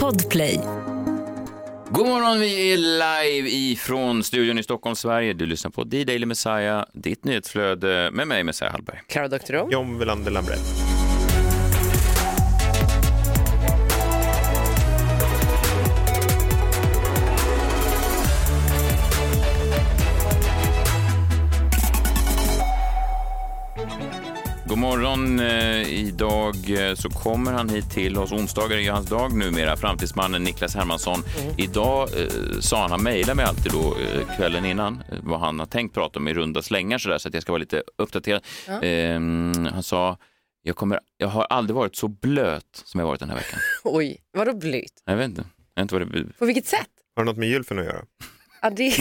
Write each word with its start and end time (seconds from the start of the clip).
Podplay. 0.00 0.60
God 1.90 2.06
morgon, 2.06 2.40
vi 2.40 2.72
är 2.72 2.76
live 2.76 3.48
ifrån 3.48 4.24
studion 4.24 4.58
i 4.58 4.62
Stockholm, 4.62 4.96
Sverige. 4.96 5.32
Du 5.32 5.46
lyssnar 5.46 5.70
på 5.70 5.84
D-Daily 5.84 6.26
Messiah, 6.26 6.84
ditt 6.92 7.24
nyhetsflöde 7.24 8.10
med 8.12 8.28
mig, 8.28 8.44
Messiah 8.44 8.72
Hallberg. 8.72 9.00
Klara 9.06 9.28
Doktorow. 9.28 9.68
John 9.72 9.98
Welander 9.98 10.30
Lambrell. 10.30 10.58
Morgon. 24.76 25.40
Eh, 25.40 25.92
idag 25.92 26.54
eh, 26.70 26.94
så 26.94 27.10
kommer 27.10 27.52
han 27.52 27.68
hit 27.68 27.90
till 27.90 28.18
oss. 28.18 28.32
Onsdagar 28.32 28.76
är 28.76 28.80
ju 28.80 28.90
hans 28.90 29.08
dag 29.08 29.32
numera, 29.36 29.76
framtidsmannen 29.76 30.42
Niklas 30.42 30.74
Hermansson. 30.74 31.18
Idag 31.58 32.08
eh, 32.20 32.60
sa 32.60 32.80
han, 32.80 32.90
han 32.90 33.02
mejlar 33.02 33.34
mig 33.34 33.44
alltid 33.44 33.72
då 33.72 33.96
eh, 33.96 34.36
kvällen 34.36 34.64
innan 34.64 35.02
eh, 35.12 35.18
vad 35.22 35.40
han 35.40 35.58
har 35.58 35.66
tänkt 35.66 35.94
prata 35.94 36.18
om 36.18 36.28
i 36.28 36.34
runda 36.34 36.62
slängar 36.62 36.98
så, 36.98 37.08
där, 37.08 37.18
så 37.18 37.28
att 37.28 37.34
jag 37.34 37.42
ska 37.42 37.52
vara 37.52 37.60
lite 37.60 37.82
uppdaterad. 37.98 38.42
Ehm, 38.82 39.68
han 39.72 39.82
sa, 39.82 40.18
jag, 40.62 40.76
kommer, 40.76 41.00
jag 41.16 41.28
har 41.28 41.44
aldrig 41.44 41.76
varit 41.76 41.96
så 41.96 42.08
blöt 42.08 42.82
som 42.84 43.00
jag 43.00 43.06
varit 43.06 43.20
den 43.20 43.28
här 43.28 43.36
veckan. 43.36 43.60
Oj, 43.84 44.18
vadå 44.32 44.54
blöt? 44.54 45.02
Jag 45.04 45.16
vet 45.16 45.24
inte. 45.28 45.44
Jag 45.74 45.82
vet 45.82 45.92
inte 45.92 46.12
vad 46.14 46.24
det 46.24 46.38
På 46.38 46.44
vilket 46.44 46.66
sätt? 46.66 46.88
Har 47.16 47.24
det 47.24 47.30
något 47.30 47.38
med 47.38 47.48
gylfen 47.48 47.78
att 47.78 47.84
göra? 47.84 48.04
Ja, 48.62 48.70
det... 48.70 48.84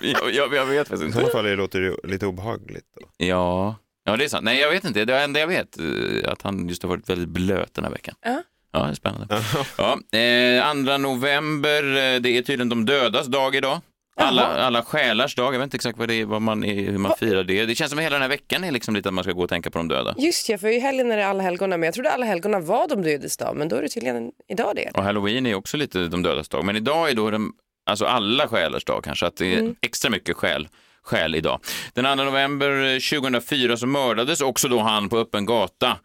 jag, 0.00 0.34
jag, 0.34 0.54
jag 0.54 0.66
vet 0.66 0.88
faktiskt 0.88 1.02
I 1.02 1.06
inte. 1.06 1.18
sådana 1.18 1.32
fall 1.32 1.44
det 1.44 1.56
låter 1.56 1.80
det 1.80 2.08
lite 2.08 2.26
obehagligt. 2.26 2.86
Då. 3.00 3.26
Ja. 3.26 3.74
Ja, 4.04 4.16
det 4.16 4.24
är 4.24 4.28
sant. 4.28 4.44
Nej, 4.44 4.60
jag 4.60 4.70
vet 4.70 4.84
inte. 4.84 5.04
Det 5.04 5.20
enda 5.20 5.40
jag 5.40 5.46
vet 5.46 5.78
eh, 5.78 6.32
att 6.32 6.42
han 6.42 6.68
just 6.68 6.82
har 6.82 6.88
varit 6.88 7.08
väldigt 7.08 7.28
blöt 7.28 7.74
den 7.74 7.84
här 7.84 7.92
veckan. 7.92 8.14
Ja. 8.24 8.42
Ja, 8.72 8.82
det 8.82 8.90
är 8.90 8.94
spännande. 8.94 9.42
Ja, 9.78 10.18
eh, 10.18 10.68
andra 10.68 10.98
november, 10.98 11.82
eh, 11.82 12.20
det 12.20 12.28
är 12.28 12.42
tydligen 12.42 12.68
de 12.68 12.84
dödas 12.84 13.26
dag 13.26 13.56
idag. 13.56 13.80
Alla, 14.16 14.42
alla 14.42 14.82
själars 14.82 15.34
dag, 15.34 15.54
jag 15.54 15.58
vet 15.58 15.66
inte 15.66 15.76
exakt 15.76 15.98
vad 15.98 16.08
det 16.08 16.14
är, 16.14 16.24
vad 16.24 16.42
man 16.42 16.64
är, 16.64 16.90
hur 16.90 16.98
man 16.98 17.12
firar 17.18 17.44
det. 17.44 17.66
Det 17.66 17.74
känns 17.74 17.90
som 17.90 17.98
hela 17.98 18.14
den 18.14 18.22
här 18.22 18.28
veckan 18.28 18.64
är 18.64 18.72
liksom 18.72 18.94
lite 18.94 19.08
att 19.08 19.14
man 19.14 19.24
ska 19.24 19.32
gå 19.32 19.42
och 19.42 19.48
tänka 19.48 19.70
på 19.70 19.78
de 19.78 19.88
döda. 19.88 20.14
Just 20.18 20.48
ja, 20.48 20.58
för 20.58 20.68
i 20.68 20.78
helgen 20.78 21.12
är 21.12 21.16
det 21.16 21.26
alla 21.26 21.42
helgona, 21.42 21.76
men 21.76 21.86
jag 21.86 21.94
trodde 21.94 22.10
alla 22.10 22.26
helgona 22.26 22.60
var 22.60 22.88
de 22.88 23.02
dödes 23.02 23.36
dag, 23.36 23.56
men 23.56 23.68
då 23.68 23.76
är 23.76 23.82
det 23.82 23.88
tydligen 23.88 24.32
idag 24.48 24.76
det. 24.76 24.90
Och 24.94 25.04
halloween 25.04 25.46
är 25.46 25.54
också 25.54 25.76
lite 25.76 26.08
de 26.08 26.22
dödas 26.22 26.48
dag. 26.48 26.64
Men 26.64 26.76
idag 26.76 27.10
är 27.10 27.14
då 27.14 27.30
de, 27.30 27.52
alltså 27.86 28.04
alla 28.04 28.48
själars 28.48 28.84
dag 28.84 29.04
kanske, 29.04 29.26
att 29.26 29.36
det 29.36 29.54
är 29.54 29.74
extra 29.80 30.10
mycket 30.10 30.36
själ, 30.36 30.68
själ 31.04 31.34
idag. 31.34 31.60
Den 31.94 32.18
2 32.18 32.24
november 32.24 32.94
eh, 32.94 32.98
2004 33.20 33.76
så 33.76 33.86
mördades 33.86 34.40
också 34.40 34.68
då 34.68 34.80
han 34.80 35.08
på 35.08 35.18
öppen 35.18 35.46
gata. 35.46 35.98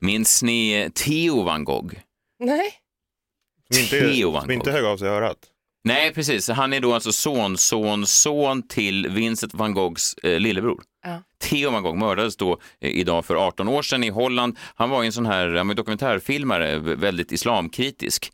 Minns 0.00 0.42
ni 0.42 0.90
Theo 0.94 1.42
van 1.42 1.64
Gogh? 1.64 1.94
Nej. 2.40 2.72
Som 3.72 3.82
inte, 3.82 4.00
Theo 4.00 4.30
van 4.30 4.42
som 4.42 4.50
inte 4.50 4.64
Gogh. 4.70 4.74
högg 4.76 4.84
av 4.84 4.96
sig 4.96 5.08
örat. 5.08 5.38
Nej, 5.84 6.14
precis. 6.14 6.48
Han 6.48 6.72
är 6.72 6.80
då 6.80 6.94
alltså 6.94 7.12
son, 7.12 7.56
son, 7.58 8.06
son 8.06 8.68
till 8.68 9.08
Vincent 9.08 9.54
van 9.54 9.74
Goghs 9.74 10.14
eh, 10.14 10.40
lillebror. 10.40 10.82
Ja. 11.04 11.22
Theo 11.38 11.70
van 11.70 11.82
Gogh 11.82 11.98
mördades 11.98 12.36
då 12.36 12.58
eh, 12.80 12.90
idag 12.90 13.24
för 13.24 13.34
18 13.46 13.68
år 13.68 13.82
sedan 13.82 14.04
i 14.04 14.08
Holland. 14.08 14.58
Han 14.74 14.90
var 14.90 15.02
ju 15.02 15.06
en 15.06 15.12
sån 15.12 15.26
här 15.26 15.64
ju 15.64 15.76
dokumentärfilmare, 15.76 16.78
väldigt 16.78 17.32
islamkritisk. 17.32 18.32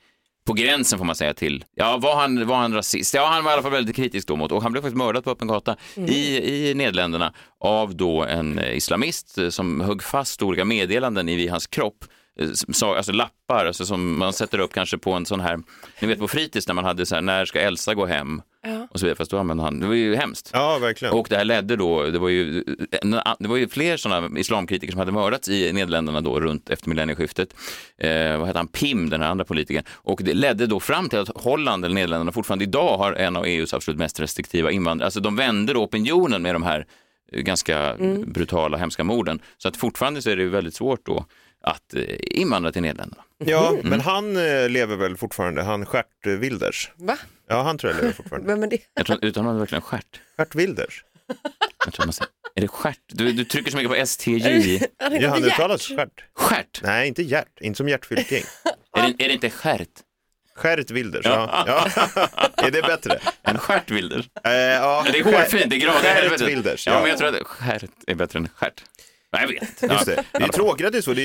På 0.49 0.55
gränsen 0.55 0.99
får 0.99 1.05
man 1.07 1.15
säga 1.17 1.35
till, 1.35 1.65
ja 1.75 1.97
var 1.97 2.17
han, 2.21 2.47
var 2.47 2.57
han 2.57 2.75
rasist? 2.75 3.15
Ja 3.15 3.27
han 3.27 3.45
var 3.45 3.51
i 3.51 3.55
alla 3.55 3.63
fall 3.63 3.73
väldigt 3.73 3.97
kritisk 3.97 4.29
då 4.29 4.37
mot, 4.37 4.53
och 4.53 4.63
han 4.63 4.73
blev 4.73 4.83
faktiskt 4.83 4.97
mördad 4.97 5.25
på 5.25 5.31
öppen 5.31 5.49
gata 5.49 5.77
i, 5.97 6.39
i 6.71 6.75
Nederländerna 6.75 7.33
av 7.61 7.97
då 7.97 8.25
en 8.25 8.59
eh, 8.59 8.77
islamist 8.77 9.39
eh, 9.39 9.49
som 9.49 9.81
högg 9.81 10.03
fast 10.03 10.43
olika 10.43 10.65
meddelanden 10.65 11.29
i 11.29 11.37
vid 11.37 11.51
hans 11.51 11.67
kropp. 11.67 12.05
Eh, 12.41 12.49
sa- 12.53 12.97
Alltså 12.97 13.13
lappar 13.13 13.67
alltså 13.67 13.87
som 13.87 14.19
man 14.19 14.33
sätter 14.33 14.59
upp 14.59 14.73
kanske 14.73 14.99
på 14.99 15.13
en 15.13 15.27
sån 15.27 15.41
här, 15.41 15.59
ni 16.01 16.09
vet 16.09 16.19
på 16.19 16.29
fritids 16.29 16.67
när 16.67 16.75
man 16.75 16.85
hade 16.85 17.07
så 17.07 17.15
här, 17.15 17.23
när 17.23 17.45
ska 17.45 17.61
Elsa 17.61 17.95
gå 17.95 18.07
hem? 18.07 18.43
Ja. 18.63 18.89
Och 18.91 19.01
så 19.01 19.07
vidare, 19.07 19.17
fast 19.17 19.31
då 19.31 19.39
använde 19.39 19.63
han, 19.63 19.81
det 19.81 19.87
var 19.87 19.95
ju 19.95 20.15
hemskt. 20.17 20.51
Ja, 20.53 20.79
verkligen. 20.79 21.15
Och 21.15 21.27
det 21.31 21.37
här 21.37 21.45
ledde 21.45 21.77
då, 21.77 22.03
det 22.05 22.19
var 22.19 22.29
ju, 22.29 22.65
det 23.39 23.49
var 23.49 23.57
ju 23.57 23.69
fler 23.69 23.97
sådana 23.97 24.39
islamkritiker 24.39 24.93
som 24.93 24.99
hade 24.99 25.13
mördats 25.13 25.49
i 25.49 25.73
Nederländerna 25.73 26.21
då 26.21 26.41
runt 26.41 26.71
efter 26.71 26.89
millennieskiftet. 26.89 27.55
Eh, 27.99 28.39
vad 28.39 28.47
heter 28.47 28.59
han, 28.59 28.69
Pim, 28.69 29.11
den 29.11 29.23
här 29.23 29.29
andra 29.29 29.45
politikern. 29.45 29.85
Och 29.91 30.21
det 30.25 30.35
ledde 30.35 30.67
då 30.67 30.81
fram 30.81 31.09
till 31.09 31.19
att 31.19 31.29
Holland 31.35 31.85
eller 31.85 31.95
Nederländerna 31.95 32.33
fortfarande 32.33 32.65
idag 32.65 32.99
har 32.99 33.13
en 33.13 33.37
av 33.37 33.45
EUs 33.47 33.75
absolut 33.75 33.99
mest 33.99 34.21
restriktiva 34.21 34.71
invandrare. 34.71 35.07
Alltså 35.07 35.21
de 35.21 35.37
vände 35.37 35.73
då 35.73 35.83
opinionen 35.83 36.43
med 36.43 36.55
de 36.55 36.63
här 36.63 36.87
eh, 37.33 37.41
ganska 37.43 37.97
brutala, 38.27 38.77
hemska 38.77 39.05
morden. 39.05 39.41
Så 39.59 39.69
att 39.69 39.77
fortfarande 39.77 40.23
så 40.23 40.31
är 40.31 40.37
det 40.37 40.43
ju 40.43 40.49
väldigt 40.49 40.75
svårt 40.75 41.07
då 41.07 41.25
att 41.63 41.95
eh, 41.95 42.03
invandra 42.21 42.73
till 42.73 42.83
Nederländerna. 42.83 43.23
Ja, 43.45 43.69
Mm. 43.69 43.89
men 43.89 44.01
han 44.01 44.37
eh, 44.37 44.69
lever 44.69 44.97
väl 44.97 45.17
fortfarande, 45.17 45.63
han 45.63 45.87
Stjärt 45.87 46.27
Wilders. 46.27 46.91
Va? 46.97 47.17
Ja, 47.49 47.63
han 47.63 47.79
tror 47.79 47.93
jag 47.93 48.01
lever 48.01 48.13
fortfarande. 48.13 48.49
Vem 48.49 48.63
är 48.63 48.67
det? 48.67 48.79
Jag 48.95 49.07
tror, 49.07 49.25
utan 49.25 49.47
han 49.47 49.59
verkligen 49.59 49.83
stjärt. 49.83 50.21
Stjärt 50.37 50.55
Wilders. 50.55 51.05
Jag 51.85 51.95
tror 51.95 52.07
man 52.07 52.13
säger, 52.13 52.31
är 52.55 52.61
det 52.61 52.69
stjärt? 52.69 52.99
Du, 53.07 53.33
du 53.33 53.45
trycker 53.45 53.71
så 53.71 53.77
mycket 53.77 53.91
på 54.01 54.07
STJ. 54.07 54.81
Ja, 55.21 55.29
han 55.31 55.45
uttalas 55.45 55.83
Stjärt. 55.83 56.25
Stjärt? 56.35 56.81
Nej, 56.83 57.09
inte 57.09 57.23
Gert, 57.23 57.61
inte 57.61 57.77
som 57.77 57.89
Gert 57.89 58.07
Fylking. 58.07 58.45
Är 58.97 59.03
det, 59.03 59.25
är 59.25 59.29
det 59.29 59.35
inte 59.35 59.51
skärt? 59.51 59.89
Stjärt 60.57 60.91
Wilders, 60.91 61.25
ja. 61.27 61.65
ja. 61.67 61.89
är 62.57 62.71
det 62.71 62.83
bättre? 62.83 63.21
En 63.43 63.59
stjärt 63.59 63.91
Wilder? 63.91 64.25
Eh, 64.45 64.53
ja. 64.53 65.05
Det 65.13 65.19
är 65.19 65.25
hårfint, 65.25 65.71
det 65.71 65.77
är 65.77 65.81
grader 65.81 66.27
i 66.27 66.29
Stjärt. 66.29 66.41
Wilders, 66.49 66.87
Ja, 66.87 66.93
ja. 66.93 67.01
men 67.01 67.09
jag 67.11 67.19
tror 67.19 67.29
att 67.37 67.47
stjärt 67.47 67.85
är 68.07 68.15
bättre 68.15 68.39
än 68.39 68.49
stjärt. 68.49 68.83
Nej, 69.33 69.43
jag 69.43 69.49
vet 69.49 69.63
inte. 69.83 69.87
Just 69.95 70.07
Ja. 70.09 70.15
det. 70.15 70.25
Det 70.39 70.45
är 70.45 70.49
tråkigt 70.49 70.87
att 70.87 70.93
det 70.93 70.99
är 70.99 71.03
så. 71.03 71.15
Det 71.15 71.23
är 71.23 71.25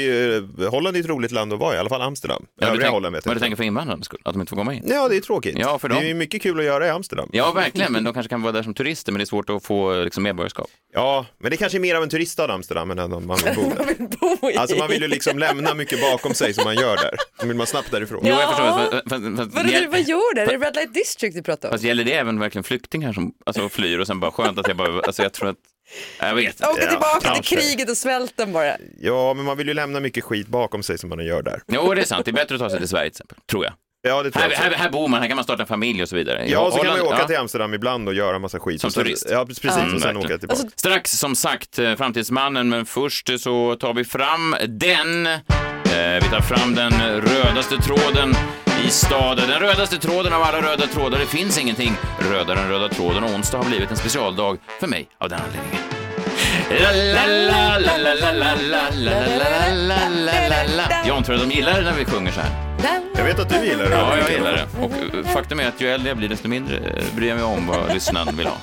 ju, 0.59 0.67
Holland 0.67 0.95
är 0.95 0.99
ett 0.99 1.05
roligt 1.07 1.31
land 1.31 1.53
att 1.53 1.59
vara 1.59 1.73
i, 1.73 1.75
i 1.75 1.79
alla 1.79 1.89
fall 1.89 2.01
Amsterdam. 2.01 2.45
Ja, 2.59 2.65
du 2.65 2.65
Övriga 2.67 2.81
tänk, 2.85 2.93
Holland 2.93 3.15
vet 3.15 3.25
vad 3.25 3.29
jag 3.31 3.35
du 3.35 3.37
inte. 3.37 3.43
tänker 3.45 3.55
för 3.57 3.63
invandrarnas 3.63 4.05
skull? 4.05 4.19
Att 4.25 4.33
de 4.33 4.39
inte 4.41 4.49
får 4.49 4.57
komma 4.57 4.73
in? 4.73 4.83
Ja, 4.87 5.09
det 5.09 5.15
är 5.15 5.21
tråkigt. 5.21 5.55
Ja, 5.59 5.79
för 5.79 5.89
Det 5.89 6.09
är 6.09 6.13
mycket 6.13 6.41
kul 6.41 6.59
att 6.59 6.65
göra 6.65 6.87
i 6.87 6.89
Amsterdam. 6.89 7.29
Ja, 7.33 7.51
verkligen, 7.51 7.91
men 7.93 8.03
de 8.03 8.13
kanske 8.13 8.29
kan 8.29 8.41
vara 8.41 8.51
där 8.51 8.63
som 8.63 8.73
turister, 8.73 9.11
men 9.11 9.19
det 9.19 9.23
är 9.23 9.25
svårt 9.25 9.49
att 9.49 9.65
få 9.65 10.03
liksom, 10.03 10.23
medborgarskap. 10.23 10.67
Ja, 10.93 11.25
men 11.39 11.51
det 11.51 11.57
kanske 11.57 11.77
är 11.77 11.79
mer 11.79 11.95
av 11.95 12.03
en 12.03 12.09
turiststad 12.09 12.53
Amsterdam 12.53 12.91
än 12.91 12.99
att 12.99 13.09
man 13.23 13.37
vill 13.45 13.55
bo 13.55 13.61
Man 13.67 13.75
där. 13.77 13.85
vill 13.85 14.07
bo 14.41 14.49
i. 14.49 14.57
Alltså 14.57 14.77
man 14.77 14.89
vill 14.89 15.01
ju 15.01 15.07
liksom 15.07 15.39
lämna 15.39 15.73
mycket 15.73 16.01
bakom 16.01 16.33
sig 16.33 16.53
som 16.53 16.63
man 16.63 16.75
gör 16.75 16.95
där. 16.95 17.15
Då 17.41 17.47
vill 17.47 17.57
man 17.57 17.67
snabbt 17.67 17.91
därifrån. 17.91 18.19
Jo, 18.23 18.29
jag 18.29 18.41
Ja. 18.41 18.47
förstår. 18.47 18.65
Fast, 18.65 19.09
fast, 19.09 19.37
fast, 19.37 19.55
Vad, 19.55 19.65
det, 19.65 19.87
vad 19.87 19.95
fast, 19.97 20.09
gör 20.09 20.35
det? 20.35 20.41
Är 20.41 20.57
det 20.59 20.65
Red 20.65 20.75
Light 20.75 20.93
District 20.93 21.35
du 21.35 21.43
pratar 21.43 21.71
om? 21.71 21.77
gäller 21.77 22.03
det 22.03 22.13
även 22.13 22.39
verkligen 22.39 22.63
flyktingar 22.63 23.13
som 23.13 23.33
alltså, 23.45 23.69
flyr 23.69 23.99
och 23.99 24.07
sen 24.07 24.19
bara 24.19 24.31
skönt 24.31 24.59
att 24.59 24.67
jag 24.67 24.77
bara, 24.77 24.99
alltså 25.01 25.23
jag 25.23 25.33
tror 25.33 25.49
att, 25.49 25.55
jag 26.19 26.35
vet 26.35 26.45
inte. 26.45 26.67
Åka 26.67 26.81
Ja, 26.83 26.89
tillbaka 26.89 27.19
kanske. 27.21 27.43
till 27.43 27.57
kriget 27.57 27.89
och 27.89 27.97
svälten 27.97 28.53
bara. 28.53 28.75
Ja, 28.99 29.33
men 29.33 29.45
man 29.45 29.57
vill 29.57 29.67
ju 29.67 29.73
lämna 29.73 29.99
mycket 29.99 30.23
skit 30.23 30.47
bakom 30.47 30.83
sig 30.83 30.97
som 30.97 31.09
man 31.09 31.25
gör 31.25 31.41
där. 31.41 31.61
Jo, 31.67 31.93
det 31.93 32.01
är 32.01 32.05
sant. 32.05 32.25
Det 32.25 32.31
är 32.31 32.33
bättre 32.33 32.55
att 32.55 32.61
ta 32.61 32.69
sig 32.69 32.79
till 32.79 32.87
Sverige 32.89 33.09
till 33.09 33.13
exempel, 33.15 33.37
tror 33.51 33.63
jag. 33.65 33.73
Ja, 34.07 34.23
det 34.23 34.31
tror 34.31 34.43
Här, 34.43 34.49
jag 34.51 34.57
här, 34.57 34.71
här 34.71 34.89
bor 34.89 35.07
man, 35.07 35.21
här 35.21 35.27
kan 35.27 35.35
man 35.35 35.43
starta 35.43 35.61
en 35.63 35.67
familj 35.67 36.01
och 36.01 36.09
så 36.09 36.15
vidare. 36.15 36.45
Ja, 36.47 36.71
så 36.71 36.77
kan 36.77 36.87
man 36.87 36.95
ju 36.95 37.01
Holland- 37.01 37.07
åka 37.13 37.21
ja. 37.21 37.27
till 37.27 37.37
Amsterdam 37.37 37.73
ibland 37.73 38.07
och 38.07 38.13
göra 38.13 38.39
massa 38.39 38.59
skit. 38.59 38.81
Som 38.81 38.87
Och 38.87 38.93
sen- 38.93 39.03
turist. 39.03 39.27
Ja, 39.31 39.45
precis. 39.45 39.63
Mm, 39.65 39.75
och 39.75 39.89
sen 39.89 39.91
verkligen. 39.99 40.17
åka 40.17 40.37
tillbaka. 40.37 40.61
Strax 40.75 41.11
som 41.11 41.35
sagt 41.35 41.79
eh, 41.79 41.95
Framtidsmannen, 41.95 42.69
men 42.69 42.85
först 42.85 43.29
så 43.39 43.75
tar 43.75 43.93
vi 43.93 44.03
fram 44.05 44.55
den. 44.69 45.25
Eh, 45.27 46.23
vi 46.23 46.29
tar 46.31 46.41
fram 46.41 46.75
den 46.75 46.93
rödaste 47.21 47.77
tråden 47.77 48.33
i 48.85 48.89
staden. 48.89 49.49
Den 49.49 49.59
rödaste 49.59 49.97
tråden 49.97 50.33
av 50.33 50.43
alla 50.43 50.61
röda 50.61 50.87
trådar. 50.87 51.19
Det 51.19 51.25
finns 51.25 51.57
ingenting 51.57 51.93
rödare 52.31 52.59
än 52.59 52.69
röda 52.69 52.89
tråden 52.89 53.23
och 53.23 53.29
onsdag 53.29 53.57
har 53.57 53.65
blivit 53.65 53.91
en 53.91 53.97
specialdag 53.97 54.57
för 54.79 54.87
mig 54.87 55.07
av 55.17 55.29
den 55.29 55.39
anledningen. 55.41 55.77
Jag 61.05 61.17
antar 61.17 61.33
att 61.33 61.39
de 61.39 61.51
gillar 61.51 61.73
det 61.73 61.81
när 61.81 61.93
vi 61.93 62.05
sjunger 62.05 62.31
så 62.31 62.39
här. 62.39 62.72
Jag 63.15 63.23
vet 63.23 63.39
att 63.39 63.49
du 63.49 63.65
gillar 63.65 63.83
det. 63.83 63.95
Ja, 63.95 64.17
jag 64.17 64.31
gillar 64.31 64.51
det. 64.51 64.67
Och 64.81 64.91
eh, 64.91 65.25
faktum 65.33 65.59
är 65.59 65.67
att 65.67 65.81
ju 65.81 65.89
äldre 65.89 66.09
jag 66.09 66.17
blir, 66.17 66.29
desto 66.29 66.47
mindre 66.47 66.77
eh, 66.77 67.15
bryr 67.15 67.27
jag 67.27 67.35
mig 67.35 67.43
om 67.45 67.67
vad 67.67 67.93
lyssnaren 67.93 68.37
vill 68.37 68.47
ha. 68.47 68.57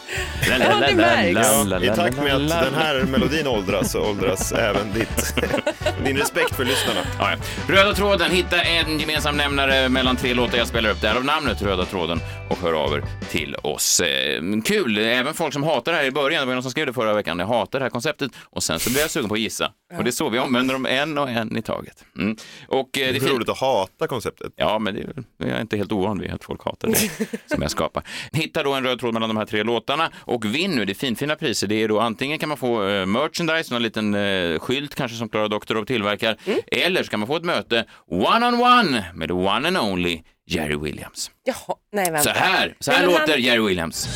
Ja, 0.49 0.59
det 0.89 0.95
märks. 0.95 1.85
I 1.85 1.97
takt 1.97 2.17
med 2.17 2.35
att 2.35 2.65
den 2.65 2.75
här 2.75 3.05
melodin 3.05 3.47
åldras 3.47 3.93
så 3.93 4.01
åldras 4.11 4.53
även 4.69 4.93
ditt, 4.93 5.35
din 6.05 6.17
respekt 6.17 6.55
för 6.55 6.65
lyssnarna. 6.65 7.01
Ja, 7.19 7.31
ja. 7.31 7.37
Röda 7.75 7.95
tråden, 7.95 8.31
hitta 8.31 8.63
en 8.63 8.99
gemensam 8.99 9.37
nämnare 9.37 9.89
mellan 9.89 10.17
tre 10.17 10.34
låtar 10.34 10.59
jag 10.59 10.66
spelar 10.66 10.91
upp. 10.91 11.01
Därav 11.01 11.25
namnet 11.25 11.63
Röda 11.63 11.84
tråden 11.84 12.21
och 12.49 12.59
hör 12.59 12.73
av 12.73 12.93
er 12.95 13.03
till 13.31 13.57
oss. 13.63 14.01
Eh, 14.01 14.43
kul, 14.65 14.99
även 14.99 15.34
folk 15.34 15.53
som 15.53 15.63
hatar 15.63 15.93
det 15.93 15.99
här 15.99 16.05
i 16.05 16.11
början. 16.11 16.41
Det 16.41 16.47
var 16.47 16.55
någon 16.55 16.63
som 16.63 16.71
skrev 16.71 16.87
det 16.87 16.93
förra 16.93 17.15
veckan. 17.15 17.39
Jag 17.39 17.47
hatar 17.47 17.78
det 17.78 17.84
här 17.84 17.91
konceptet 17.91 18.31
och 18.51 18.63
sen 18.63 18.78
så 18.78 18.91
blev 18.91 19.01
jag 19.01 19.11
sugen 19.11 19.28
på 19.28 19.34
att 19.34 19.41
gissa. 19.41 19.73
Och 19.99 20.05
det 20.05 20.11
är 20.11 20.13
så 20.13 20.28
vi 20.28 20.39
använder 20.39 20.75
dem 20.75 20.87
en 20.87 21.19
och 21.19 21.31
en 21.31 21.57
i 21.57 21.63
taget. 21.63 22.05
Mm. 22.19 22.37
Och 22.69 22.89
det 22.93 23.05
är 23.05 23.21
roligt 23.21 23.49
att 23.49 23.59
hata 23.59 24.07
konceptet. 24.10 24.53
Ja, 24.57 24.78
men 24.78 24.95
det 24.95 25.01
är, 25.01 25.12
jag 25.39 25.48
är 25.57 25.60
inte 25.60 25.77
helt 25.77 25.92
ovan 25.92 26.18
vid 26.18 26.30
att 26.30 26.45
folk 26.45 26.65
hatar 26.65 26.89
det 26.89 26.97
som 27.54 27.62
jag 27.62 27.71
skapar. 27.71 28.03
Hitta 28.33 28.62
då 28.62 28.72
en 28.74 28.84
röd 28.84 29.01
tråd 29.01 29.15
mellan 29.15 29.28
de 29.30 29.36
här 29.36 29.47
tre 29.47 29.62
låtarna 29.62 30.10
och 30.16 30.45
vinn 30.54 30.71
nu. 30.71 30.84
Det 30.84 30.92
är 30.92 30.95
finfina 30.95 31.36
priser. 31.36 31.66
Det 31.66 31.74
är 31.83 31.89
då 31.89 32.01
antingen 32.01 32.39
kan 32.39 32.48
man 32.48 32.59
få 32.59 32.89
eh, 32.89 33.07
merchandise, 33.07 33.74
någon 33.74 33.83
liten 33.83 34.15
eh, 34.15 34.59
skylt 34.59 34.95
kanske 34.95 35.16
som 35.16 35.28
Klara 35.28 35.48
Doktorov 35.48 35.84
tillverkar, 35.84 36.36
eller 36.66 37.03
så 37.03 37.10
kan 37.10 37.21
man 37.21 37.27
få 37.27 37.36
ett 37.36 37.45
möte 37.45 37.84
one-on-one 38.09 39.04
med 39.15 39.28
the 39.28 39.34
one 39.34 39.68
and 39.68 39.78
only 39.78 40.22
Jerry 40.47 40.77
Williams. 40.77 41.30
Jaha, 41.45 41.77
nej 41.92 42.10
vänta. 42.10 42.22
Så 42.22 42.39
här, 42.41 42.77
så 42.80 42.92
här 42.92 43.06
låter 43.06 43.33
han- 43.33 43.42
Jerry 43.42 43.60
Williams. 43.68 44.09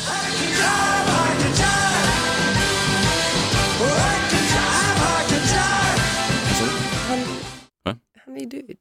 Han, 7.83 7.99
han 8.25 8.35
är 8.35 8.39
ju 8.39 8.45
död. 8.45 8.77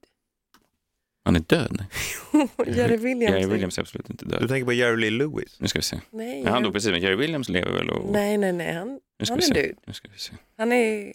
Han 1.24 1.36
är 1.36 1.40
död? 1.40 1.84
Jerry 2.66 2.96
Williams. 2.96 3.34
Jerry 3.34 3.46
Williams 3.46 3.78
är 3.78 3.82
absolut 3.82 4.10
inte 4.10 4.24
Du 4.24 4.30
död. 4.30 4.48
tänker 4.48 4.64
på 4.64 4.72
Jerry 4.72 4.96
Lee 4.96 5.10
Lewis? 5.10 5.56
Nu 5.60 5.68
ska 5.68 5.78
vi 5.78 5.82
se. 5.82 6.00
Nej, 6.10 6.44
han 6.44 6.62
dog 6.62 6.72
precis, 6.72 6.90
men 6.90 7.00
Jerry 7.00 7.16
Williams 7.16 7.48
lever 7.48 7.70
väl 7.72 7.90
och... 7.90 8.12
nej, 8.12 8.38
nej, 8.38 8.52
nej. 8.52 8.72
Han, 8.74 9.00
Nu 9.18 9.26
ska 9.26 9.32
han 9.32 9.40
vi 9.40 9.50
är 9.50 9.54
död. 9.54 9.76
Nu 9.86 9.92
ska 9.92 10.08
vi 10.12 10.18
se. 10.18 10.32
Han 10.58 10.72
är 10.72 11.12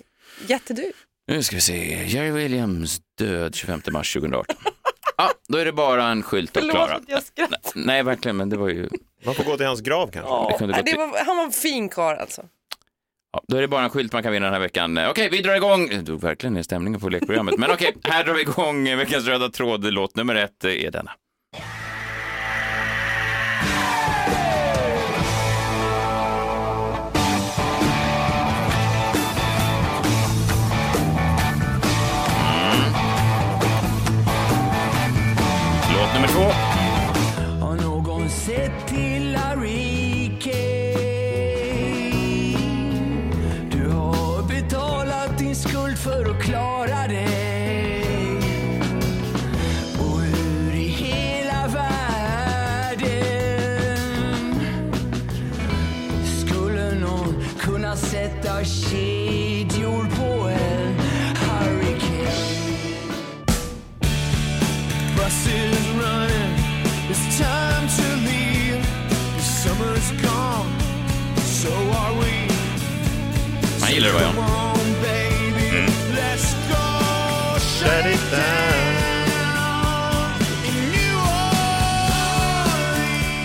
jättedöd. 0.47 0.91
Nu 1.27 1.43
ska 1.43 1.55
vi 1.55 1.61
se. 1.61 2.05
Jerry 2.07 2.31
Williams 2.31 3.01
död 3.17 3.55
25 3.55 3.81
mars 3.91 4.13
2018. 4.13 4.55
Ja, 5.17 5.31
då 5.47 5.57
är 5.57 5.65
det 5.65 5.71
bara 5.73 6.07
en 6.07 6.23
skylt 6.23 6.57
att 6.57 6.69
klara. 6.69 6.95
att 6.95 7.03
jag 7.07 7.23
skrattar. 7.23 7.71
Nej, 7.75 8.03
verkligen, 8.03 8.37
men 8.37 8.49
det 8.49 8.57
var 8.57 8.69
ju... 8.69 8.89
Man 9.25 9.35
får 9.35 9.43
gå 9.43 9.57
till 9.57 9.65
hans 9.65 9.81
grav 9.81 10.07
kanske? 10.11 10.51
Det 10.53 10.57
kunde 10.57 10.83
Ja, 10.85 10.93
i- 10.93 10.97
var, 10.97 11.25
han 11.25 11.37
var 11.37 11.43
en 11.43 11.51
fin 11.51 11.89
karl 11.89 12.17
alltså. 12.17 12.45
Ja, 13.31 13.43
då 13.47 13.57
är 13.57 13.61
det 13.61 13.67
bara 13.67 13.83
en 13.83 13.89
skylt 13.89 14.13
man 14.13 14.23
kan 14.23 14.31
vinna 14.31 14.45
den 14.45 14.53
här 14.53 14.61
veckan. 14.61 14.97
Eh, 14.97 15.09
okej, 15.09 15.29
vi 15.31 15.41
drar 15.41 15.55
igång. 15.55 15.87
Det 15.89 16.01
drog 16.01 16.21
verkligen 16.21 16.53
ner 16.53 16.63
stämningen 16.63 16.99
på 16.99 17.09
lekprogrammet. 17.09 17.57
Men 17.57 17.71
okej, 17.71 17.95
här 18.03 18.23
drar 18.23 18.33
vi 18.33 18.41
igång 18.41 18.97
veckans 18.97 19.27
röda 19.27 19.49
tråd. 19.49 19.93
Låt 19.93 20.15
nummer 20.15 20.35
ett 20.35 20.65
eh, 20.65 20.71
är 20.71 20.91
denna. 20.91 21.11
Din 45.49 45.55
skuld 45.55 45.97
för 45.97 46.31
att 46.31 46.41
klara 46.41 47.07
dig. 47.07 48.37
Och 49.99 50.21
hur 50.21 50.73
i 50.73 50.87
hela 50.87 51.67
världen 51.67 53.09
Skulle 56.45 56.93
någon 56.93 57.43
kunna 57.59 57.95
sätta 57.95 58.63
kedjan 58.65 59.28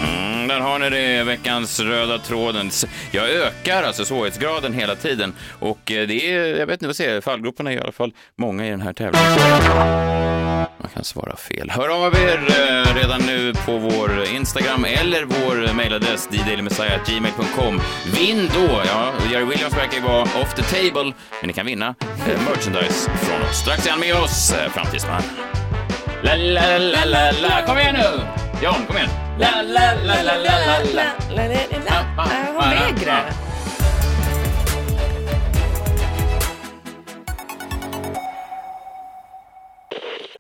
Mm, 0.05 0.49
där 0.49 0.61
har 0.61 0.79
ni 0.79 0.91
det, 0.91 1.25
veckans 1.25 1.81
röda 1.81 2.19
tråden. 2.19 2.71
Jag 3.11 3.31
ökar 3.31 3.83
alltså 3.83 4.05
svårighetsgraden 4.05 4.73
hela 4.73 4.95
tiden 4.95 5.35
och 5.59 5.93
eh, 5.93 6.07
det 6.07 6.33
är, 6.33 6.59
jag 6.59 6.67
vet 6.67 6.73
inte 6.73 6.85
vad 6.85 6.89
jag 6.89 6.97
säger, 6.97 7.21
fallgroparna 7.21 7.73
är 7.73 7.77
i 7.77 7.81
alla 7.81 7.93
fall 7.93 8.13
många 8.37 8.67
i 8.67 8.71
den 8.71 8.81
här 8.81 8.93
tävlingen. 8.93 10.74
Man 10.85 10.91
kan 10.95 11.05
svara 11.05 11.37
fel. 11.37 11.71
Hör 11.71 11.89
av 11.89 12.15
er 12.15 12.39
eh, 12.49 12.95
redan 12.95 13.21
nu 13.27 13.53
på 13.55 13.79
vår 13.79 14.25
Instagram 14.25 14.85
eller 14.85 15.25
vår 15.25 15.75
mejladress 15.75 16.27
ddailyMessiah.gmail.com. 16.27 17.81
Vinn 18.07 18.51
då! 18.55 18.83
Ja, 18.87 19.13
Jerry 19.33 19.45
Williams 19.45 19.77
verkar 19.77 19.97
ju 19.97 20.01
vara 20.01 20.23
off 20.23 20.55
the 20.55 20.63
table, 20.63 21.05
men 21.41 21.47
ni 21.47 21.53
kan 21.53 21.67
vinna 21.67 21.95
eh, 22.01 22.41
merchandise 22.49 23.11
från 23.11 23.43
oss. 23.43 23.57
Strax 23.57 23.87
igen 23.87 24.01
med 24.01 24.15
oss, 24.15 24.53
eh, 24.53 24.71
Framtidsman. 24.71 25.23
La, 26.23 26.35
la, 26.37 26.79
la, 26.79 27.05
la, 27.05 27.31
la. 27.31 27.67
Kom 27.67 27.79
igen 27.79 27.95
nu! 27.95 28.21
Jan, 28.63 28.87
kom 28.87 28.97
igen! 28.97 29.11
La, 29.39 29.63
la, 29.63 29.95
la, 30.05 30.23
la, 30.23 30.37
la, 30.37 30.59
la, 30.67 30.79
la. 30.95 31.05
La, 31.37 31.47
la, 31.47 31.59
la, 31.71 31.79
la. 32.17 32.25
Är 32.25 32.53
hon 32.55 32.71
lägre? 32.71 33.44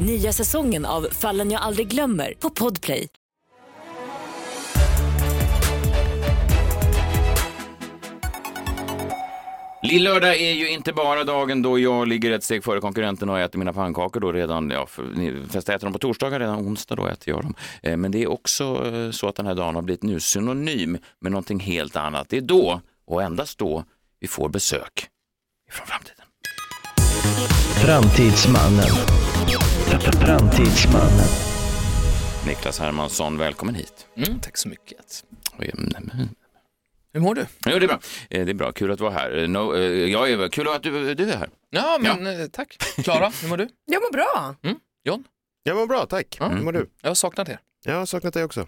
Nya 0.00 0.32
säsongen 0.32 0.86
av 0.86 1.08
Fallen 1.12 1.50
jag 1.50 1.62
aldrig 1.62 1.88
glömmer 1.88 2.34
på 2.38 2.50
Podplay. 2.50 3.08
Lillördag 9.82 10.36
är 10.36 10.52
ju 10.52 10.70
inte 10.70 10.92
bara 10.92 11.24
dagen 11.24 11.62
då 11.62 11.78
jag 11.78 12.08
ligger 12.08 12.30
ett 12.30 12.44
steg 12.44 12.64
före 12.64 12.80
konkurrenten 12.80 13.28
och 13.28 13.38
äter 13.38 13.58
mina 13.58 13.72
pannkakor 13.72 14.20
då 14.20 14.32
redan, 14.32 14.70
ja, 14.70 14.86
flesta 15.50 15.74
äter 15.74 15.86
dem 15.86 15.92
på 15.92 15.98
torsdagar, 15.98 16.40
redan 16.40 16.58
onsdag 16.58 16.94
då 16.94 17.06
äter 17.06 17.34
jag 17.34 17.42
dem. 17.42 17.54
Eh, 17.82 17.96
men 17.96 18.10
det 18.10 18.22
är 18.22 18.26
också 18.26 18.94
eh, 18.94 19.10
så 19.10 19.28
att 19.28 19.36
den 19.36 19.46
här 19.46 19.54
dagen 19.54 19.74
har 19.74 19.82
blivit 19.82 20.02
nu 20.02 20.20
synonym 20.20 20.98
med 21.20 21.32
någonting 21.32 21.60
helt 21.60 21.96
annat. 21.96 22.28
Det 22.28 22.36
är 22.36 22.40
då, 22.40 22.80
och 23.06 23.22
endast 23.22 23.58
då, 23.58 23.84
vi 24.20 24.28
får 24.28 24.48
besök 24.48 25.08
från 25.70 25.86
framtiden. 25.86 26.24
Framtidsmannen. 27.84 29.27
Framtidsmannen. 29.96 31.26
Niklas 32.46 32.78
Hermansson, 32.80 33.38
välkommen 33.38 33.74
hit. 33.74 34.06
Mm, 34.16 34.40
tack 34.40 34.56
så 34.56 34.68
mycket. 34.68 35.24
Mm, 35.58 35.92
mm. 35.96 36.28
Hur 37.12 37.20
mår 37.20 37.34
du? 37.34 37.46
Jo, 37.66 37.78
det 37.78 37.84
är 37.84 37.88
bra. 37.88 37.98
Eh, 38.30 38.44
Det 38.44 38.52
är 38.52 38.54
bra, 38.54 38.72
kul 38.72 38.90
att 38.90 38.98
du 38.98 39.04
var 39.04 39.10
här. 39.10 39.38
Eh, 39.42 39.48
No, 39.48 39.76
eh, 39.76 39.82
jag 40.12 40.30
är, 40.30 40.48
kul 40.48 40.68
att 40.68 40.82
du, 40.82 41.14
du 41.14 41.30
är 41.32 41.36
här. 41.36 41.50
Ja, 41.70 41.98
men 42.00 42.26
eh, 42.40 42.46
tack. 42.46 42.76
Klara, 43.04 43.32
hur 43.42 43.48
mår 43.48 43.56
du? 43.56 43.68
Jag 43.84 44.02
mår 44.02 44.12
bra. 44.12 44.54
John? 45.04 45.24
Jag 45.62 45.76
mår 45.76 45.86
bra, 45.86 46.06
tack. 46.06 46.36
Ja. 46.40 46.48
Hur 46.48 46.64
mår 46.64 46.72
du? 46.72 46.90
Jag 47.02 47.10
har 47.10 47.14
saknat 47.14 47.48
er. 47.48 47.58
Jag 47.84 47.94
har 47.94 48.06
saknat 48.06 48.34
dig 48.34 48.44
också. 48.44 48.66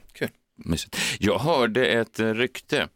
Mysigt. 0.64 0.96
Jag 1.18 1.38
hörde 1.38 1.86
ett 1.86 2.20
eh, 2.20 2.34
rykte, 2.34 2.88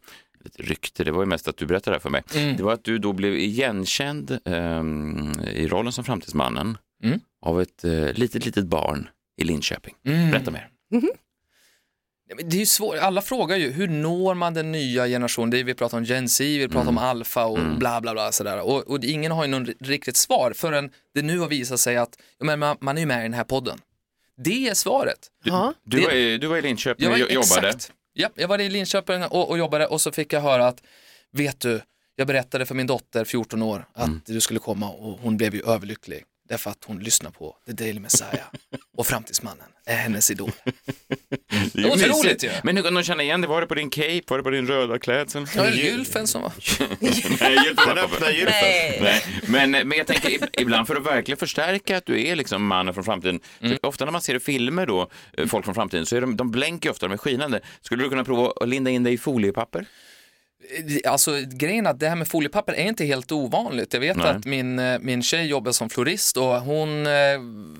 ett 0.45 0.55
rykte, 0.59 1.03
det 1.03 1.11
var 1.11 1.21
ju 1.21 1.25
mest 1.27 1.47
att 1.47 1.57
du 1.57 1.65
berättade 1.65 1.91
det 1.91 1.95
här 1.95 2.01
för 2.01 2.09
mig. 2.09 2.23
Mm. 2.35 2.57
Det 2.57 2.63
var 2.63 2.73
att 2.73 2.83
du 2.83 2.97
då 2.97 3.13
blev 3.13 3.35
igenkänd 3.35 4.39
ehm, 4.45 5.31
i 5.53 5.67
rollen 5.67 5.91
som 5.91 6.03
Framtidsmannen 6.03 6.77
Mm. 7.03 7.19
Av 7.45 7.61
ett 7.61 7.83
eh, 7.83 8.13
litet, 8.13 8.45
litet 8.45 8.65
barn 8.65 9.09
i 9.37 9.43
Linköping. 9.43 9.95
Mm. 10.05 10.31
Berätta 10.31 10.51
mer. 10.51 10.69
Ja, 12.27 12.35
men 12.37 12.49
Det 12.49 12.55
är 12.55 12.59
ju 12.59 12.65
svårt, 12.65 12.95
alla 12.97 13.21
frågar 13.21 13.57
ju 13.57 13.71
hur 13.71 13.87
når 13.87 14.33
man 14.33 14.53
den 14.53 14.71
nya 14.71 15.07
generationen? 15.07 15.49
Det 15.49 15.59
är, 15.59 15.63
vi 15.63 15.73
pratar 15.73 15.97
om 15.97 16.03
Gen 16.03 16.29
Z, 16.29 16.43
vi 16.43 16.67
pratar 16.67 16.89
om 16.89 16.97
alfa 16.97 17.45
och 17.45 17.59
bla 17.77 18.01
bla 18.01 18.13
bla 18.13 18.31
sådär. 18.31 18.61
Och, 18.61 18.87
och 18.87 19.03
ingen 19.03 19.31
har 19.31 19.43
ju 19.45 19.51
någon 19.51 19.65
riktigt 19.79 20.17
svar 20.17 20.53
förrän 20.55 20.89
det 21.13 21.21
nu 21.21 21.39
har 21.39 21.47
visat 21.47 21.79
sig 21.79 21.97
att 21.97 22.17
men 22.39 22.59
man, 22.59 22.77
man 22.81 22.97
är 22.97 23.01
ju 23.01 23.07
med 23.07 23.19
i 23.19 23.23
den 23.23 23.33
här 23.33 23.43
podden. 23.43 23.79
Det 24.37 24.67
är 24.67 24.73
svaret. 24.73 25.19
Du, 25.43 25.51
Det- 25.97 26.05
var, 26.05 26.13
i- 26.13 26.37
du 26.37 26.47
var 26.47 26.57
i 26.57 26.61
Linköping 26.61 27.03
Jag 27.05 27.13
och 27.13 27.19
jobbade. 27.19 27.67
Exakt. 27.69 27.91
Ja, 28.13 28.29
jag 28.35 28.47
var 28.47 28.61
i 28.61 28.69
Linköping 28.69 29.23
och, 29.23 29.49
och 29.49 29.57
jobbade 29.57 29.87
och 29.87 30.01
så 30.01 30.11
fick 30.11 30.33
jag 30.33 30.41
höra 30.41 30.67
att, 30.67 30.83
vet 31.31 31.59
du, 31.59 31.81
jag 32.15 32.27
berättade 32.27 32.65
för 32.65 32.75
min 32.75 32.87
dotter, 32.87 33.25
14 33.25 33.61
år, 33.61 33.87
att 33.93 34.07
Mm. 34.07 34.21
du 34.25 34.41
skulle 34.41 34.59
komma 34.59 34.89
och 34.89 35.19
hon 35.19 35.37
blev 35.37 35.55
ju 35.55 35.61
överlycklig. 35.65 36.23
Därför 36.49 36.69
att 36.71 36.83
hon 36.85 36.99
lyssnar 36.99 37.31
på 37.31 37.55
The 37.67 37.71
Daily 37.73 37.99
Messiah 37.99 38.45
och 38.97 39.07
Framtidsmannen 39.07 39.67
är 39.85 39.95
hennes 39.95 40.31
idol. 40.31 40.51
Det 41.73 41.81
var 41.81 41.89
är 41.89 41.97
så 41.97 42.07
mysigt. 42.07 42.25
roligt 42.25 42.43
ju. 42.43 42.49
Men 42.63 42.77
hur 42.77 42.83
kan 42.83 42.93
de 42.93 43.03
känna 43.03 43.23
igen 43.23 43.41
det? 43.41 43.47
Var 43.47 43.61
det 43.61 43.67
på 43.67 43.75
din 43.75 43.89
cape? 43.89 44.21
Var 44.27 44.37
det 44.37 44.43
på 44.43 44.49
din 44.49 44.67
röda 44.67 44.99
klädsel? 44.99 45.45
Ja, 45.55 45.69
gylfen 45.69 46.27
som 46.27 46.41
var... 46.41 46.51
Nej, 47.39 47.55
mig, 47.95 48.03
öppna 48.03 48.31
gylfen. 48.31 49.03
Nej, 49.03 49.23
men, 49.47 49.71
men 49.71 49.91
jag 49.97 50.07
tänker 50.07 50.29
ib- 50.29 50.47
ibland 50.53 50.87
för 50.87 50.95
att 50.95 51.05
verkligen 51.05 51.37
förstärka 51.37 51.97
att 51.97 52.05
du 52.05 52.27
är 52.27 52.35
liksom 52.35 52.65
mannen 52.67 52.93
från 52.93 53.03
framtiden. 53.03 53.39
Mm. 53.61 53.71
För 53.81 53.85
ofta 53.87 54.05
när 54.05 54.11
man 54.11 54.21
ser 54.21 54.39
filmer 54.39 54.85
då, 54.85 55.09
eh, 55.37 55.47
folk 55.47 55.65
från 55.65 55.75
framtiden, 55.75 56.05
så 56.05 56.15
är 56.15 56.21
de, 56.21 56.37
de 56.37 56.51
blänker 56.51 56.89
ofta, 56.89 57.07
de 57.07 57.13
är 57.13 57.17
skinande. 57.17 57.59
Skulle 57.81 58.03
du 58.03 58.09
kunna 58.09 58.23
prova 58.23 58.53
att 58.61 58.69
linda 58.69 58.91
in 58.91 59.03
dig 59.03 59.13
i 59.13 59.17
foliepapper? 59.17 59.85
Alltså 61.07 61.31
grejen 61.47 61.87
att 61.87 61.99
det 61.99 62.09
här 62.09 62.15
med 62.15 62.27
foliepapper 62.27 62.73
är 62.73 62.87
inte 62.87 63.05
helt 63.05 63.31
ovanligt. 63.31 63.93
Jag 63.93 63.99
vet 63.99 64.17
Nej. 64.17 64.27
att 64.27 64.45
min, 64.45 64.79
eh, 64.79 64.99
min 64.99 65.23
tjej 65.23 65.45
jobbar 65.45 65.71
som 65.71 65.89
florist 65.89 66.37
och 66.37 66.61
hon 66.61 67.07
eh, 67.07 67.13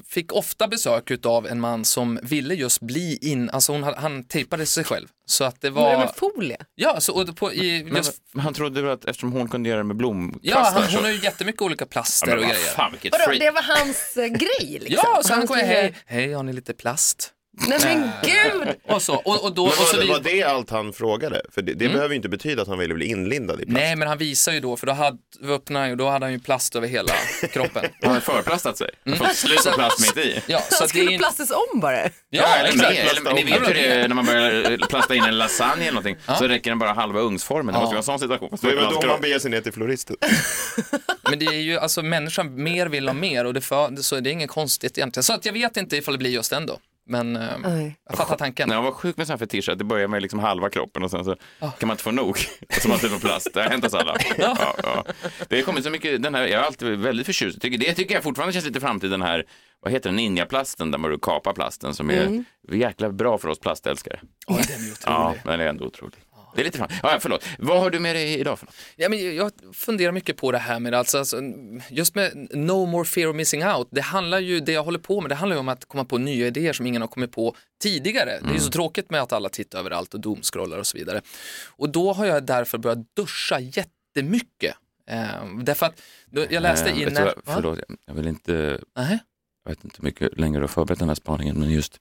fick 0.10 0.34
ofta 0.34 0.68
besök 0.68 1.26
av 1.26 1.48
en 1.48 1.60
man 1.62 1.86
som 1.86 2.20
ville 2.24 2.54
just 2.54 2.82
bli 2.82 3.18
in, 3.22 3.50
alltså 3.50 3.72
hon, 3.72 3.84
han 3.84 4.24
tejpade 4.24 4.66
sig 4.66 4.84
själv. 4.84 5.08
Så 5.28 5.44
att 5.44 5.62
det 5.62 5.70
Var 5.70 5.90
det 5.90 5.96
var, 5.98 6.06
med 6.06 6.16
folie? 6.16 6.58
ja, 6.76 7.00
så, 7.00 7.22
och 7.22 7.36
på, 7.36 7.54
i, 7.54 7.84
Men 7.84 7.96
just, 7.96 8.22
han 8.38 8.54
trodde 8.54 8.82
väl 8.82 8.92
att 8.92 9.06
eftersom 9.06 9.32
hon 9.32 9.50
kunde 9.50 9.70
göra 9.70 9.78
det 9.78 9.84
med 9.84 9.96
blomkvastar 9.98 10.50
ja, 10.52 10.82
han, 10.82 10.94
hon 10.96 11.04
har 11.04 11.12
ju 11.12 11.20
jättemycket 11.24 11.62
olika 11.62 11.84
Ja, 11.86 11.88
plaster 11.92 12.28
men 12.28 12.38
och 12.38 12.44
grejer. 12.44 12.56
fan 12.56 12.92
Vadå, 13.12 13.40
det 13.40 13.52
var 13.52 13.62
hans 13.78 14.18
eh, 14.18 14.28
grej 14.28 14.80
liksom? 14.82 15.10
Ja, 15.14 15.22
så 15.24 15.34
han 15.34 15.48
kom 15.48 15.58
hej, 15.58 15.94
hej 16.06 16.34
har 16.34 16.44
ni 16.44 16.54
lite 16.54 16.74
plast? 16.74 17.32
Nej 17.58 17.80
men 17.84 18.10
gud! 18.24 18.76
Och 18.88 19.02
så, 19.02 19.16
och, 19.16 19.44
och 19.44 19.56
då, 19.56 19.64
Men 19.64 19.72
och 19.72 19.78
så 19.78 19.98
var, 19.98 20.04
vi, 20.04 20.10
var 20.10 20.20
det 20.20 20.44
allt 20.44 20.70
han 20.70 20.94
frågade? 20.94 21.42
För 21.52 21.62
det, 21.62 21.74
det 21.74 21.88
behöver 21.90 22.10
ju 22.10 22.16
inte 22.16 22.30
betyda 22.30 22.62
att 22.62 22.68
han 22.68 22.78
ville 22.80 22.94
bli 22.94 23.06
inlindad 23.06 23.62
i 23.62 23.66
plast. 23.66 23.78
Nej, 23.78 23.96
men 23.96 24.08
han 24.08 24.18
visar 24.18 24.52
ju 24.52 24.60
då, 24.60 24.78
för 24.78 24.88
då 24.88 24.94
hade, 24.94 25.18
öppnade 25.44 25.84
han 25.84 25.90
ju, 25.90 25.96
då 25.96 26.10
hade 26.10 26.26
han 26.26 26.34
ju 26.34 26.40
plast 26.40 26.76
över 26.76 26.88
hela 26.88 27.12
kroppen. 27.54 27.86
Han 28.04 28.14
har 28.14 28.20
förplastat 28.20 28.78
sig. 28.78 28.90
Han 29.06 29.14
har 29.14 29.26
fått 29.26 29.36
slut 29.36 29.64
på 29.66 29.72
plast 29.72 30.00
mitt 30.16 30.26
i. 30.26 30.42
Ja, 30.48 30.60
så 30.60 30.76
Han 30.76 30.82
det 30.82 30.88
skulle 30.90 31.12
ju- 31.12 31.18
plastas 31.18 31.52
om 31.52 31.80
bara. 31.80 32.10
Ja, 32.30 32.56
eller 32.56 32.70
exakt. 32.70 33.18
Eller, 33.18 33.34
ni 33.34 33.44
vet 33.44 33.70
hur 33.70 33.74
det 33.74 33.86
är 33.88 34.08
när 34.08 34.16
man 34.16 34.26
börjar 34.26 34.78
plasta 34.90 35.16
in 35.16 35.24
en 35.24 35.38
lasagne 35.38 35.82
eller 35.82 35.92
någonting, 35.92 36.18
så 36.40 36.48
räcker 36.48 36.72
den 36.72 36.80
bara 36.80 36.94
halva 36.94 37.20
ugnsformen. 37.20 37.74
Det 37.74 37.80
måste 37.80 37.92
ju 37.92 37.96
vara 37.96 37.98
en 37.98 38.04
sån 38.04 38.20
situation. 38.20 38.58
Det 38.62 38.68
är 38.68 38.76
väl 38.76 38.94
då 39.02 39.08
man 39.08 39.22
beger 39.22 39.40
sig 39.40 39.52
ner 39.52 39.62
till 39.62 39.72
floristen. 39.74 40.16
Men 41.30 41.40
det 41.40 41.46
är 41.46 41.60
ju, 41.60 41.78
alltså 41.78 42.02
människan 42.02 42.64
mer 42.64 42.88
vill 42.88 43.08
ha 43.08 43.14
mer 43.14 43.46
och 43.46 43.54
det, 43.54 43.62
för, 43.62 43.96
så 43.96 44.20
det 44.20 44.30
är 44.30 44.32
inget 44.32 44.50
konstigt 44.50 44.98
egentligen. 44.98 45.24
Så 45.24 45.34
att 45.34 45.46
jag 45.46 45.54
vet 45.54 45.78
inte 45.78 45.98
ifall 45.98 46.14
det 46.14 46.18
blir 46.18 46.32
just 46.32 46.50
den 46.50 46.66
då. 46.66 46.80
Men 47.08 47.36
eh, 47.36 47.92
jag 48.10 48.18
fattar 48.18 48.38
tanken. 48.38 48.70
Nej, 48.70 48.78
jag 48.78 48.84
var 48.84 48.92
sjuk 48.92 49.18
med 49.18 49.28
sån 49.28 49.34
här 49.34 49.38
fetisch 49.38 49.70
att 49.70 49.78
det 49.78 49.84
börjar 49.84 50.08
med 50.08 50.22
liksom 50.22 50.40
halva 50.40 50.70
kroppen 50.70 51.04
och 51.04 51.12
sen 51.12 51.26
så 51.26 51.36
kan 51.60 51.88
man 51.88 51.92
inte 51.92 52.04
få 52.04 52.12
nog. 52.12 52.30
Och 52.30 52.74
så 52.82 52.90
man 52.90 53.00
på 53.00 53.20
plast. 53.20 53.54
Det 53.54 53.62
har 53.64 53.70
hänt 53.70 53.86
oss 53.86 53.94
alla. 53.94 54.18
Ja, 54.38 54.76
ja. 54.84 55.06
Det 55.50 55.56
har 55.56 55.64
kommit 55.64 55.84
så 55.84 55.90
mycket, 55.90 56.24
den 56.24 56.36
här, 56.36 56.42
jag 56.42 56.62
är 56.62 56.66
alltid 56.66 57.00
väldigt 57.00 57.26
förtjust. 57.26 57.62
Tycker, 57.62 57.78
det 57.78 57.94
tycker 57.94 58.16
jag 58.16 58.24
fortfarande 58.24 58.54
känns 58.54 58.66
lite 58.66 58.80
framtid, 58.80 59.12
den 59.12 59.22
här, 59.22 59.46
vad 59.82 59.92
heter 59.92 60.10
den, 60.10 60.16
ninjaplasten 60.16 60.92
där 60.92 60.98
man 60.98 61.20
kapar 61.20 61.54
plasten 61.54 61.94
som 61.94 62.10
är 62.10 62.44
jäkla 62.72 63.10
bra 63.10 63.38
för 63.38 63.48
oss 63.48 63.60
plastälskare. 63.60 64.20
Ja, 64.48 64.54
den 64.54 64.62
är 64.62 64.92
otrolig. 64.92 64.96
Ja, 65.06 65.36
den 65.44 65.60
är 65.60 65.68
ändå 65.68 65.86
otrolig. 65.86 66.16
Det 66.56 66.62
är 66.62 66.66
lite 66.66 66.78
fram. 66.78 66.90
Ja, 67.04 67.18
förlåt. 67.22 67.46
Vad 67.60 67.80
har 67.80 67.90
du 67.90 68.00
med 68.00 68.16
dig 68.16 68.40
idag 68.40 68.60
för 68.60 68.66
något? 68.66 68.76
Ja, 68.96 69.10
men 69.10 69.36
jag 69.36 69.52
funderar 69.74 70.12
mycket 70.12 70.38
på 70.38 70.52
det 70.52 70.58
här 70.58 70.80
med 70.80 70.94
alltså, 70.94 71.18
alltså, 71.18 71.42
just 71.90 72.16
med 72.16 72.48
no 72.52 72.86
more 72.86 73.06
fear 73.06 73.28
of 73.30 73.36
missing 73.36 73.66
out. 73.66 73.88
Det 73.92 74.02
handlar 74.02 74.40
ju, 74.40 74.60
det 74.60 74.72
jag 74.72 74.84
håller 74.84 75.00
på 75.00 75.22
med, 75.22 75.32
det 75.32 75.36
handlar 75.36 75.56
ju 75.56 75.60
om 75.60 75.70
att 75.70 75.86
komma 75.86 76.06
på 76.06 76.18
nya 76.18 76.48
idéer 76.48 76.74
som 76.74 76.86
ingen 76.88 77.02
har 77.02 77.10
kommit 77.10 77.32
på 77.32 77.56
tidigare. 77.82 78.40
Det 78.44 78.50
är 78.50 78.54
ju 78.54 78.60
så 78.60 78.72
tråkigt 78.72 79.10
med 79.10 79.22
att 79.22 79.34
alla 79.34 79.50
tittar 79.50 79.80
överallt 79.80 80.14
och 80.14 80.20
doomscrollar 80.20 80.78
och 80.78 80.88
så 80.88 80.98
vidare. 80.98 81.22
Och 81.68 81.90
då 81.90 82.14
har 82.14 82.26
jag 82.26 82.44
därför 82.46 82.78
börjat 82.78 83.16
duscha 83.16 83.60
jättemycket. 83.60 84.76
Eh, 85.10 85.46
därför 85.64 85.86
att 85.86 86.02
då- 86.26 86.46
jag 86.50 86.62
läste 86.64 86.90
Eh, 86.90 87.02
i... 87.02 87.06
vet 87.06 87.16
du 87.16 87.22
vad, 87.24 87.34
förlåt, 87.56 87.80
jag 88.06 88.14
vill 88.14 88.28
inte, 88.28 88.80
Nej. 88.98 89.20
jag 89.64 89.72
vet 89.72 89.84
inte 89.84 89.98
hur 89.98 90.04
mycket 90.04 90.40
längre 90.40 90.58
du 90.58 90.64
har 90.64 90.68
förberett 90.68 91.00
den 91.00 91.08
här 91.08 91.16
spaningen, 91.16 91.60
men 91.60 91.70
just 91.72 92.00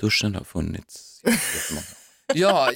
duschen 0.00 0.34
har 0.34 0.44
funnits 0.44 1.20
jättemånga 1.24 1.86
ja, 2.34 2.70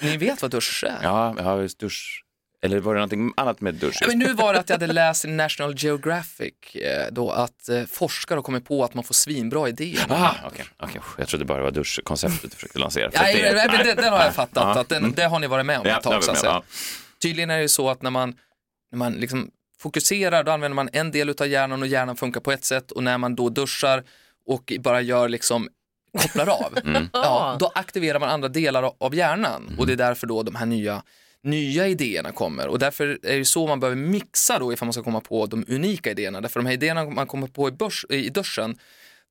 ni 0.00 0.16
vet 0.16 0.42
vad 0.42 0.50
dusch 0.50 0.84
är? 0.84 0.98
Ja, 1.02 1.34
ja 1.38 1.60
just 1.60 1.78
dusch. 1.78 2.20
Eller 2.62 2.80
var 2.80 2.94
det 2.94 2.98
någonting 2.98 3.32
annat 3.36 3.60
med 3.60 3.74
dusch? 3.74 3.98
Ja, 4.00 4.06
men 4.06 4.18
nu 4.18 4.32
var 4.32 4.52
det 4.54 4.60
att 4.60 4.68
jag 4.68 4.78
hade 4.78 4.92
läst 4.92 5.24
i 5.24 5.28
National 5.28 5.74
Geographic 5.76 6.54
eh, 6.74 7.06
då 7.12 7.30
att 7.30 7.68
eh, 7.68 7.84
forskare 7.84 8.36
har 8.36 8.42
kommit 8.42 8.64
på 8.64 8.84
att 8.84 8.94
man 8.94 9.04
får 9.04 9.14
svinbra 9.14 9.68
idéer. 9.68 10.06
Ah, 10.08 10.34
okej, 10.46 10.64
okej. 10.78 11.00
Jag 11.18 11.28
trodde 11.28 11.44
bara 11.44 11.58
det 11.58 11.64
var 11.64 11.70
duschkonceptet 11.70 12.42
du 12.50 12.56
försökte 12.56 12.78
lansera. 12.78 13.10
För 13.10 13.18
Nej, 13.18 13.42
det- 13.42 13.52
nej, 13.66 13.84
det, 13.84 13.94
den 13.94 14.12
har 14.12 14.20
jag 14.20 14.34
fattat, 14.34 14.76
att 14.76 14.88
den, 14.88 15.12
det 15.12 15.24
har 15.24 15.38
ni 15.38 15.46
varit 15.46 15.66
med 15.66 15.78
om 15.78 15.86
Ja, 15.86 15.96
ett 15.96 16.02
det 16.04 16.10
tag. 16.10 16.22
med, 16.26 16.36
ja. 16.44 16.62
Tydligen 17.22 17.50
är 17.50 17.56
det 17.56 17.62
ju 17.62 17.68
så 17.68 17.90
att 17.90 18.02
när 18.02 18.10
man, 18.10 18.34
när 18.92 18.98
man 18.98 19.12
liksom 19.12 19.50
fokuserar, 19.78 20.44
då 20.44 20.52
använder 20.52 20.74
man 20.74 20.88
en 20.92 21.10
del 21.10 21.28
av 21.30 21.46
hjärnan 21.46 21.82
och 21.82 21.88
hjärnan 21.88 22.16
funkar 22.16 22.40
på 22.40 22.52
ett 22.52 22.64
sätt 22.64 22.90
och 22.90 23.02
när 23.02 23.18
man 23.18 23.34
då 23.34 23.48
duschar 23.48 24.04
och 24.46 24.72
bara 24.80 25.00
gör 25.00 25.28
liksom 25.28 25.68
kopplar 26.22 26.46
av, 26.48 26.78
Mm. 26.84 27.08
ja, 27.12 27.56
då 27.60 27.70
aktiverar 27.74 28.20
man 28.20 28.28
andra 28.28 28.48
delar 28.48 28.92
av 28.98 29.14
hjärnan 29.14 29.74
och 29.78 29.86
det 29.86 29.92
är 29.92 29.94
Mm. 29.94 30.06
därför 30.08 30.26
då 30.26 30.42
de 30.42 30.54
här 30.54 30.66
nya 30.66 31.02
nya 31.42 31.88
idéerna 31.88 32.32
kommer 32.32 32.68
och 32.68 32.78
därför 32.78 33.18
är 33.22 33.38
det 33.38 33.44
så 33.44 33.66
man 33.66 33.80
behöver 33.80 33.96
mixa 33.96 34.58
då 34.58 34.72
ifall 34.72 34.86
man 34.86 34.92
ska 34.92 35.02
komma 35.02 35.20
på 35.20 35.46
de 35.46 35.64
unika 35.68 36.10
idéerna. 36.10 36.40
Därför 36.40 36.60
de 36.60 36.66
här 36.66 36.72
idéerna 36.72 37.04
man 37.04 37.26
kommer 37.26 37.46
på 37.46 37.68
i, 37.68 37.72
börs, 37.72 38.04
i 38.10 38.28
duschen, 38.28 38.78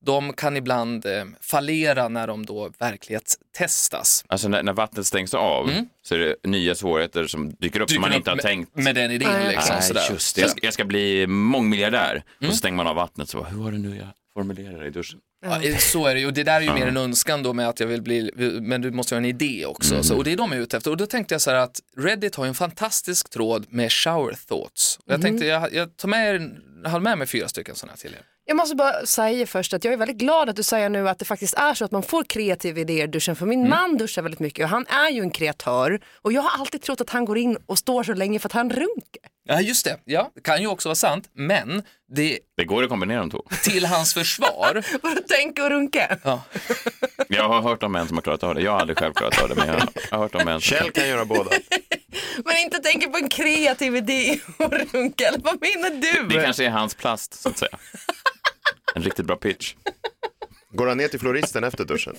de 0.04 0.32
kan 0.32 0.56
ibland 0.56 1.06
eh, 1.06 1.24
fallera 1.40 2.08
när 2.08 2.26
de 2.26 2.46
då 2.46 2.70
verklighetstestas. 2.78 4.24
Alltså 4.28 4.48
när, 4.48 4.62
när 4.62 4.72
vattnet 4.72 5.06
stängs 5.06 5.34
av 5.34 5.70
så 6.02 6.14
är 6.14 6.18
det 6.18 6.36
nya 6.48 6.74
svårigheter 6.74 7.26
som 7.26 7.50
dyker 7.54 7.80
upp 7.80 7.90
som 7.90 8.00
man 8.00 8.10
Mm. 8.10 8.20
Dyker 8.20 8.20
inte 8.20 8.30
har 8.30 8.36
upp 8.36 8.42
tänkt. 8.42 8.74
med, 8.74 8.84
med 8.84 8.94
den 8.94 9.10
idén. 9.10 9.28
Nej, 9.32 9.48
Liksom, 9.54 9.74
Nej, 9.74 9.82
sådär. 9.82 10.06
just 10.12 10.34
det. 10.36 10.40
Jag 10.42 10.50
ska, 10.50 10.60
jag 10.62 10.74
ska 10.74 10.84
bli 10.84 11.26
mångmiljardär. 11.26 12.22
Och 12.36 12.42
Mm. 12.42 12.52
så 12.52 12.58
stänger 12.58 12.76
man 12.76 12.86
av 12.86 12.96
vattnet 12.96 13.28
så 13.28 13.42
hur 13.44 13.62
var 13.64 13.72
det 13.72 13.78
nu 13.78 13.96
jag 13.96 14.08
formulerade 14.34 14.78
det 14.80 14.86
i 14.86 14.90
duschen? 14.90 15.18
Ja, 15.44 15.78
så 15.78 16.06
är 16.06 16.14
det 16.14 16.20
ju. 16.20 16.26
Och 16.26 16.32
det 16.32 16.42
där 16.42 16.56
är 16.56 16.60
ju 16.60 16.72
mer 16.74 16.86
en 16.86 16.96
önskan 16.96 17.42
då 17.42 17.52
med 17.52 17.68
att 17.68 17.80
jag 17.80 17.86
vill 17.86 18.02
bli, 18.02 18.30
men 18.62 18.80
du 18.80 18.90
måste 18.90 19.14
ha 19.14 19.18
en 19.18 19.24
idé 19.24 19.64
också. 19.66 20.02
Så, 20.02 20.16
och 20.16 20.24
det 20.24 20.32
är 20.32 20.36
de 20.36 20.50
jag 20.50 20.58
är 20.58 20.62
ute 20.62 20.76
efter. 20.76 20.90
Och 20.90 20.96
då 20.96 21.06
tänkte 21.06 21.34
jag 21.34 21.40
så 21.42 21.50
här 21.50 21.56
att 21.56 21.80
Reddit 21.96 22.34
har 22.34 22.44
ju 22.44 22.48
en 22.48 22.54
fantastisk 22.54 23.30
tråd 23.30 23.66
med 23.68 23.92
shower 23.92 24.36
thoughts. 24.48 24.96
Och 25.06 25.12
jag 25.12 25.22
tänkte, 25.22 25.46
jag, 25.46 25.74
jag 25.74 25.96
tar 25.96 26.08
med, 26.08 26.34
er- 26.34 26.58
jag 26.82 26.90
har 26.90 27.00
med 27.00 27.18
mig 27.18 27.26
fyra 27.26 27.48
stycken 27.48 27.74
sådana 27.74 27.92
här 27.92 27.98
till 27.98 28.14
er. 28.14 28.20
Jag 28.46 28.56
måste 28.56 28.76
bara 28.76 29.06
säga 29.06 29.46
först 29.46 29.74
att 29.74 29.84
jag 29.84 29.92
är 29.92 29.96
väldigt 29.98 30.16
glad 30.16 30.48
att 30.48 30.56
du 30.56 30.62
säger 30.62 30.88
nu 30.88 31.08
att 31.08 31.18
det 31.18 31.24
faktiskt 31.24 31.54
är 31.54 31.74
så 31.74 31.84
att 31.84 31.90
man 31.90 32.02
får 32.02 32.24
kreativa 32.24 32.80
idéer 32.80 33.04
i 33.04 33.06
duschen. 33.06 33.36
För 33.36 33.46
min 33.46 33.58
Mm. 33.58 33.70
man 33.70 33.96
duschar 33.96 34.22
väldigt 34.22 34.40
mycket 34.40 34.64
och 34.64 34.68
han 34.70 34.86
är 34.86 35.10
ju 35.10 35.20
en 35.20 35.30
kreatör. 35.30 36.00
Och 36.22 36.32
jag 36.32 36.42
har 36.42 36.60
alltid 36.60 36.82
trott 36.82 37.00
att 37.00 37.10
han 37.10 37.24
går 37.24 37.38
in 37.38 37.58
och 37.66 37.78
står 37.78 38.02
så 38.02 38.12
länge 38.14 38.38
för 38.38 38.48
att 38.48 38.52
han 38.52 38.70
runkar. 38.70 39.22
Ja, 39.48 39.60
just 39.60 39.84
det. 39.84 39.98
Ja, 40.04 40.30
det 40.34 40.40
kan 40.40 40.60
ju 40.60 40.66
också 40.66 40.88
vara 40.88 40.94
sant, 40.96 41.30
men 41.34 41.82
det 42.14 42.38
Det 42.56 42.64
går 42.64 42.82
att 42.82 42.88
kombinera 42.88 43.20
de 43.20 43.30
två. 43.30 43.44
till 43.62 43.86
hans 43.86 44.14
försvar. 44.14 44.84
Vadå 45.02 45.20
tänka 45.28 45.64
och 45.64 45.70
runka? 45.70 46.18
Ja. 46.22 46.42
Jag 47.28 47.48
har 47.48 47.62
hört 47.62 47.82
om 47.82 47.92
män 47.92 48.08
som 48.08 48.16
har 48.16 48.22
klarat 48.22 48.42
av 48.42 48.54
det. 48.54 48.60
Jag 48.62 48.72
har 48.72 48.80
aldrig 48.80 48.98
själv 48.98 49.12
klarat 49.12 49.42
av 49.42 49.48
det, 49.48 49.54
men 49.54 49.68
jag 49.68 49.74
har 50.10 50.18
hört 50.18 50.34
om 50.34 50.44
män 50.44 50.60
som 50.60 50.76
Kjell 50.76 50.90
kan 50.90 51.08
göra 51.08 51.24
båda. 51.24 51.50
Men 52.44 52.56
inte 52.56 52.78
tänka 52.78 53.08
på 53.10 53.16
en 53.16 53.28
kreativ 53.28 53.96
idé 53.96 54.38
och 54.58 54.72
runka. 54.92 55.24
Eller 55.28 55.38
vad 55.38 55.60
menar 55.60 55.90
du? 55.90 56.36
Det 56.36 56.42
kanske 56.44 56.64
är 56.64 56.70
hans 56.70 56.94
plast, 56.94 57.34
så 57.42 57.48
att 57.48 57.58
säga. 57.58 57.78
En 58.94 59.02
riktigt 59.02 59.26
bra 59.26 59.36
pitch. 59.36 59.74
Går 60.70 60.86
han 60.86 60.96
ner 60.98 61.08
till 61.08 61.20
floristen 61.20 61.64
efter 61.64 61.84
duschen? 61.84 62.16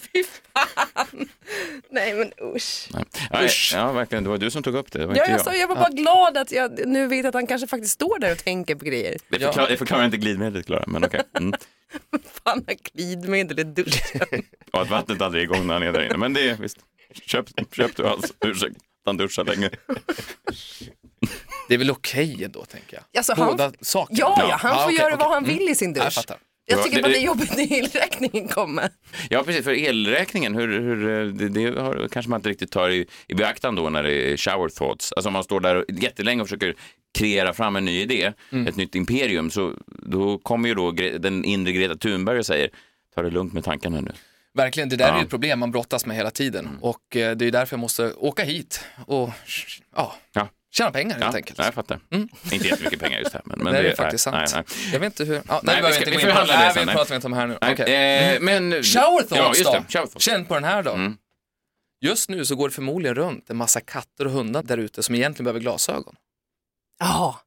Nej 1.90 2.14
men 2.14 2.32
usch. 2.56 2.88
Nej. 2.94 3.04
Nej, 3.32 3.50
ja, 3.74 3.92
verkligen. 3.92 4.24
Det 4.24 4.30
var 4.30 4.38
du 4.38 4.52
som 4.52 4.64
tog 4.64 4.76
upp 4.76 4.92
det. 4.92 5.00
det 5.00 5.06
var 5.08 5.16
Ja, 5.16 5.22
inte 5.22 5.32
jag, 5.32 5.40
jag. 5.40 5.46
sa, 5.46 5.54
jag 5.56 5.68
var 5.68 5.76
bara 5.76 5.90
glad 5.90 6.38
att 6.38 6.52
jag 6.52 6.88
nu 6.88 7.08
vet 7.08 7.26
att 7.26 7.34
han 7.34 7.48
kanske 7.48 7.68
faktiskt 7.68 7.94
står 7.94 8.20
där 8.20 8.32
och 8.32 8.38
tänker 8.38 8.76
på 8.76 8.86
grejer. 8.86 9.18
Det 9.30 9.40
förklarar, 9.40 9.70
det 9.70 9.78
förklarar 9.78 10.06
inte 10.06 10.18
glidmedlet, 10.18 10.66
Klara, 10.66 10.84
men 10.88 11.04
okej. 11.04 11.22
Mm. 11.40 11.54
Fan 12.44 12.64
har 12.68 12.76
glidmedel 12.94 13.60
i 13.60 13.64
duschen. 13.64 14.22
Och 14.72 14.82
att 14.82 14.90
vattnet 14.90 15.22
aldrig 15.22 15.42
är 15.42 15.44
igång 15.44 15.68
när 15.68 15.74
han 15.74 15.84
är 15.84 15.92
där 15.92 16.06
inne. 16.06 16.18
Men 16.18 16.34
det 16.34 16.50
är 16.50 16.56
visst. 16.56 16.78
Köp, 17.26 17.46
köp 17.76 17.96
du 17.96 18.08
alltså. 18.08 18.34
Ursäkta, 18.46 18.80
han 19.06 19.18
duschar 19.18 19.44
länge. 19.44 19.70
Det 21.68 21.74
är 21.74 21.78
väl 21.78 21.92
okej 21.92 22.44
ändå, 22.44 22.66
tänker 22.66 22.94
jag. 22.98 23.04
Alltså, 23.20 23.34
han- 23.34 23.48
Båda 23.48 23.72
sakerna. 23.82 24.20
Ja, 24.20 24.46
ja, 24.50 24.56
han 24.56 24.76
får 24.76 24.84
okej, 24.84 24.96
göra 24.98 25.08
okej. 25.14 25.18
vad 25.20 25.34
han 25.34 25.44
Mm. 25.46 25.58
vill 25.58 25.70
i 25.70 25.76
sin 25.76 25.94
Jag 25.94 26.06
dusch. 26.06 26.26
Jag 26.68 26.80
Ja, 26.80 26.84
tycker 26.84 27.02
bara 27.02 27.08
det 27.12 27.18
är 27.18 27.26
jobbigt 27.26 27.58
när 27.58 27.74
elräkningen 27.74 28.48
kommer. 28.48 28.90
Ja, 29.30 29.44
precis. 29.44 29.64
För 29.64 29.74
elräkningen, 29.74 30.56
hur, 30.56 30.68
hur, 30.82 31.32
det, 31.32 31.50
det 31.50 31.82
har, 31.82 32.08
kanske 32.12 32.30
man 32.30 32.40
inte 32.40 32.50
riktigt 32.50 32.72
tar 32.72 32.90
i, 32.90 33.06
i 33.28 33.34
beaktan 33.36 33.76
då 33.76 33.90
när 33.90 34.04
det 34.04 34.14
är 34.34 34.38
shower 34.38 34.70
thoughts. 34.70 35.12
Alltså 35.14 35.30
om 35.30 35.34
man 35.34 35.44
står 35.44 35.60
där 35.60 35.86
jättelänge 35.88 36.42
och 36.42 36.48
försöker 36.48 36.76
kreera 37.18 37.54
fram 37.54 37.76
en 37.76 37.86
ny 37.86 38.02
idé, 38.02 38.34
Mm. 38.52 38.68
ett 38.68 38.76
nytt 38.76 38.96
imperium, 38.96 39.50
så 39.52 39.74
då 39.88 40.38
kommer 40.38 40.70
ju 40.70 40.76
då 40.76 40.92
den 40.92 41.46
inre 41.46 41.72
Greta 41.72 41.96
Thunberg 41.96 42.40
och 42.40 42.46
säger 42.46 42.70
ta 43.16 43.22
det 43.22 43.30
lugnt 43.30 43.54
med 43.54 43.64
tankarna 43.64 44.02
nu. 44.02 44.12
Verkligen, 44.54 44.90
det 44.90 44.96
där 44.96 45.08
Ja. 45.08 45.14
är 45.14 45.18
ju 45.18 45.24
ett 45.24 45.30
problem 45.30 45.60
man 45.60 45.72
brottas 45.72 46.06
med 46.06 46.16
hela 46.18 46.32
tiden. 46.32 46.70
Och 46.82 47.16
eh, 47.16 47.36
det 47.36 47.46
är 47.46 47.52
därför 47.52 47.74
jag 47.76 47.80
måste 47.82 48.14
åka 48.14 48.44
hit 48.44 48.86
och 49.08 49.30
ja, 49.96 50.16
Ja. 50.34 50.48
Tjäna 50.78 50.92
pengar 50.92 51.12
helt 51.20 51.34
Ja, 51.34 51.38
enkelt. 51.38 51.58
nej, 51.58 51.68
jag 51.68 51.74
fattar. 51.74 52.00
Inte 52.52 52.68
jättemycket 52.68 53.00
pengar 53.00 53.20
just 53.20 53.34
här. 53.34 53.42
Men, 53.46 53.60
men 53.64 53.74
det 53.74 53.80
är 53.80 53.84
det 53.84 53.96
faktiskt 53.96 54.28
nej, 54.32 54.48
sant. 54.48 54.68
Nej, 54.78 54.90
Jag 54.94 55.00
vet 55.00 55.06
inte 55.20 55.24
hur, 55.24 55.36
ja, 55.36 55.42
nej, 55.48 55.60
Nej, 55.64 55.82
det 55.82 55.88
vi 55.88 55.94
ska- 55.94 56.00
inte 56.02 56.12
vi 56.12 56.18
på. 56.18 56.22
förhandlar 56.22 56.58
det 56.58 56.64
Nej, 56.64 56.74
sen, 56.74 56.82
vi 56.82 56.86
nej. 56.86 56.96
pratar 56.96 57.10
vi 57.10 57.16
inte 57.16 57.28
om 57.28 57.34
här 57.34 57.48
nu. 57.48 57.58
nej. 57.62 57.74
Okej. 57.74 58.34
Eh, 58.36 58.40
men... 58.42 58.72
Shower 58.84 59.22
thoughts 59.22 59.32
ja, 59.32 59.48
just 59.48 59.64
då? 59.66 59.72
det. 59.72 59.84
Shower 59.94 60.06
thoughts. 60.06 60.26
Känn 60.26 60.46
på 60.46 60.54
den 60.54 60.64
här 60.64 60.84
då. 60.84 60.92
Mm. 60.92 61.18
Just 62.02 62.30
nu 62.30 62.46
så 62.46 62.56
går 62.56 62.70
det 62.70 62.76
förmodligen 62.76 63.16
runt 63.16 63.50
en 63.50 63.58
massa 63.58 63.82
katter 63.82 64.26
och 64.26 64.32
hundar 64.32 64.64
där 64.64 64.78
ute 64.78 65.04
som 65.04 65.16
egentligen 65.16 65.44
behöver 65.44 65.60
glasögon. 65.60 66.16
Ja, 67.00 67.40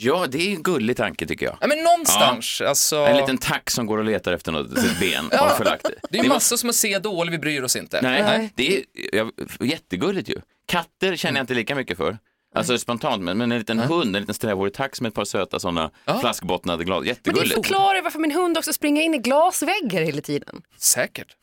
Ja, 0.00 0.26
det 0.28 0.38
är 0.38 0.54
en 0.56 0.62
gullig 0.62 0.96
tanke 0.96 1.26
tycker 1.26 1.46
jag. 1.46 1.58
Ja, 1.60 1.66
men 1.66 1.78
någonstans. 1.84 2.60
Alltså, 2.60 2.96
En 2.96 3.16
liten 3.16 3.38
tack 3.38 3.70
som 3.70 3.86
går 3.86 3.98
och 3.98 4.04
letar 4.04 4.32
efter 4.32 4.52
något, 4.52 4.78
sitt 4.80 5.00
ben 5.00 5.28
Ja. 5.32 5.54
förlagt 5.56 5.82
det. 5.84 5.94
det 6.10 6.18
är 6.18 6.22
var- 6.22 6.28
massor 6.28 6.56
som 6.56 6.68
att 6.68 6.74
se 6.76 6.98
dåligt, 6.98 7.32
vi 7.34 7.38
bryr 7.38 7.62
oss 7.62 7.76
inte. 7.76 8.00
Nej, 8.02 8.22
Nej. 8.22 8.52
det 8.54 8.76
är 8.76 8.82
ja, 9.12 9.30
jättegulligt 9.60 10.28
ju. 10.28 10.40
Katter 10.66 11.16
känner 11.16 11.38
jag 11.38 11.42
inte 11.42 11.54
lika 11.54 11.74
mycket 11.74 11.96
för. 11.96 12.18
Alltså 12.54 12.78
spontant, 12.78 13.22
men, 13.22 13.38
men 13.38 13.52
en 13.52 13.58
liten 13.58 13.78
hund, 13.78 14.16
en 14.16 14.22
liten 14.22 14.34
strävårig 14.34 14.74
tack 14.74 15.00
med 15.00 15.08
ett 15.08 15.14
par 15.14 15.24
söta 15.24 15.60
sådana 15.60 15.90
Ja. 16.04 16.18
flaskbottnade 16.20 16.84
glas. 16.84 16.96
men 16.96 17.02
det 17.04 17.08
Jättegulligt. 17.08 17.54
förklarar 17.54 18.02
varför 18.02 18.18
min 18.18 18.32
hund 18.32 18.58
också 18.58 18.72
springer 18.72 19.02
in 19.02 19.14
i 19.14 19.18
glasväggar 19.18 20.02
hela 20.02 20.20
tiden. 20.22 20.62
Säkert. 20.78 21.36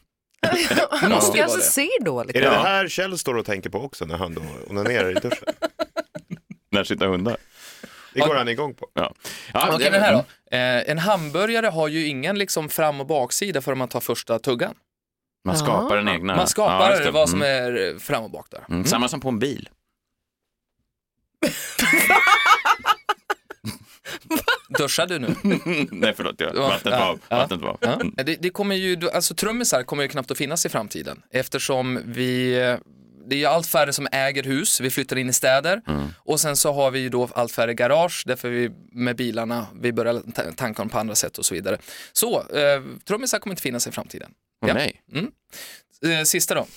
Han 0.91 1.09
måste 1.11 1.37
ju 1.37 1.43
det. 1.43 1.49
ser 1.49 2.03
dåligt. 2.03 2.35
Är 2.35 2.39
det 2.39 2.45
Ja. 2.45 2.51
det 2.51 2.57
här 2.59 2.87
Kjell 2.87 3.17
står 3.17 3.35
och 3.37 3.45
tänker 3.45 3.69
på 3.69 3.79
också 3.79 4.05
när 4.05 4.17
han 4.17 4.33
då 4.33 4.41
onanerar 4.69 5.11
i 5.11 5.13
duschen? 5.13 5.47
När 6.71 6.83
sitter 6.83 7.07
hundar. 7.07 7.37
Det 8.15 8.21
går 8.27 8.35
han 8.35 8.47
igång 8.49 8.73
på. 8.73 8.87
Ja. 8.93 9.13
Ja, 9.53 9.67
Okej, 9.73 9.85
det- 9.85 9.89
den 9.91 10.01
här 10.01 10.13
då. 10.13 10.19
Eh, 10.57 10.89
en 10.91 10.97
hamburgare 10.99 11.67
har 11.67 11.87
ju 11.87 12.07
ingen 12.07 12.37
liksom 12.39 12.69
fram 12.69 12.99
och 13.01 13.07
baksida 13.07 13.61
förrän 13.61 13.77
man 13.77 13.87
tar 13.87 13.99
första 13.99 14.39
tuggan. 14.39 14.73
Man 15.45 15.57
skapar 15.57 15.97
en 15.97 16.07
egna. 16.09 16.35
Man 16.35 16.47
skapar 16.47 16.85
Ja, 16.85 16.91
just 16.91 17.03
det. 17.03 17.11
vad 17.11 17.29
som 17.29 17.41
Mm. 17.41 17.75
är 17.75 17.91
eh, 17.93 17.97
fram 17.97 18.23
och 18.23 18.31
bak 18.31 18.47
där. 18.51 18.63
Mm. 18.69 18.85
Samma 18.85 19.07
som 19.07 19.21
på 19.21 19.29
en 19.29 19.39
bil. 19.39 19.69
Duschar 24.69 25.07
du 25.07 25.19
nu? 25.19 25.35
Nej, 25.91 26.13
förlåt, 26.15 26.35
jag, 26.37 26.55
Ja, 26.55 26.61
vattnet 26.61 26.93
ja, 26.93 26.99
var 26.99 27.09
av. 27.11 27.19
ja. 27.29 27.37
Vattnet 27.37 27.61
var 27.61 27.69
av. 27.69 27.77
Ja. 28.15 28.23
Det, 28.23 28.35
det 28.41 28.49
kommer 28.49 28.75
ju, 28.75 29.09
alltså 29.09 29.35
trummisar 29.35 29.83
kommer 29.83 30.03
ju 30.03 30.09
knappt 30.09 30.31
att 30.31 30.37
finnas 30.37 30.65
i 30.65 30.69
framtiden 30.69 31.21
eftersom 31.31 31.99
vi, 32.05 32.55
det 33.29 33.43
är 33.43 33.47
allt 33.47 33.67
färre 33.67 33.93
som 33.93 34.07
äger 34.11 34.43
hus, 34.43 34.79
vi 34.81 34.89
flyttar 34.89 35.15
in 35.15 35.29
i 35.29 35.33
städer 35.33 35.81
och 36.17 36.39
sen 36.39 36.55
så 36.57 36.73
har 36.73 36.91
vi 36.91 36.99
ju 36.99 37.09
då 37.09 37.29
allt 37.35 37.51
färre 37.51 37.73
garage 37.73 38.23
därför 38.25 38.49
vi 38.49 38.71
med 38.91 39.15
bilarna, 39.15 39.67
vi 39.81 39.93
börjar 39.93 40.21
ta- 40.35 40.51
tanka 40.55 40.81
dem 40.81 40.89
på 40.89 40.99
andra 40.99 41.15
sätt 41.15 41.37
och 41.37 41.45
så 41.45 41.53
vidare. 41.55 41.77
Så, 42.13 42.39
eh, 42.39 42.81
trummisar 43.07 43.39
kommer 43.39 43.51
inte 43.53 43.61
finnas 43.63 43.87
i 43.87 43.91
framtiden. 43.91 44.31
Åh, 44.61 44.69
Ja. 44.69 44.73
nej. 44.73 45.01
Eh, 46.05 46.23
sista 46.23 46.55
då. 46.55 46.67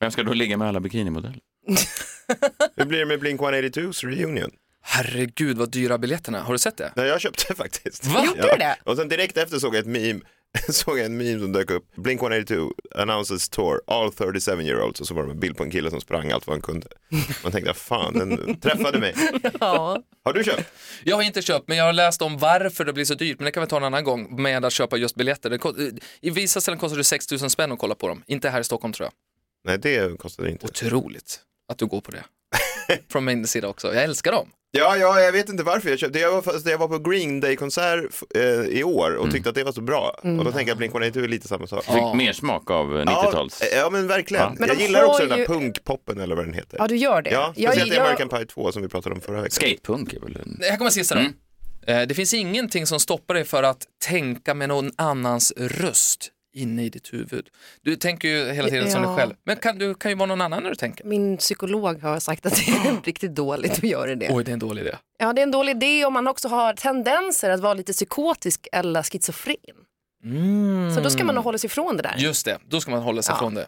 Vem 0.00 0.10
ska 0.10 0.22
då 0.22 0.32
ligga 0.32 0.56
med 0.56 0.68
alla 0.68 0.80
bikinimodeller? 0.80 1.38
Hur 2.76 2.84
blir 2.84 2.98
det 2.98 3.06
med 3.06 3.20
Blink 3.20 3.40
182s 3.40 4.04
reunion? 4.06 4.50
Herregud 4.86 5.58
vad 5.58 5.70
dyra 5.70 5.98
biljetterna, 5.98 6.40
har 6.40 6.52
du 6.52 6.58
sett 6.58 6.76
det? 6.76 6.92
Nej, 6.96 7.06
jag 7.06 7.20
köpte 7.20 7.54
faktiskt. 7.54 8.04
Va? 8.06 8.24
Gjorde 8.26 8.40
du 8.42 8.58
det? 8.58 8.76
Och 8.84 8.96
sen 8.96 9.08
direkt 9.08 9.36
efter 9.36 9.58
såg 9.58 9.74
jag 9.74 9.80
ett 9.80 9.86
meme, 9.86 10.20
såg 10.68 10.98
jag 10.98 11.06
en 11.06 11.16
meme 11.16 11.40
som 11.40 11.52
dök 11.52 11.70
upp. 11.70 11.84
Blink 11.96 12.22
182 12.22 12.72
announces 12.94 13.48
tour, 13.48 13.80
all 13.86 14.12
37 14.12 14.62
year 14.62 14.82
olds 14.82 15.00
och 15.00 15.06
så 15.06 15.14
var 15.14 15.24
det 15.24 15.30
en 15.30 15.40
bild 15.40 15.56
på 15.56 15.62
en 15.62 15.70
kille 15.70 15.90
som 15.90 16.00
sprang 16.00 16.30
allt 16.30 16.46
vad 16.46 16.54
han 16.54 16.62
kunde. 16.62 16.86
Man 17.42 17.52
tänkte, 17.52 17.74
fan 17.74 18.18
den 18.18 18.60
träffade 18.60 18.98
mig. 18.98 19.14
Ja. 19.60 20.02
Har 20.24 20.32
du 20.32 20.44
köpt? 20.44 20.64
Jag 21.04 21.16
har 21.16 21.22
inte 21.22 21.42
köpt, 21.42 21.68
men 21.68 21.76
jag 21.76 21.84
har 21.84 21.92
läst 21.92 22.22
om 22.22 22.38
varför 22.38 22.84
det 22.84 22.92
blir 22.92 23.04
så 23.04 23.14
dyrt, 23.14 23.38
men 23.38 23.44
det 23.44 23.50
kan 23.52 23.60
vi 23.62 23.66
ta 23.66 23.76
en 23.76 23.84
annan 23.84 24.04
gång 24.04 24.42
med 24.42 24.64
att 24.64 24.72
köpa 24.72 24.96
just 24.96 25.14
biljetter. 25.16 25.50
Det, 25.50 25.58
ko- 25.58 25.74
I 26.20 26.30
vissa 26.30 26.60
ställen 26.60 26.78
kostar 26.78 26.96
det 26.98 27.04
6 27.04 27.30
000 27.30 27.50
spänn 27.50 27.72
att 27.72 27.78
kolla 27.78 27.94
på 27.94 28.08
dem, 28.08 28.22
inte 28.26 28.48
här 28.50 28.60
i 28.60 28.64
Stockholm 28.64 28.92
tror 28.92 29.06
jag. 29.06 29.12
Nej, 29.64 29.78
det 29.78 30.18
kostade 30.18 30.50
inte. 30.50 30.66
Otroligt 30.66 31.40
att 31.68 31.78
du 31.78 31.86
går 31.86 32.00
på 32.00 32.10
det. 32.10 32.24
Från 33.08 33.24
min 33.24 33.46
sida 33.46 33.68
också, 33.68 33.94
jag 33.94 34.04
älskar 34.04 34.32
dem. 34.32 34.48
Ja, 34.78 34.96
ja, 34.96 35.20
jag 35.20 35.32
vet 35.32 35.48
inte 35.48 35.62
varför 35.62 35.90
jag 35.90 35.98
köpte. 35.98 36.18
Jag 36.18 36.32
var, 36.42 36.54
jag 36.70 36.78
var 36.78 36.88
på 36.88 36.98
Green 37.10 37.40
Day-konsert 37.40 38.04
eh, 38.34 38.42
i 38.78 38.84
år 38.84 39.14
och 39.16 39.30
tyckte 39.30 39.48
att 39.48 39.54
det 39.54 39.64
var 39.64 39.72
så 39.72 39.80
bra. 39.80 40.20
Och 40.22 40.44
då 40.44 40.52
tänker 40.52 40.68
jag 40.70 40.78
Blink 40.78 40.90
182 40.94 41.24
är 41.24 41.28
lite 41.28 41.48
samma 41.48 41.66
sak. 41.66 41.84
Fick 41.84 42.14
mer 42.14 42.32
smak 42.32 42.70
av 42.70 42.98
eh, 42.98 43.04
90-tals... 43.04 43.62
Ja, 43.72 43.78
ja, 43.78 43.90
men 43.90 44.06
verkligen. 44.06 44.44
Ja. 44.44 44.54
Men 44.58 44.68
jag 44.68 44.80
gillar 44.80 45.04
också 45.04 45.26
den 45.26 45.38
ju- 45.38 45.44
där 45.46 45.54
punkpoppen 45.54 46.20
eller 46.20 46.36
vad 46.36 46.44
den 46.44 46.54
heter. 46.54 46.76
ja, 46.78 46.86
du 46.88 46.96
gör 46.96 47.22
det. 47.22 47.30
Ja, 47.30 47.52
jag, 47.56 47.72
speciellt 47.72 47.92
i 47.92 47.96
jag, 47.96 48.02
American 48.06 48.28
Pie 48.28 48.46
2 48.46 48.72
som 48.72 48.82
vi 48.82 48.88
pratade 48.88 49.14
om 49.14 49.20
förra 49.20 49.36
veckan. 49.36 49.50
Skatepunk 49.50 50.12
är 50.12 50.20
väl 50.20 50.36
en... 50.36 50.58
Här 50.70 50.76
kommer 50.76 50.90
sista 50.90 51.14
då. 51.14 51.20
Eh, 51.92 52.02
Det 52.02 52.14
finns 52.14 52.34
ingenting 52.34 52.86
som 52.86 53.00
stoppar 53.00 53.34
dig 53.34 53.44
för 53.44 53.62
att 53.62 53.82
tänka 54.06 54.54
med 54.54 54.68
någon 54.68 54.90
annans 54.96 55.52
röst 55.56 56.30
inne 56.54 56.84
i 56.84 56.88
ditt 56.88 57.12
huvud. 57.12 57.48
Du 57.82 57.96
tänker 57.96 58.28
ju 58.28 58.52
hela 58.52 58.68
tiden 58.68 58.90
som 58.90 59.02
dig 59.02 59.10
Ja. 59.10 59.16
själv, 59.16 59.34
men 59.44 59.56
kan, 59.56 59.78
du 59.78 59.94
kan 59.94 60.10
ju 60.10 60.14
vara 60.16 60.26
någon 60.26 60.40
annan 60.40 60.62
när 60.62 60.70
du 60.70 60.76
tänker. 60.76 61.04
Min 61.04 61.36
psykolog 61.36 62.02
har 62.02 62.20
sagt 62.20 62.46
att 62.46 62.54
det 62.56 62.72
är 62.72 63.02
riktigt 63.04 63.34
dåligt 63.34 63.72
att 63.72 63.82
göra 63.82 64.14
det. 64.14 64.28
Oj, 64.32 64.44
det 64.44 64.50
är 64.50 64.52
en 64.52 64.58
dålig 64.58 64.82
idé. 64.82 64.96
Ja, 65.18 65.32
det 65.32 65.40
är 65.40 65.42
en 65.42 65.50
dålig 65.50 65.76
idé 65.76 66.04
om 66.04 66.12
man 66.12 66.26
också 66.26 66.48
har 66.48 66.72
tendenser 66.74 67.50
att 67.50 67.60
vara 67.60 67.74
lite 67.74 67.92
psykotisk 67.92 68.66
eller 68.72 69.02
schizofren. 69.02 69.56
Så 70.94 71.00
då 71.00 71.10
ska 71.10 71.24
man 71.24 71.34
nog 71.34 71.44
hålla 71.44 71.58
sig 71.58 71.66
ifrån 71.68 71.96
det 71.96 72.02
där. 72.02 72.14
Just 72.18 72.44
det, 72.44 72.58
då 72.68 72.80
ska 72.80 72.90
man 72.90 73.02
hålla 73.02 73.22
sig 73.22 73.32
Ja. 73.32 73.38
från 73.38 73.54
det. 73.54 73.66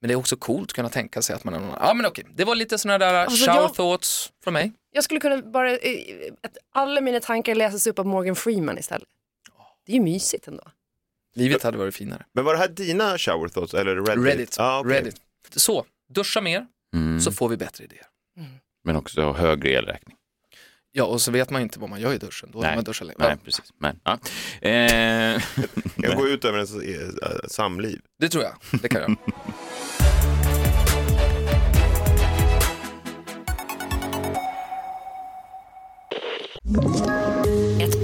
Men 0.00 0.08
det 0.08 0.14
är 0.14 0.16
också 0.16 0.36
coolt 0.36 0.70
att 0.70 0.72
kunna 0.72 0.88
tänka 0.88 1.22
sig 1.22 1.36
att 1.36 1.44
man 1.44 1.54
är 1.54 1.58
någon 1.58 1.68
annan. 1.68 1.82
Ja 1.86 1.94
men 1.94 2.06
okej, 2.06 2.24
det 2.34 2.44
var 2.44 2.54
lite 2.54 2.78
sådana 2.78 2.98
där 2.98 3.14
Alltså, 3.14 3.46
shower 3.50 3.60
jag- 3.62 3.74
thoughts 3.74 4.32
från 4.44 4.54
mig. 4.54 4.72
Jag 4.92 5.04
skulle 5.04 5.20
kunna 5.20 5.36
bara, 5.42 5.70
eh, 5.70 5.78
att 6.42 6.56
alla 6.74 7.00
mina 7.00 7.20
tankar 7.20 7.54
läses 7.54 7.86
upp 7.86 7.98
av 7.98 8.06
Morgan 8.06 8.36
Freeman 8.36 8.78
istället. 8.78 9.08
Det 9.86 9.92
är 9.92 9.96
ju 9.96 10.02
mysigt 10.02 10.48
ändå. 10.48 10.62
Livet 11.38 11.62
hade 11.62 11.78
varit 11.78 11.94
finare. 11.94 12.24
Men 12.34 12.44
var 12.44 12.52
det 12.52 12.58
här 12.58 12.68
dina 12.68 13.18
shower 13.18 13.48
thoughts 13.48 13.74
eller 13.74 13.96
Reddit? 13.96 14.24
Reddit. 14.26 14.54
Ja, 14.58 14.80
okej. 14.80 14.92
Reddit. 14.92 15.16
Så, 15.56 15.84
duscha 16.14 16.40
mer 16.40 16.66
Mm. 16.96 17.20
så 17.20 17.32
får 17.32 17.48
vi 17.48 17.56
bättre 17.56 17.84
idéer. 17.84 18.06
Men 18.84 18.96
också 18.96 19.32
högre 19.32 19.70
elräkning. 19.70 20.16
Ja, 20.92 21.04
och 21.04 21.20
så 21.20 21.30
vet 21.30 21.50
man 21.50 21.62
inte 21.62 21.78
vad 21.80 21.90
man 21.90 22.00
gör 22.00 22.12
i 22.12 22.18
duschen. 22.18 22.50
Då 22.52 22.60
Nej. 22.60 22.74
man 22.74 22.84
duschat 22.84 23.06
länge. 23.06 23.16
Nej, 23.18 23.36
precis. 23.44 23.72
Men, 23.78 24.00
ja. 24.04 24.18
eh, 24.60 24.72
Jag 25.96 26.16
går 26.16 26.28
ut 26.28 26.44
över 26.44 26.58
ens 26.58 26.74
eh, 26.74 27.48
samliv. 27.48 28.00
det 28.18 28.28
tror 28.28 28.44
jag. 28.44 28.80
Det 28.82 28.88
kan 28.88 29.00
jag. 29.02 29.16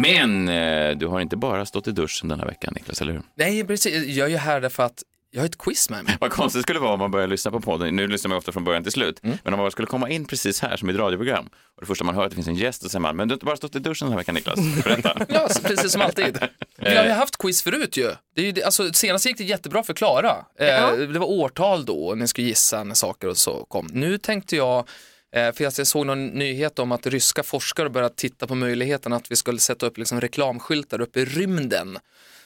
Men 0.00 0.48
eh, 0.48 0.96
du 0.96 1.06
har 1.06 1.20
inte 1.20 1.36
bara 1.36 1.66
stått 1.66 1.88
i 1.88 1.92
duschen 1.92 2.28
den 2.28 2.40
här 2.40 2.46
veckan, 2.46 2.72
Niklas, 2.76 3.02
eller 3.02 3.12
hur? 3.12 3.22
Nej, 3.34 3.64
precis. 3.64 4.06
Jag 4.16 4.26
är 4.26 4.30
ju 4.30 4.36
här 4.36 4.60
därför 4.60 4.82
att 4.82 5.02
jag 5.30 5.40
har 5.40 5.46
ett 5.46 5.58
quiz 5.58 5.90
med 5.90 6.04
mig. 6.04 6.16
Vad 6.20 6.30
konstigt 6.30 6.58
det 6.58 6.62
skulle 6.62 6.78
vara 6.78 6.92
om 6.92 6.98
man 6.98 7.10
börjar 7.10 7.26
lyssna 7.26 7.50
på 7.50 7.60
podden. 7.60 7.96
Nu 7.96 8.06
lyssnar 8.06 8.28
man 8.28 8.38
ofta 8.38 8.52
från 8.52 8.64
början 8.64 8.82
till 8.82 8.92
slut. 8.92 9.20
Mm. 9.22 9.38
Men 9.44 9.54
om 9.54 9.60
man 9.60 9.70
skulle 9.70 9.86
komma 9.86 10.08
in 10.10 10.24
precis 10.24 10.60
här 10.60 10.76
som 10.76 10.90
i 10.90 10.92
ett 10.92 10.98
radioprogram 10.98 11.46
och 11.46 11.80
det 11.80 11.86
första 11.86 12.04
man 12.04 12.14
hör 12.14 12.24
att 12.24 12.30
det 12.30 12.34
finns 12.34 12.48
en 12.48 12.54
gäst 12.54 12.84
och 12.84 12.90
säger 12.90 13.00
man, 13.00 13.16
men 13.16 13.28
du 13.28 13.32
har 13.32 13.36
inte 13.36 13.46
bara 13.46 13.56
stått 13.56 13.76
i 13.76 13.78
duschen 13.78 14.06
den 14.06 14.12
här 14.12 14.18
veckan 14.18 14.34
Niklas. 14.34 14.84
Berätta. 14.84 15.26
Ja, 15.28 15.48
precis 15.62 15.92
som 15.92 16.02
alltid. 16.02 16.38
Vi 16.76 16.96
har 16.96 17.04
ju 17.04 17.10
haft 17.10 17.38
quiz 17.38 17.62
förut 17.62 17.96
ju. 17.96 18.10
Det 18.34 18.40
är 18.40 18.44
ju 18.44 18.52
det, 18.52 18.62
alltså, 18.64 18.92
senast 18.92 19.26
gick 19.26 19.38
det 19.38 19.44
jättebra 19.44 19.82
för 19.82 19.94
Klara. 19.94 20.36
Eh, 20.58 20.92
det 20.92 21.18
var 21.18 21.26
årtal 21.26 21.84
då 21.84 22.06
och 22.06 22.18
ni 22.18 22.28
skulle 22.28 22.46
gissa 22.46 22.84
när 22.84 22.94
saker 22.94 23.28
och 23.28 23.36
så 23.36 23.64
kom. 23.64 23.88
Nu 23.92 24.18
tänkte 24.18 24.56
jag, 24.56 24.88
för 25.32 25.64
jag 25.64 25.86
såg 25.86 26.06
någon 26.06 26.26
nyhet 26.26 26.78
om 26.78 26.92
att 26.92 27.06
ryska 27.06 27.42
forskare 27.42 27.90
börjat 27.90 28.16
titta 28.16 28.46
på 28.46 28.54
möjligheten 28.54 29.12
att 29.12 29.30
vi 29.30 29.36
skulle 29.36 29.58
sätta 29.58 29.86
upp 29.86 29.98
liksom, 29.98 30.20
reklamskyltar 30.20 31.00
uppe 31.00 31.20
i 31.20 31.24
rymden. 31.24 31.98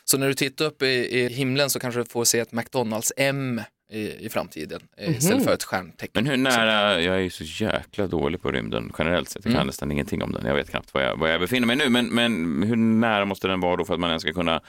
Så 0.04 0.18
när 0.18 0.28
du 0.28 0.34
tittar 0.34 0.64
upp 0.64 0.82
i, 0.82 1.18
i 1.20 1.28
himlen 1.28 1.70
så 1.70 1.80
kanske 1.80 2.00
du 2.00 2.04
får 2.04 2.24
se 2.24 2.38
ett 2.38 2.52
McDonalds-M 2.52 3.60
i, 3.92 4.26
i 4.26 4.28
framtiden 4.28 4.80
eh, 4.96 5.10
istället 5.10 5.44
för 5.44 5.54
ett 5.54 5.64
stjärntecken. 5.64 6.24
Men 6.24 6.26
hur 6.26 6.36
nära, 6.36 7.00
jag 7.00 7.16
är 7.16 7.20
ju 7.20 7.30
så 7.30 7.44
jäkla 7.44 8.06
dålig 8.06 8.42
på 8.42 8.50
rymden 8.52 8.92
generellt 8.98 9.28
sett. 9.28 9.44
Jag 9.44 9.54
kan 9.54 9.66
nästan 9.66 9.92
ingenting 9.92 10.22
om 10.22 10.32
den. 10.32 10.46
Jag 10.46 10.54
vet 10.54 10.70
knappt 10.70 10.94
var 10.94 11.00
jag, 11.00 11.16
var 11.16 11.28
jag 11.28 11.40
befinner 11.40 11.66
mig 11.66 11.76
nu. 11.76 11.88
Men, 11.88 12.06
men 12.06 12.62
hur 12.62 12.76
nära 12.76 13.24
måste 13.24 13.48
den 13.48 13.60
vara 13.60 13.76
då 13.76 13.84
för 13.84 13.94
att 13.94 14.00
man 14.00 14.10
ens 14.10 14.22
ska 14.22 14.32
kunna 14.32 14.60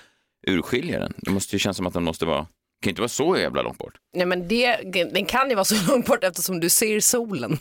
urskilja 0.47 0.99
den? 0.99 1.13
Det 1.17 1.31
måste 1.31 1.55
ju 1.55 1.59
kännas 1.59 1.77
som 1.77 1.87
att 1.87 1.93
den 1.93 2.03
måste 2.03 2.25
vara, 2.25 2.41
kan 2.41 2.49
ju 2.83 2.89
inte 2.89 3.01
vara 3.01 3.09
så 3.09 3.37
jävla 3.37 3.61
långt 3.61 3.77
bort. 3.77 3.93
Nej, 4.13 4.25
men 4.25 4.47
det, 4.47 4.75
den 5.13 5.25
kan 5.25 5.49
ju 5.49 5.55
vara 5.55 5.65
så 5.65 5.91
långt 5.91 6.05
bort 6.05 6.23
eftersom 6.23 6.59
du 6.59 6.69
ser 6.69 6.99
solen. 6.99 7.59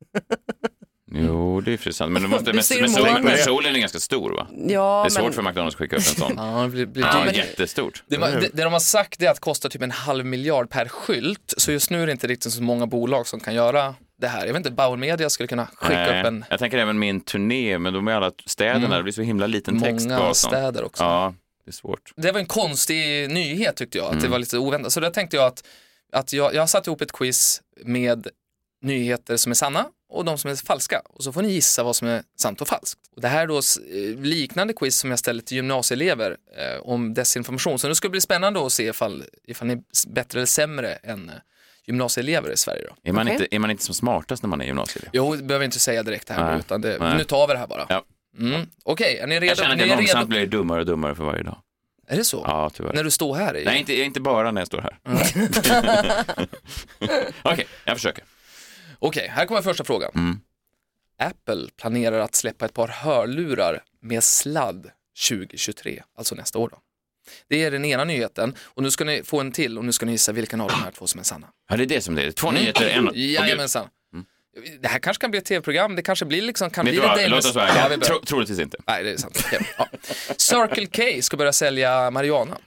Jo, 1.12 1.60
det 1.60 1.72
är 1.72 1.76
för 1.76 1.90
sant. 1.90 2.12
Men, 2.12 2.30
måste, 2.30 2.44
Du 2.52 2.52
men, 2.52 2.88
solen, 2.90 3.24
men 3.24 3.38
solen 3.38 3.74
är 3.74 3.78
ganska 3.80 3.98
stor 3.98 4.30
va? 4.30 4.46
Ja, 4.68 5.02
Det 5.02 5.08
är 5.08 5.10
svårt 5.10 5.24
men, 5.24 5.32
för 5.32 5.42
McDonalds 5.42 5.74
att 5.74 5.78
skicka 5.78 5.96
upp 5.96 6.02
en 6.08 6.14
sån. 6.14 6.32
Ja, 6.36 6.62
det 6.62 6.68
blir, 6.68 6.86
blir 6.86 7.04
Ja, 7.04 7.32
jättestort. 7.32 8.04
Det, 8.06 8.16
det, 8.16 8.48
det 8.52 8.62
de 8.64 8.72
har 8.72 8.80
sagt 8.80 9.22
är 9.22 9.28
att 9.28 9.36
det 9.36 9.40
kostar 9.40 9.68
typ 9.68 9.82
en 9.82 9.90
halv 9.90 10.26
miljard 10.26 10.70
per 10.70 10.88
skylt, 10.88 11.54
så 11.56 11.72
just 11.72 11.90
nu 11.90 12.02
är 12.02 12.06
det 12.06 12.12
inte 12.12 12.26
riktigt 12.26 12.52
så 12.52 12.62
många 12.62 12.86
bolag 12.86 13.26
som 13.26 13.40
kan 13.40 13.54
göra 13.54 13.94
det 14.20 14.26
här. 14.28 14.40
Jag 14.46 14.52
vet 14.52 14.56
inte, 14.56 14.70
Bauer 14.70 14.96
Media 14.96 15.30
skulle 15.30 15.46
kunna 15.46 15.66
skicka 15.66 15.94
Nej, 15.94 16.20
upp 16.20 16.26
en 16.26 16.44
Jag 16.50 16.58
tänker 16.58 16.78
även 16.78 16.98
min 16.98 17.20
turné, 17.20 17.78
men 17.78 17.92
de 17.94 18.08
är 18.08 18.12
alla 18.12 18.32
städerna, 18.46 18.96
det 18.96 19.02
blir 19.02 19.12
så 19.12 19.22
himla 19.22 19.46
liten 19.46 19.80
text 19.82 20.08
på 20.08 20.14
många 20.14 20.34
städer 20.34 20.84
också. 20.84 21.04
Ja, 21.04 21.34
det 21.64 21.70
är 21.70 21.72
svårt. 21.72 22.12
Det 22.16 22.32
var 22.32 22.40
en 22.40 22.46
konstig 22.46 23.30
nyhet 23.30 23.76
tyckte 23.76 23.98
jag, 23.98 24.04
att 24.04 24.12
Mm. 24.12 24.22
det 24.24 24.28
var 24.30 24.38
lite 24.38 24.58
oväntat. 24.58 24.92
Så 24.92 25.00
där 25.00 25.10
tänkte 25.10 25.36
jag 25.36 25.46
att, 25.46 25.64
att 26.12 26.32
jag, 26.32 26.54
jag 26.54 26.62
har 26.62 26.66
satt 26.66 26.86
ihop 26.86 27.00
ett 27.00 27.12
quiz 27.12 27.60
med 27.84 28.28
nyheter 28.86 29.36
som 29.36 29.52
är 29.52 29.54
sanna 29.54 29.86
och 30.08 30.24
de 30.24 30.38
som 30.38 30.50
är 30.50 30.66
falska. 30.66 31.02
Och 31.04 31.24
så 31.24 31.32
får 31.32 31.42
ni 31.42 31.52
gissa 31.52 31.82
vad 31.82 31.96
som 31.96 32.08
är 32.08 32.22
sant 32.38 32.60
och 32.60 32.68
falskt. 32.68 33.00
Och 33.16 33.22
det 33.22 33.28
här 33.28 33.42
är 33.42 33.46
då 33.46 33.56
eh, 33.56 34.20
liknande 34.22 34.72
quiz 34.72 34.98
som 34.98 35.10
jag 35.10 35.18
ställer 35.18 35.42
till 35.42 35.56
gymnasieelever 35.56 36.36
eh, 36.56 36.80
om 36.82 37.14
desinformation. 37.14 37.78
Så 37.78 37.88
nu 37.88 37.94
ska 37.94 38.08
det 38.08 38.10
bli 38.10 38.20
spännande 38.20 38.66
att 38.66 38.72
se 38.72 38.88
ifall, 38.88 39.24
ifall 39.44 39.68
ni 39.68 39.74
är 39.74 40.08
bättre 40.08 40.38
eller 40.38 40.46
sämre 40.46 40.92
än 40.92 41.28
eh, 41.28 41.34
gymnasieelever 41.86 42.52
i 42.52 42.56
Sverige. 42.56 42.82
Då. 42.88 43.10
Är 43.10 43.12
man, 43.12 43.26
Okej. 43.26 43.32
inte, 43.34 43.54
är 43.54 43.58
man 43.58 43.70
inte 43.70 43.84
som 43.84 43.94
smartast 43.94 44.42
när 44.42 44.48
man 44.48 44.60
är 44.60 44.64
gymnasieelev? 44.64 45.10
Jo, 45.12 45.36
det 45.36 45.42
behöver 45.42 45.64
inte 45.64 45.78
säga 45.78 46.02
direkt 46.02 46.28
här 46.28 46.44
Nej. 46.44 46.54
nu, 46.54 46.58
utan 46.60 46.80
det, 46.80 46.98
Nej. 47.00 47.16
nu 47.16 47.24
tar 47.24 47.46
vi 47.46 47.52
det 47.52 47.58
här 47.58 47.66
bara. 47.66 47.86
Ja. 47.88 48.04
Mm. 48.38 48.66
Okej, 48.84 49.18
är 49.18 49.26
ni 49.26 49.34
redo? 49.34 49.46
Jag 49.46 49.56
känner 49.56 49.74
att 49.74 49.80
jag 49.80 49.88
är 49.88 49.96
långsamt 49.96 50.20
redo? 50.22 50.26
blir 50.26 50.46
dummare 50.46 50.80
och 50.80 50.86
dummare 50.86 51.14
för 51.14 51.24
varje 51.24 51.42
dag. 51.42 51.58
Är 52.08 52.16
det 52.16 52.24
så? 52.24 52.42
Ja, 52.46 52.70
tyvärr. 52.74 52.92
När 52.92 53.04
du 53.04 53.10
står 53.10 53.34
här? 53.34 53.56
I... 53.56 53.64
Nej, 53.64 53.78
inte, 53.78 53.94
inte 53.94 54.20
bara 54.20 54.50
när 54.50 54.60
jag 54.60 54.66
står 54.66 54.80
här. 54.80 54.98
Okej, 57.42 57.66
jag 57.84 57.96
försöker. 57.96 58.24
Okej, 58.98 59.28
här 59.28 59.46
kommer 59.46 59.62
första 59.62 59.84
frågan. 59.84 60.10
Mm. 60.14 60.40
Apple 61.18 61.68
planerar 61.76 62.18
att 62.18 62.34
släppa 62.34 62.64
ett 62.64 62.74
par 62.74 62.88
hörlurar 62.88 63.82
med 64.02 64.24
sladd 64.24 64.90
2023, 65.28 66.02
alltså 66.16 66.34
nästa 66.34 66.58
år. 66.58 66.68
Då. 66.68 66.78
Det 67.48 67.64
är 67.64 67.70
den 67.70 67.84
ena 67.84 68.04
nyheten 68.04 68.54
och 68.60 68.82
nu 68.82 68.90
ska 68.90 69.04
ni 69.04 69.22
få 69.22 69.40
en 69.40 69.52
till 69.52 69.78
och 69.78 69.84
nu 69.84 69.92
ska 69.92 70.06
ni 70.06 70.12
gissa 70.12 70.32
vilken 70.32 70.60
av 70.60 70.68
de 70.68 70.74
här 70.74 70.90
två 70.90 71.06
som 71.06 71.20
är 71.20 71.24
sanna. 71.24 71.46
Ja, 71.68 71.76
det 71.76 71.84
är 71.84 71.86
det 71.86 72.00
som 72.00 72.14
det 72.14 72.22
är. 72.22 72.30
Två 72.30 72.50
nyheter, 72.50 72.88
en... 72.88 73.10
Jajamensan. 73.14 73.88
Det 74.80 74.88
här 74.88 74.98
kanske 74.98 75.20
kan 75.20 75.30
bli 75.30 75.38
ett 75.38 75.44
tv-program, 75.44 75.96
det 75.96 76.02
kanske 76.02 76.24
blir 76.24 76.42
liksom, 76.42 76.70
kan 76.70 76.84
Vet 76.84 76.94
bli 76.94 77.00
vad, 77.00 77.30
låt 77.30 77.44
oss 77.44 77.54
vara 77.54 77.68
Ja. 77.68 77.96
Tro, 77.96 78.20
troligtvis 78.20 78.58
inte. 78.58 78.78
Nej, 78.86 79.04
det 79.04 79.10
är 79.10 79.16
sant. 79.16 79.46
Ja. 79.78 79.88
Circle 80.36 80.86
K 80.86 81.22
ska 81.22 81.36
börja 81.36 81.52
sälja 81.52 82.10
marijuana. 82.10 82.58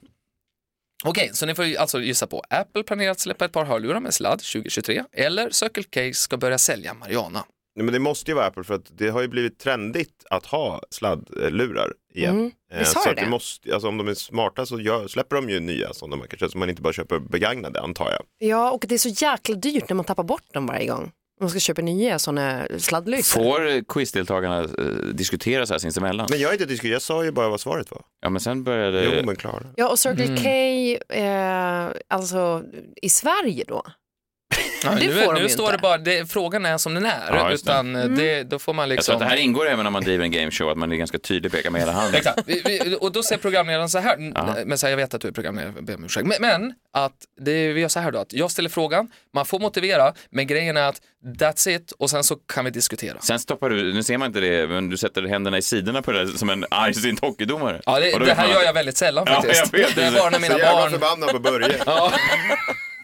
Okej, 1.06 1.30
så 1.34 1.46
ni 1.46 1.56
får 1.56 1.78
alltså 1.78 2.02
gissa 2.02 2.28
på. 2.28 2.44
Apple 2.50 2.84
planerar 2.84 3.12
att 3.12 3.20
släppa 3.20 3.46
ett 3.46 3.52
par 3.52 3.66
hörlurar 3.66 4.00
med 4.00 4.14
sladd 4.14 4.40
2023 4.40 5.04
eller 5.14 5.50
Circle 5.50 5.84
K 5.84 6.14
ska 6.14 6.38
börja 6.38 6.58
sälja 6.58 6.94
marijuana. 6.94 7.44
Nej, 7.76 7.84
men 7.84 7.94
det 7.94 8.00
måste 8.00 8.32
ju 8.32 8.36
vara 8.36 8.46
Apple 8.46 8.64
för 8.64 8.74
att 8.74 8.98
det 8.98 9.10
har 9.10 9.22
ju 9.22 9.28
blivit 9.28 9.60
trendigt 9.60 10.26
att 10.30 10.46
ha 10.46 10.82
sladdlurar 10.90 11.94
igen. 12.14 12.36
Mm, 12.36 12.52
Eh, 12.72 12.80
visst 12.80 12.96
har 12.96 13.02
så 13.02 13.10
det 13.10 13.12
att 13.12 13.26
det 13.26 13.30
måste, 13.30 13.74
alltså 13.74 13.88
om 13.88 13.98
de 13.98 14.08
är 14.08 14.14
smarta 14.14 14.66
så 14.66 14.80
gör, 14.80 15.08
släpper 15.08 15.36
de 15.36 15.50
ju 15.50 15.60
nya 15.60 15.94
sådana 15.94 16.16
man 16.16 16.28
kanske, 16.28 16.50
så 16.50 16.58
man 16.58 16.70
inte 16.70 16.82
bara 16.82 16.94
köper 16.94 17.20
begagnade 17.20 17.82
antar 17.82 18.12
jag. 18.12 18.50
Ja, 18.50 18.72
och 18.72 18.86
det 18.88 18.96
är 18.96 19.00
så 19.00 19.10
jäkla 19.10 19.56
dyrt 19.56 19.90
när 19.90 19.96
man 19.96 20.06
tappar 20.06 20.24
bort 20.24 20.54
dem 20.54 20.66
varje 20.66 20.88
gång. 20.88 21.12
Man 21.39 21.49
ska 21.49 21.60
köpa 21.60 21.82
nya 21.82 22.19
sådana 22.19 22.67
sladdlysor. 22.78 23.43
Får 23.43 23.84
quizdeltagarna 23.93 24.60
eh, 24.60 24.86
diskutera 25.13 25.65
så 25.65 25.73
här 25.73 25.80
sinsemellan? 25.80 26.28
Men 26.30 26.39
jag 26.39 26.54
inte 26.54 26.65
diskuterat, 26.65 26.93
jag 26.93 27.02
sa 27.02 27.23
ju 27.23 27.32
bara 27.32 27.49
vad 27.49 27.60
svaret 27.60 27.91
var. 27.91 28.02
Ja, 28.21 28.30
men 28.30 28.41
sen 28.41 28.63
började... 28.63 29.04
Jo 29.04 29.25
men 29.25 29.36
Klara. 29.36 29.63
Ja, 29.75 29.89
och 29.89 29.99
Circle 29.99 30.38
K, 30.38 31.13
eh, 31.15 31.88
alltså 32.08 32.63
i 33.02 33.10
Sverige 33.10 33.63
då? 33.67 33.84
Ja, 34.84 34.89
Det 34.89 35.08
nu 35.08 35.13
får 35.13 35.34
de 35.34 35.39
nu 35.39 35.44
ju 35.48 35.50
står 35.50 35.65
inte. 35.65 35.78
det 35.78 35.82
bara, 35.82 35.98
det, 35.98 36.32
frågan 36.32 36.65
är 36.65 36.78
som 36.78 36.94
den 36.94 37.06
är, 37.06 37.12
Ja, 37.28 37.52
just 37.52 37.65
det. 37.65 37.72
utan 37.72 37.96
eh, 37.96 38.06
det, 38.06 38.44
då 38.44 38.60
får 38.60 38.74
man 38.74 38.84
Jag 38.84 38.88
tror 38.89 38.96
liksom... 38.96 39.13
att 39.15 39.20
det 39.20 39.26
här 39.26 39.36
ingår 39.38 39.68
även 39.70 39.84
när 39.84 39.89
man 39.92 40.04
driver 40.04 40.24
en 40.24 40.32
gameshow, 40.32 40.70
att 40.70 40.78
man 40.78 40.92
är 40.92 40.96
ganska 40.96 41.20
tydlig, 41.20 41.52
pekar 41.52 41.70
med 41.72 41.82
hela 41.82 41.92
handen. 41.92 42.15
Exakt, 42.15 42.39
vi, 42.46 42.62
vi, 42.65 42.98
och 43.00 43.12
då 43.12 43.24
säger 43.24 43.42
programledaren 43.42 43.89
så 43.89 44.00
här, 44.00 44.18
men 44.65 44.78
så 44.78 44.86
här, 44.86 44.92
jag 44.92 44.98
vet 44.98 45.13
att 45.13 45.22
du 45.22 45.28
är 45.28 45.32
programledare, 45.32 45.74
jag 45.76 45.86
ber 45.86 45.96
om 45.96 46.04
ursäkt, 46.06 46.28
men, 46.28 46.38
men 46.42 46.74
att 46.94 47.12
det, 47.42 47.74
vi 47.74 47.82
gör 47.82 47.88
så 47.88 48.00
här 48.00 48.12
då, 48.12 48.20
att 48.20 48.34
jag 48.34 48.52
ställer 48.52 48.70
frågan, 48.70 49.12
man 49.34 49.46
får 49.46 49.60
motivera, 49.60 50.13
men 50.30 50.48
grejen 50.48 50.78
är 50.78 50.84
att 50.84 51.02
that's 51.39 51.70
it 51.70 51.92
och 51.92 52.10
sen 52.10 52.24
så 52.24 52.36
kan 52.36 52.65
vi 52.65 52.72
diskutera. 52.72 53.18
Sen 53.22 53.39
stoppar 53.39 53.70
du, 53.70 53.94
nu 53.94 54.04
ser 54.04 54.18
man 54.18 54.26
inte 54.28 54.39
det, 54.39 54.68
men 54.68 54.89
du 54.89 54.98
sätter 54.98 55.24
händerna 55.24 55.58
i 55.58 55.62
sidorna 55.62 56.02
på 56.02 56.12
det 56.12 56.26
där 56.26 56.38
som 56.38 56.50
en 56.50 56.65
argsint 56.72 57.20
hockeydomare. 57.22 57.82
Ja, 57.86 58.00
det, 58.00 58.13
Och 58.13 58.20
då 58.20 58.26
det 58.26 58.32
vet 58.32 58.38
här 58.38 58.48
man 58.48 58.54
gör 58.56 58.63
jag 58.63 58.74
väldigt 58.74 58.98
sällan 58.98 59.24
Ja, 59.28 59.34
faktiskt. 59.36 59.70
jag 59.74 59.80
vet 59.80 59.96
det 59.96 60.04
är 60.04 60.12
bara 60.12 60.30
när 60.30 60.39
mina 60.39 60.54
Så 60.54 60.60
jävla 60.60 60.82
barn... 60.82 60.92
förbannad 60.92 61.30
på 61.30 61.39
Börje. 61.39 61.76
Ja. 61.86 62.12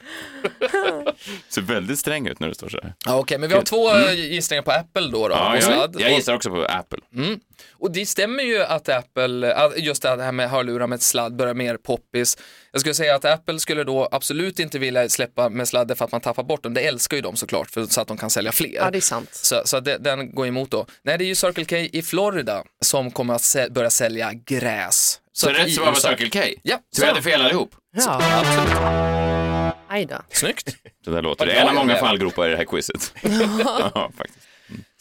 ser 1.49 1.61
väldigt 1.61 1.99
sträng 1.99 2.27
ut 2.27 2.39
när 2.39 2.47
du 2.47 2.53
står 2.53 2.69
så 2.69 2.79
här. 2.83 2.93
Ja, 3.05 3.15
Okej, 3.19 3.37
men 3.37 3.49
vi 3.49 3.55
har 3.55 3.61
två 3.61 3.95
eh, 3.95 4.13
gissningar 4.13 4.63
på 4.63 4.71
Apple 4.71 5.01
då. 5.11 5.27
då 5.27 5.35
Ja, 5.35 5.57
jag, 5.59 5.95
jag 6.01 6.11
gissar 6.11 6.33
också 6.35 6.49
på 6.49 6.65
Apple. 6.65 6.99
Mm. 7.15 7.39
Och 7.73 7.91
det 7.91 8.05
stämmer 8.05 8.43
ju 8.43 8.63
att 8.63 8.89
Apple, 8.89 9.53
att 9.55 9.77
just 9.79 10.01
det 10.01 10.23
här 10.23 10.31
med 10.31 10.49
hörlurar 10.49 10.87
med 10.87 11.01
sladd 11.01 11.35
börjar 11.35 11.53
mer 11.53 11.77
poppis. 11.77 12.37
Jag 12.71 12.79
skulle 12.81 12.95
säga 12.95 13.15
att 13.15 13.25
Apple 13.25 13.59
skulle 13.59 13.83
då 13.83 14.09
absolut 14.11 14.59
inte 14.59 14.79
vilja 14.79 15.09
släppa 15.09 15.49
med 15.49 15.67
sladd 15.67 15.97
för 15.97 16.05
att 16.05 16.11
man 16.11 16.21
tappar 16.21 16.43
bort 16.43 16.63
dem. 16.63 16.73
Det 16.73 16.81
älskar 16.81 17.17
ju 17.17 17.21
de 17.21 17.35
såklart, 17.35 17.69
för, 17.71 17.85
så 17.85 18.01
att 18.01 18.07
de 18.07 18.17
kan 18.17 18.29
sälja 18.29 18.51
fler. 18.51 18.69
Ja, 18.75 18.91
det 18.91 18.97
är 18.97 19.01
sant. 19.01 19.29
Så, 19.31 19.61
så 19.65 19.79
det, 19.79 19.97
den 19.97 20.35
går 20.35 20.47
emot 20.47 20.71
då. 20.71 20.85
Nej, 21.03 21.17
det 21.17 21.23
är 21.23 21.27
ju 21.27 21.35
Circle 21.35 21.65
K 21.65 21.75
i 21.75 22.01
Florida 22.01 22.63
som 22.81 23.11
kommer 23.11 23.33
att 23.33 23.41
sä- 23.41 23.71
börja 23.71 23.89
sälja 23.89 24.31
gräs. 24.45 25.19
Så, 25.31 25.49
att 25.49 25.57
rätt 25.57 25.67
i 25.67 25.71
svar 25.71 25.85
var 25.85 25.91
USA- 25.93 26.09
Circle 26.17 26.29
K? 26.29 26.39
Ja, 26.63 26.77
Så 26.95 27.01
vi 27.01 27.07
hade 27.07 27.21
fel 27.21 27.41
allihop? 27.41 27.75
Ja, 27.95 28.21
absolut. 28.39 29.54
Aj 29.87 30.05
då. 30.05 30.21
Snyggt. 30.29 30.77
Så 31.05 31.11
där 31.11 31.21
låter 31.21 31.45
det. 31.45 31.51
En 31.51 31.67
av 31.67 31.73
många 31.75 31.95
fallgropar 31.95 32.47
i 32.47 32.51
det 32.51 32.57
här 32.57 32.65
quizet. 32.65 33.13
ja, 33.59 34.11
faktiskt. 34.17 34.47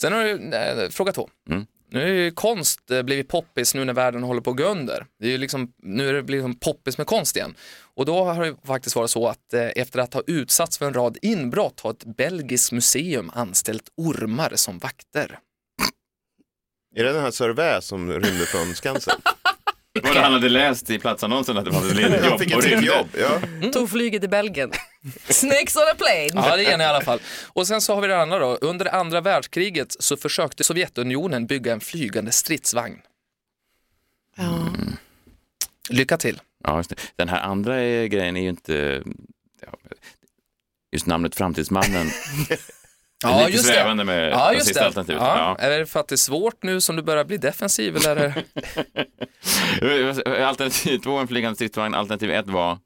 Sen 0.00 0.12
har 0.12 0.22
du 0.22 0.56
eh, 0.56 0.90
fråga 0.90 1.12
två. 1.12 1.28
Mm. 1.50 1.66
Nu 1.90 2.02
är 2.02 2.06
ju 2.06 2.30
konst 2.30 2.90
eh, 2.90 3.02
blivit 3.02 3.28
poppis 3.28 3.74
nu 3.74 3.84
när 3.84 3.92
världen 3.92 4.22
håller 4.22 4.40
på 4.40 4.50
att 4.50 4.56
gå 4.56 4.64
under. 4.64 5.06
Det 5.18 5.26
är 5.26 5.30
ju 5.30 5.38
liksom, 5.38 5.72
nu 5.82 6.08
är 6.08 6.12
det 6.12 6.22
blivit 6.22 6.44
liksom 6.44 6.60
poppis 6.60 6.98
med 6.98 7.06
konst 7.06 7.36
igen. 7.36 7.54
Och 7.94 8.06
då 8.06 8.24
har 8.24 8.44
det 8.44 8.56
faktiskt 8.64 8.96
varit 8.96 9.10
så 9.10 9.28
att 9.28 9.54
eh, 9.54 9.68
efter 9.76 9.98
att 9.98 10.14
ha 10.14 10.22
utsatts 10.26 10.78
för 10.78 10.86
en 10.86 10.94
rad 10.94 11.18
inbrott 11.22 11.80
har 11.80 11.90
ett 11.90 12.04
belgiskt 12.04 12.72
museum 12.72 13.30
anställt 13.34 13.88
ormar 13.96 14.52
som 14.54 14.78
vakter. 14.78 15.38
Är 16.96 17.04
det 17.04 17.12
den 17.12 17.22
här 17.22 17.30
Sörvä 17.30 17.80
som 17.80 18.12
rymde 18.12 18.46
från 18.46 18.74
Skansen? 18.74 19.14
Vad 20.02 20.16
han 20.16 20.32
hade 20.32 20.48
läst 20.48 20.90
i 20.90 20.98
platsannonsen 20.98 21.58
att 21.58 21.64
det 21.64 21.72
fanns 21.72 21.90
ett 21.90 21.96
ledigt 21.96 22.20
Jag 22.22 22.30
jobb. 22.30 22.40
fick 22.40 22.56
och 22.56 22.62
ringde. 22.62 22.86
jobb. 22.86 23.08
Ja. 23.18 23.40
Tog 23.72 23.90
flyget 23.90 24.22
till 24.22 24.30
Belgien. 24.30 24.70
Snakes 25.28 25.76
on 25.76 25.82
a 25.82 25.94
plane. 25.98 26.48
Ja, 26.48 26.56
det 26.56 26.64
är 26.64 26.74
en 26.74 26.80
i 26.80 26.84
alla 26.84 27.00
fall. 27.00 27.20
Och 27.46 27.66
sen 27.66 27.80
så 27.80 27.94
har 27.94 28.02
vi 28.02 28.08
det 28.08 28.22
andra 28.22 28.38
då. 28.38 28.54
Under 28.60 28.94
andra 28.94 29.20
världskriget 29.20 29.96
så 29.98 30.16
försökte 30.16 30.64
Sovjetunionen 30.64 31.46
bygga 31.46 31.72
en 31.72 31.80
flygande 31.80 32.32
stridsvagn. 32.32 32.98
Ja. 34.36 34.66
Lycka 35.90 36.16
till. 36.16 36.40
Ja, 36.64 36.76
just 36.76 36.90
det. 36.90 36.96
Den 37.16 37.28
här 37.28 37.40
andra 37.40 37.76
grejen 38.06 38.36
är 38.36 38.42
ju 38.42 38.48
inte... 38.48 39.02
Just 40.92 41.06
namnet 41.06 41.34
Framtidsmannen. 41.34 42.06
Ja, 43.30 43.38
lite 43.40 43.52
just 43.52 43.68
det. 43.68 43.74
svävande 43.74 44.04
med 44.04 44.32
Ja, 44.32 44.48
det 44.48 44.54
just 44.54 44.66
sista 44.66 44.80
det. 44.80 44.86
alternativet. 44.86 45.22
Ja. 45.22 45.56
Ja. 45.58 45.64
Är 45.66 45.78
det 45.78 45.86
för 45.86 46.00
att 46.00 46.08
det 46.08 46.14
är 46.14 46.16
svårt 46.16 46.62
nu 46.62 46.80
som 46.80 46.96
du 46.96 47.02
börjar 47.02 47.24
bli 47.24 47.36
defensiv 47.36 47.96
eller? 47.96 48.44
Alternativ 50.44 50.98
två, 50.98 51.16
en 51.18 51.28
flygande 51.28 51.54
stridsvagn. 51.54 51.94
Alternativ 51.94 52.30
ett 52.30 52.46
var 52.48 52.78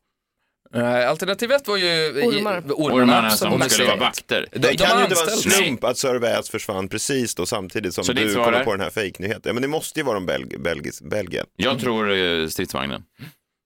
Alternativ 1.09 1.53
ett 1.53 1.69
var 1.69 1.77
ju 1.77 1.87
Ormar. 2.11 2.59
ormarna, 2.59 2.75
ormarna 2.75 3.31
som 3.31 3.59
de 3.59 3.69
skulle 3.69 3.87
vara 3.89 3.97
vakter. 3.97 4.47
De, 4.53 4.59
Det 4.59 4.69
de 4.69 4.77
kan 4.77 4.97
ju 4.99 5.03
inte 5.05 5.15
vara 5.17 5.31
en 5.31 5.37
slump 5.37 5.85
att 5.85 5.99
Sörväs 5.99 6.51
försvann 6.51 6.89
precis 6.89 7.35
då 7.35 7.47
samtidigt 7.47 7.95
som 7.95 8.05
Så 8.05 8.13
du 8.13 8.41
är? 8.41 8.65
på 8.65 8.71
den 8.73 8.81
här 8.81 8.91
fejknyheten. 8.91 9.43
Ja, 9.45 9.53
men 9.53 9.63
det 9.63 9.69
måste 9.69 10.01
ju 10.01 10.05
vara 10.05 10.15
de 10.15 10.27
Belg 10.27 10.45
Belgis 10.59 11.03
Belgien. 11.03 11.47
Jag 11.57 11.79
tror 11.81 12.13
eh, 12.13 12.47
stridsvagnen. 12.47 13.03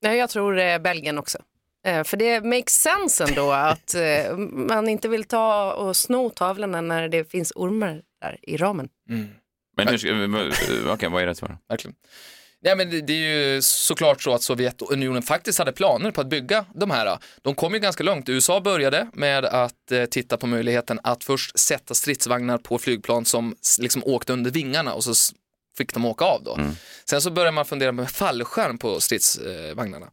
Nej, 0.02 0.18
jag 0.18 0.30
tror 0.30 0.58
eh, 0.58 0.78
Belgien 0.78 1.18
också. 1.18 1.38
Eh, 1.84 2.04
för 2.04 2.16
det 2.16 2.44
makes 2.44 2.74
sense 2.74 3.24
ändå 3.24 3.52
att 3.52 3.94
eh, 3.94 4.36
man 4.52 4.88
inte 4.88 5.08
vill 5.08 5.24
ta 5.24 5.72
och 5.72 5.96
sno 5.96 6.30
tavlorna 6.30 6.80
när 6.80 7.08
det 7.08 7.30
finns 7.30 7.52
ormar 7.54 8.02
där 8.20 8.38
i 8.42 8.56
ramen. 8.56 8.88
Men 9.76 9.88
hur 9.88 9.98
ska, 9.98 10.08
eh, 10.08 10.92
okej, 10.92 11.08
vad 11.08 11.22
är 11.22 11.26
rätt 11.26 11.38
svar? 11.38 11.58
Verkligen. 11.68 11.94
Nej, 12.64 12.76
men 12.76 12.90
det, 12.90 13.00
det 13.00 13.12
är 13.12 13.54
ju 13.54 13.62
såklart 13.62 14.22
så 14.22 14.34
att 14.34 14.42
Sovjetunionen 14.42 15.22
faktiskt 15.22 15.58
hade 15.58 15.72
planer 15.72 16.10
på 16.10 16.20
att 16.20 16.26
bygga 16.26 16.64
de 16.74 16.90
här. 16.90 17.18
De 17.42 17.54
kom 17.54 17.74
ju 17.74 17.80
ganska 17.80 18.04
långt. 18.04 18.28
USA 18.28 18.60
började 18.60 19.08
med 19.12 19.44
att 19.44 19.92
eh, 19.92 20.04
titta 20.04 20.36
på 20.36 20.46
möjligheten 20.46 21.00
att 21.02 21.24
först 21.24 21.58
sätta 21.58 21.94
stridsvagnar 21.94 22.58
på 22.58 22.78
flygplan 22.78 23.24
som 23.24 23.56
liksom 23.80 24.02
åkte 24.04 24.32
under 24.32 24.50
vingarna 24.50 24.94
och 24.94 25.04
så 25.04 25.14
fick 25.76 25.94
de 25.94 26.04
åka 26.04 26.24
av 26.24 26.42
då. 26.44 26.58
Sen 27.04 27.20
så 27.20 27.30
började 27.30 27.52
man 27.52 27.64
fundera 27.64 27.92
med 27.92 28.10
fallskärm 28.10 28.78
på 28.78 29.00
stridsvagnarna. 29.00 30.06
Eh, 30.06 30.12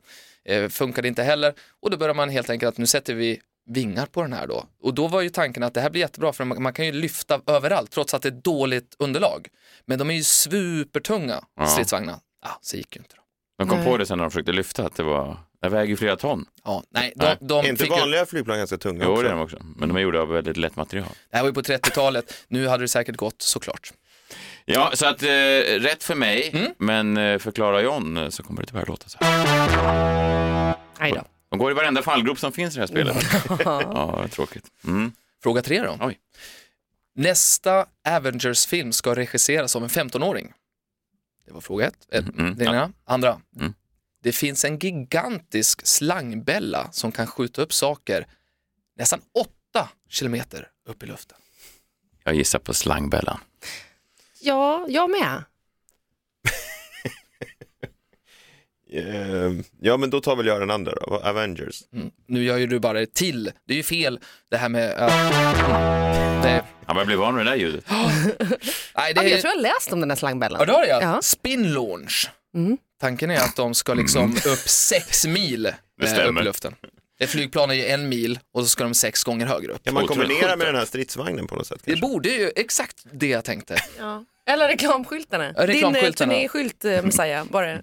funkade 0.70 1.08
inte 1.08 1.24
heller 1.24 1.54
och 1.82 1.90
då 1.92 1.98
började 1.98 2.18
man 2.18 2.30
helt 2.30 2.50
enkelt 2.50 2.68
att 2.70 2.78
nu 2.78 2.88
sätter 2.88 3.14
vi 3.14 3.40
vingar 3.70 4.06
på 4.06 4.22
den 4.22 4.34
här 4.34 4.48
då. 4.48 4.66
Och 4.84 4.94
då 4.94 5.08
var 5.08 5.22
ju 5.22 5.30
tanken 5.30 5.64
att 5.64 5.74
det 5.74 5.82
här 5.82 5.90
blir 5.90 6.02
jättebra 6.02 6.34
för 6.34 6.46
man, 6.46 6.64
man 6.64 6.74
kan 6.74 6.86
ju 6.86 6.92
lyfta 6.92 7.42
överallt 7.48 7.92
trots 7.92 8.14
att 8.14 8.22
det 8.22 8.30
är 8.30 8.42
dåligt 8.42 8.96
underlag. 9.00 9.48
Men 9.86 10.00
de 10.00 10.10
är 10.10 10.14
ju 10.14 10.24
supertunga 10.24 11.44
Ja. 11.56 11.68
stridsvagnar. 11.68 12.16
Ja, 12.44 12.60
så 12.62 12.78
gick 12.78 12.96
ju 12.96 13.00
inte 13.02 13.16
då. 13.16 13.22
De 13.58 13.70
kom 13.70 13.78
Nej. 13.78 13.88
på 13.88 13.98
det 13.98 14.06
sen 14.06 14.18
när 14.18 14.24
de 14.26 14.32
försökte 14.32 14.52
lyfta, 14.52 14.86
att 14.86 14.96
det 14.96 15.04
var, 15.04 15.38
det 15.62 15.70
väger 15.70 15.86
ju 15.90 15.98
flera 15.98 16.16
ton. 16.16 16.46
Ja, 16.64 16.84
nej, 16.90 17.14
Nej. 17.16 17.38
de, 17.40 17.48
de 17.48 17.66
är 17.66 17.70
inte 17.70 17.84
fick 17.84 17.94
ju, 17.94 18.00
vanliga 18.00 18.26
flygplan 18.26 18.58
ganska 18.58 18.78
tunga 18.78 19.04
Jo, 19.04 19.12
också? 19.12 19.24
det 19.24 19.30
är 19.30 19.34
de 19.34 19.42
också. 19.42 19.58
Men 19.76 19.90
de 19.90 19.96
är 19.98 20.02
gjorda 20.02 20.20
av 20.22 20.28
väldigt 20.30 20.58
lätt 20.58 20.76
material. 20.76 21.08
det 21.30 21.38
här 21.38 21.44
var 21.44 21.50
ju 21.50 21.54
på 21.54 21.62
30-talet, 21.62 22.34
nu 22.48 22.68
hade 22.68 22.84
det 22.84 22.88
säkert 22.88 23.16
gått 23.16 23.42
såklart. 23.42 23.94
Ja, 24.65 24.91
så 24.93 25.06
att 25.06 25.24
eh, 25.24 25.28
rätt 25.80 26.04
för 26.04 26.15
mig, 26.15 26.50
Mm. 26.54 26.72
men 26.78 27.17
eh, 27.17 27.39
för 27.39 27.52
Clara 27.52 27.76
och 27.76 27.84
John 27.84 28.17
eh, 28.17 28.30
så 28.30 28.43
kommer 28.43 28.62
det 28.62 28.67
tyvärr 28.67 28.86
låta 28.86 29.10
så 29.10 29.17
här. 29.22 30.76
Aj 30.98 31.12
då. 31.12 31.24
De 31.50 31.60
går 31.60 31.72
i 31.72 31.74
varenda 31.74 32.02
fallgrop 32.02 32.39
som 32.39 32.52
finns 32.52 32.74
i 32.74 32.80
det 32.80 32.82
här 32.82 32.88
spelet. 32.88 33.17
ja, 33.65 34.28
tråkigt. 34.32 34.65
Mm. 34.84 35.12
Fråga 35.43 35.62
tre 35.62 35.82
då. 35.84 35.98
Oj. 36.02 36.19
Nästa 37.15 37.86
Avengers-film 38.10 38.91
ska 38.91 39.15
regisseras 39.15 39.76
av 39.76 39.84
en 39.84 39.89
15-åring. 39.89 40.54
Det 41.45 41.54
var 41.54 41.62
fråga 41.62 41.88
ett. 41.88 42.08
Eh, 42.12 42.24
Mm, 42.38 42.56
det 42.56 42.63
ja. 42.65 42.72
ena. 42.72 42.91
Andra. 43.06 43.41
Mm. 43.60 43.74
Det 44.24 44.32
finns 44.32 44.65
en 44.65 44.80
gigantisk 44.80 45.88
slangbella 45.88 46.89
som 46.91 47.12
kan 47.12 47.28
skjuta 47.28 47.62
upp 47.62 47.74
saker 47.74 48.28
nästan 48.98 49.22
åtta 49.39 49.89
kilometer 50.10 50.67
upp 50.86 51.04
i 51.04 51.06
luften. 51.06 51.38
Jag 52.24 52.36
gissar 52.36 52.60
på 52.60 52.74
slangbällan. 52.74 53.39
Ja, 54.41 54.86
jag 54.89 55.10
med. 55.10 55.43
Eh, 58.91 59.52
Ja, 59.82 59.97
men 59.97 60.10
då 60.10 60.21
tar 60.21 60.36
väl 60.36 60.45
jag 60.45 60.60
den 60.62 60.71
andra 60.71 60.91
då, 60.95 61.15
Avengers. 61.23 61.84
Mm. 61.93 62.12
Nu 62.28 62.43
gör 62.43 62.58
ju 62.58 62.67
du 62.67 62.80
bara 62.80 62.99
det 62.99 63.13
till. 63.13 63.52
Det 63.67 63.73
är 63.73 63.78
ju 63.78 63.84
fel 63.84 64.19
det 64.49 64.58
här 64.58 64.69
med 64.69 64.91
att... 64.91 65.12
Mm. 66.45 66.63
Han 66.86 66.95
börjar 66.95 67.06
bli 67.06 67.15
van 67.15 67.36
med 67.36 67.45
det 67.45 67.52
där 67.52 67.58
ljudet. 67.58 67.86
nej, 67.89 68.34
Ja, 68.93 69.13
det 69.21 69.30
jag 69.30 69.41
tror 69.41 69.52
jag 69.52 69.56
har 69.56 69.62
läst 69.62 69.93
om 69.93 69.99
den 69.99 70.10
här 70.12 70.15
slangbällan. 70.17 70.60
Ja, 70.60 70.65
det 70.65 70.71
har 70.71 70.86
jag. 70.86 71.04
Ja. 71.04 71.21
Spin 71.21 71.73
launch. 71.73 72.30
Mm. 72.56 72.78
Tanken 73.02 73.32
är 73.32 73.38
att 73.39 73.56
de 73.56 73.73
ska 73.73 73.93
liksom 73.93 74.32
upp 74.32 74.69
sex 74.69 75.25
mil 75.25 75.65
eh, 75.65 75.73
upp 76.02 76.10
stämmer. 76.10 76.41
i 76.41 76.43
luften. 76.43 76.75
Ett 77.23 77.29
flygplan 77.29 77.69
är 77.69 77.73
ju 77.75 77.86
en 77.86 78.10
mil 78.10 78.39
och 78.53 78.62
så 78.63 78.67
ska 78.69 78.84
de 78.84 78.93
sex 78.93 79.23
gånger 79.23 79.45
högre 79.45 79.71
upp. 79.71 79.84
Kan 79.84 79.93
man 79.93 80.08
kombinera 80.08 80.55
med 80.55 80.67
den 80.67 80.75
här 80.75 80.86
stridsvagnen 80.86 81.47
på 81.47 81.55
något 81.55 81.67
sätt? 81.67 81.82
Det 81.86 81.91
Kanske? 81.91 82.08
borde 82.08 82.29
ju 82.29 82.51
exakt 82.55 82.97
det 83.12 83.27
jag 83.27 83.43
tänkte. 83.45 83.75
Ja. 83.99 84.25
Eller 84.49 84.67
reklamskyltarna. 84.67 85.53
Ja, 85.58 85.67
reklamskyltarna. 85.67 86.34
Din 86.34 86.41
eh, 86.43 86.47
turnéskylt, 86.51 86.86
eh, 86.86 87.03
Messiah. 87.03 87.45
Bara, 87.45 87.77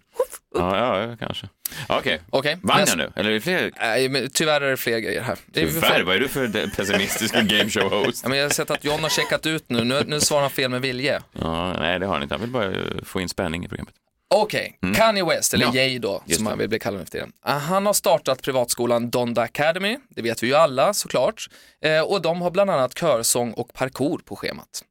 Ja, 0.55 1.01
ja, 1.03 1.17
kanske. 1.17 1.49
Okej, 1.89 2.21
Okej. 2.31 2.57
vann 2.63 2.81
Nästa- 2.81 2.99
jag 2.99 2.99
nu? 2.99 3.13
Eller 3.17 3.31
är 3.31 3.35
det 3.35 3.41
fler? 3.41 3.71
Nej, 3.81 4.09
men 4.09 4.31
tyvärr 4.31 4.61
är 4.61 4.71
det 4.71 4.77
fler 4.77 4.99
grejer 4.99 5.23
här. 5.23 5.39
Det 5.47 5.63
är- 5.63 5.67
Tyvärr, 5.67 6.03
vad 6.03 6.17
är 6.17 6.21
du 6.21 6.29
för 6.29 6.71
pessimistisk 6.77 7.35
gameshow-host? 7.35 8.21
Ja, 8.23 8.29
men 8.29 8.39
jag 8.39 8.45
har 8.45 8.51
sett 8.51 8.71
att 8.71 8.85
John 8.85 9.01
har 9.03 9.09
checkat 9.09 9.47
ut 9.47 9.65
nu. 9.71 9.85
Nu, 9.85 10.03
nu 10.07 10.21
svarar 10.21 10.41
han 10.43 10.51
fel 10.51 10.71
med 10.71 10.81
vilje. 10.83 11.21
Ja, 11.33 11.73
nej, 11.73 11.99
det 11.99 12.07
har 12.07 12.13
han 12.13 12.23
inte. 12.23 12.35
Han 12.35 12.41
vill 12.41 12.51
bara 12.51 12.65
eh, 12.65 12.81
få 13.05 13.21
in 13.21 13.29
spänning 13.29 13.65
i 13.65 13.69
programmet. 13.69 13.95
Okej, 14.29 14.79
Kanye 14.97 15.25
West, 15.25 15.55
eller 15.55 15.65
Mm. 15.65 15.77
Ja, 15.77 15.83
Jay 15.83 15.99
då, 15.99 16.23
just 16.27 16.39
som 16.39 16.47
han 16.47 16.59
vill 16.59 16.69
bli 16.69 16.79
kallad 16.79 17.03
efter. 17.03 17.29
Ah, 17.41 17.59
Han 17.59 17.87
har 17.87 17.93
startat 17.93 18.43
privatskolan 18.43 19.11
Donda 19.11 19.43
Academy, 19.43 19.99
det 20.09 20.23
vet 20.23 20.43
vi 20.43 20.47
ju 20.47 20.55
alla 20.55 20.95
såklart. 20.95 21.51
Eh, 21.81 22.01
och 22.01 22.23
de 22.23 22.43
har 22.43 22.51
bland 22.51 22.71
annat 22.71 22.99
körsång 22.99 23.53
och 23.53 23.73
parkour 23.73 24.19
på 24.25 24.37
schemat. 24.37 24.85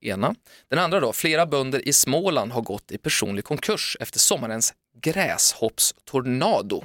Ena. 0.00 0.34
Den 0.68 0.78
andra 0.78 1.00
då, 1.00 1.12
flera 1.12 1.46
bönder 1.46 1.88
i 1.88 1.92
Småland 1.92 2.52
har 2.52 2.62
gått 2.62 2.92
i 2.92 2.98
personlig 2.98 3.44
konkurs 3.44 3.96
efter 4.00 4.18
sommarens 4.18 4.74
gräshoppstornado. 5.00 6.84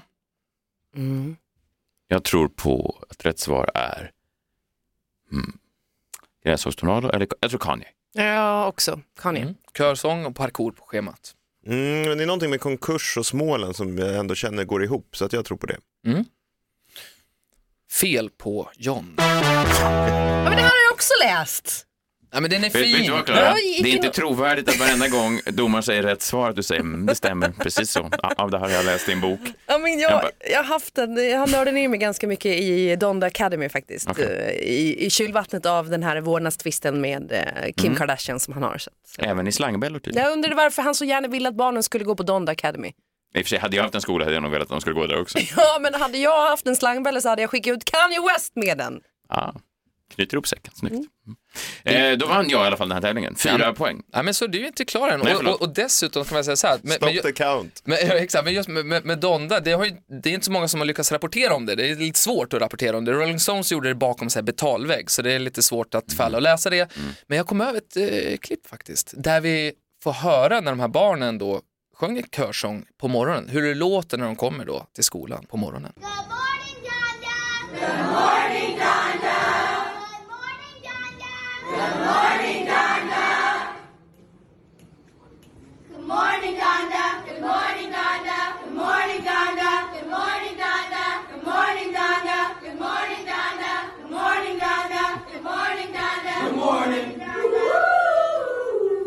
Mm. 0.95 1.35
Jag 2.07 2.23
tror 2.23 2.47
på 2.47 3.03
att 3.09 3.25
rätt 3.25 3.39
svar 3.39 3.71
är 3.73 4.11
hmm. 5.31 5.57
Gräshoppstornado, 6.43 7.09
eller 7.09 7.27
jag 7.39 7.49
tror 7.49 7.59
Kanye. 7.59 7.87
Ja, 8.13 8.67
också. 8.67 8.99
Kanye. 9.21 9.41
Mm. 9.41 9.55
Körsång 9.77 10.25
och 10.25 10.35
parkour 10.35 10.71
på 10.71 10.83
schemat. 10.83 11.35
Mm, 11.67 12.01
men 12.09 12.17
det 12.17 12.23
är 12.23 12.27
någonting 12.27 12.49
med 12.49 12.61
konkurs 12.61 13.17
och 13.17 13.25
Småland 13.25 13.75
som 13.75 13.97
jag 13.97 14.15
ändå 14.15 14.35
känner 14.35 14.63
går 14.63 14.83
ihop, 14.83 15.15
så 15.15 15.25
att 15.25 15.33
jag 15.33 15.45
tror 15.45 15.57
på 15.57 15.65
det. 15.65 15.77
Fel 17.91 18.29
på 18.29 18.69
John. 18.77 19.13
Ja, 19.17 19.23
men 20.43 20.55
det 20.55 20.61
här 20.61 20.69
har 20.69 20.83
jag 20.85 20.93
också 20.93 21.13
läst. 21.23 21.85
Ja, 22.33 22.39
men 22.39 22.49
den 22.49 22.63
är 22.63 22.69
Vet, 22.69 22.75
vet 22.75 22.95
fin. 22.95 23.05
du 23.05 23.11
vad 23.11 23.25
Det 23.25 23.31
är 23.33 23.87
inte 23.87 24.07
in- 24.07 24.13
trovärdigt 24.13 24.69
att 24.69 24.79
varenda 24.79 25.07
gång 25.07 25.39
domaren 25.45 25.83
säger 25.83 26.03
rätt 26.03 26.21
svar 26.21 26.49
att 26.49 26.55
du 26.55 26.63
säger 26.63 26.81
mm, 26.81 27.05
det 27.05 27.15
stämmer, 27.15 27.49
precis 27.59 27.91
så. 27.91 28.09
Ja, 28.37 28.47
det 28.47 28.59
här 28.59 28.65
har 28.65 28.71
jag 28.75 28.85
läst 28.85 29.09
i 29.09 29.11
en 29.11 29.21
bok. 29.21 29.39
Ja, 29.67 29.77
men 29.77 29.99
Jag 29.99 30.23
jag, 30.51 30.57
har 30.57 30.63
haft 30.63 30.97
en, 30.97 31.29
jag 31.29 31.49
nördat 31.51 31.73
ner 31.73 31.87
mig 31.87 31.99
ganska 31.99 32.27
mycket 32.27 32.51
i 32.59 32.95
Donda 32.95 33.27
Academy 33.27 33.69
faktiskt. 33.69 34.09
Okej. 34.09 34.25
Eh, 34.25 34.67
I, 34.69 35.05
I 35.05 35.09
kylvattnet 35.09 35.65
av 35.65 35.89
den 35.89 36.03
här 36.03 36.21
vårdnadstvisten 36.21 37.01
med 37.01 37.31
eh, 37.31 37.71
Kim 37.77 37.85
Mm. 37.85 37.97
Kardashian 37.97 38.39
som 38.39 38.53
han 38.53 38.63
har. 38.63 38.77
Så. 38.77 38.91
Även 39.17 39.47
i 39.47 39.51
slangbällor 39.51 39.99
tydligen. 39.99 40.23
Jag 40.27 40.33
undrade 40.33 40.55
varför 40.55 40.81
han 40.81 40.95
så 40.95 41.05
gärna 41.05 41.27
ville 41.27 41.49
att 41.49 41.55
barnen 41.55 41.83
skulle 41.83 42.03
gå 42.05 42.15
på 42.15 42.23
Donda 42.23 42.51
Academy. 42.51 42.87
I 43.35 43.41
och 43.41 43.45
för 43.45 43.49
sig, 43.49 43.59
hade 43.59 43.75
jag 43.75 43.83
haft 43.83 43.95
en 43.95 44.01
skola 44.01 44.25
hade 44.25 44.35
jag 44.35 44.43
nog 44.43 44.51
velat 44.51 44.65
att 44.65 44.69
de 44.69 44.81
skulle 44.81 44.95
gå 44.95 45.07
där 45.07 45.21
också. 45.21 45.39
Ja, 45.57 45.77
men 45.81 45.93
hade 45.93 46.17
jag 46.17 46.49
haft 46.49 46.67
en 46.67 46.75
slangbälla 46.75 47.21
så 47.21 47.29
hade 47.29 47.41
jag 47.41 47.49
skickat 47.51 47.71
ut 47.77 47.85
Kanye 47.85 48.19
West 48.33 48.55
med 48.55 48.77
den. 48.77 48.99
Ja, 49.29 49.53
knyter 50.15 50.35
ihop 50.35 50.47
säcken, 50.47 50.73
snyggt. 50.75 50.95
Mm. 51.85 52.11
Eh, 52.11 52.17
då 52.17 52.25
vann 52.27 52.49
jag 52.49 52.63
i 52.63 52.67
alla 52.67 52.77
fall 52.77 52.89
den 52.89 52.95
här 52.95 53.01
tävlingen, 53.01 53.35
fyra 53.35 53.73
poäng. 53.73 54.01
Ja, 54.11 54.23
men 54.23 54.33
så 54.33 54.47
du 54.47 54.61
är 54.61 54.67
inte 54.67 54.85
klar 54.85 55.09
än. 55.09 55.19
Nej, 55.19 55.35
och, 55.35 55.43
och, 55.43 55.61
och 55.61 55.73
dessutom 55.73 56.25
kan 56.25 56.35
man 56.35 56.43
säga 56.43 56.55
så 56.55 56.67
här. 56.67 56.79
Med, 56.83 56.93
Stop 56.93 57.05
med, 57.05 57.23
the 57.23 57.31
count. 57.31 57.81
med, 57.85 57.99
ja, 58.01 58.13
exakt, 58.13 58.45
men 58.45 58.53
just 58.53 58.69
med, 58.69 58.85
med, 58.85 59.05
med 59.05 59.19
Donda, 59.19 59.59
det, 59.59 59.71
har 59.71 59.85
ju, 59.85 59.91
det 60.23 60.29
är 60.29 60.33
inte 60.33 60.45
så 60.45 60.51
många 60.51 60.67
som 60.67 60.79
har 60.79 60.85
lyckats 60.85 61.11
rapportera 61.11 61.53
om 61.53 61.65
det. 61.65 61.75
Det 61.75 61.89
är 61.89 61.95
lite 61.95 62.19
svårt 62.19 62.53
att 62.53 62.61
rapportera 62.61 62.97
om 62.97 63.05
det. 63.05 63.11
Rolling 63.11 63.39
Stones 63.39 63.71
gjorde 63.71 63.89
det 63.89 63.95
bakom 63.95 64.29
så 64.29 64.39
här 64.39 64.43
betalvägg, 64.43 65.11
så 65.11 65.21
det 65.21 65.31
är 65.31 65.39
lite 65.39 65.61
svårt 65.61 65.95
att 65.95 66.13
falla 66.13 66.37
och 66.37 66.41
läsa 66.41 66.69
det. 66.69 66.91
Men 67.27 67.37
jag 67.37 67.47
kom 67.47 67.61
över 67.61 67.77
ett 67.77 67.97
eh, 67.97 68.37
klipp 68.37 68.67
faktiskt, 68.67 69.13
där 69.17 69.41
vi 69.41 69.73
får 70.03 70.13
höra 70.13 70.59
när 70.61 70.71
de 70.71 70.79
här 70.79 70.87
barnen 70.87 71.37
då 71.37 71.61
sjöng 71.95 72.17
en 72.17 72.23
körsång 72.35 72.85
på 73.01 73.07
morgonen, 73.07 73.49
hur 73.49 73.61
det 73.61 73.73
låter 73.73 74.17
när 74.17 74.25
de 74.25 74.35
kommer 74.35 74.65
då 74.65 74.85
till 74.95 75.03
skolan 75.03 75.45
på 75.49 75.57
morgonen. 75.57 75.91
Good 75.95 76.03
morning, 76.05 76.75
Donda. 76.83 77.87
Good 77.87 78.05
morning, 78.13 78.42
Donda. 86.03 87.25
Good 87.25 87.41
morning, 87.41 87.91
Donda. 87.91 88.39
Good 88.63 88.75
morning, 88.75 89.21
Donda. 89.23 89.71
Good 89.93 90.09
morning, 90.09 90.57
Donda. 90.59 91.05
Good 91.31 91.45
morning, 91.45 91.93
Donda. 91.93 92.39
Good 92.61 92.79
morning, 92.79 93.23
Donda. 93.23 93.73
Good 95.31 95.43
morning, 95.43 95.91
Donda. 95.93 96.35
Good 96.43 96.55
morning. 96.55 97.05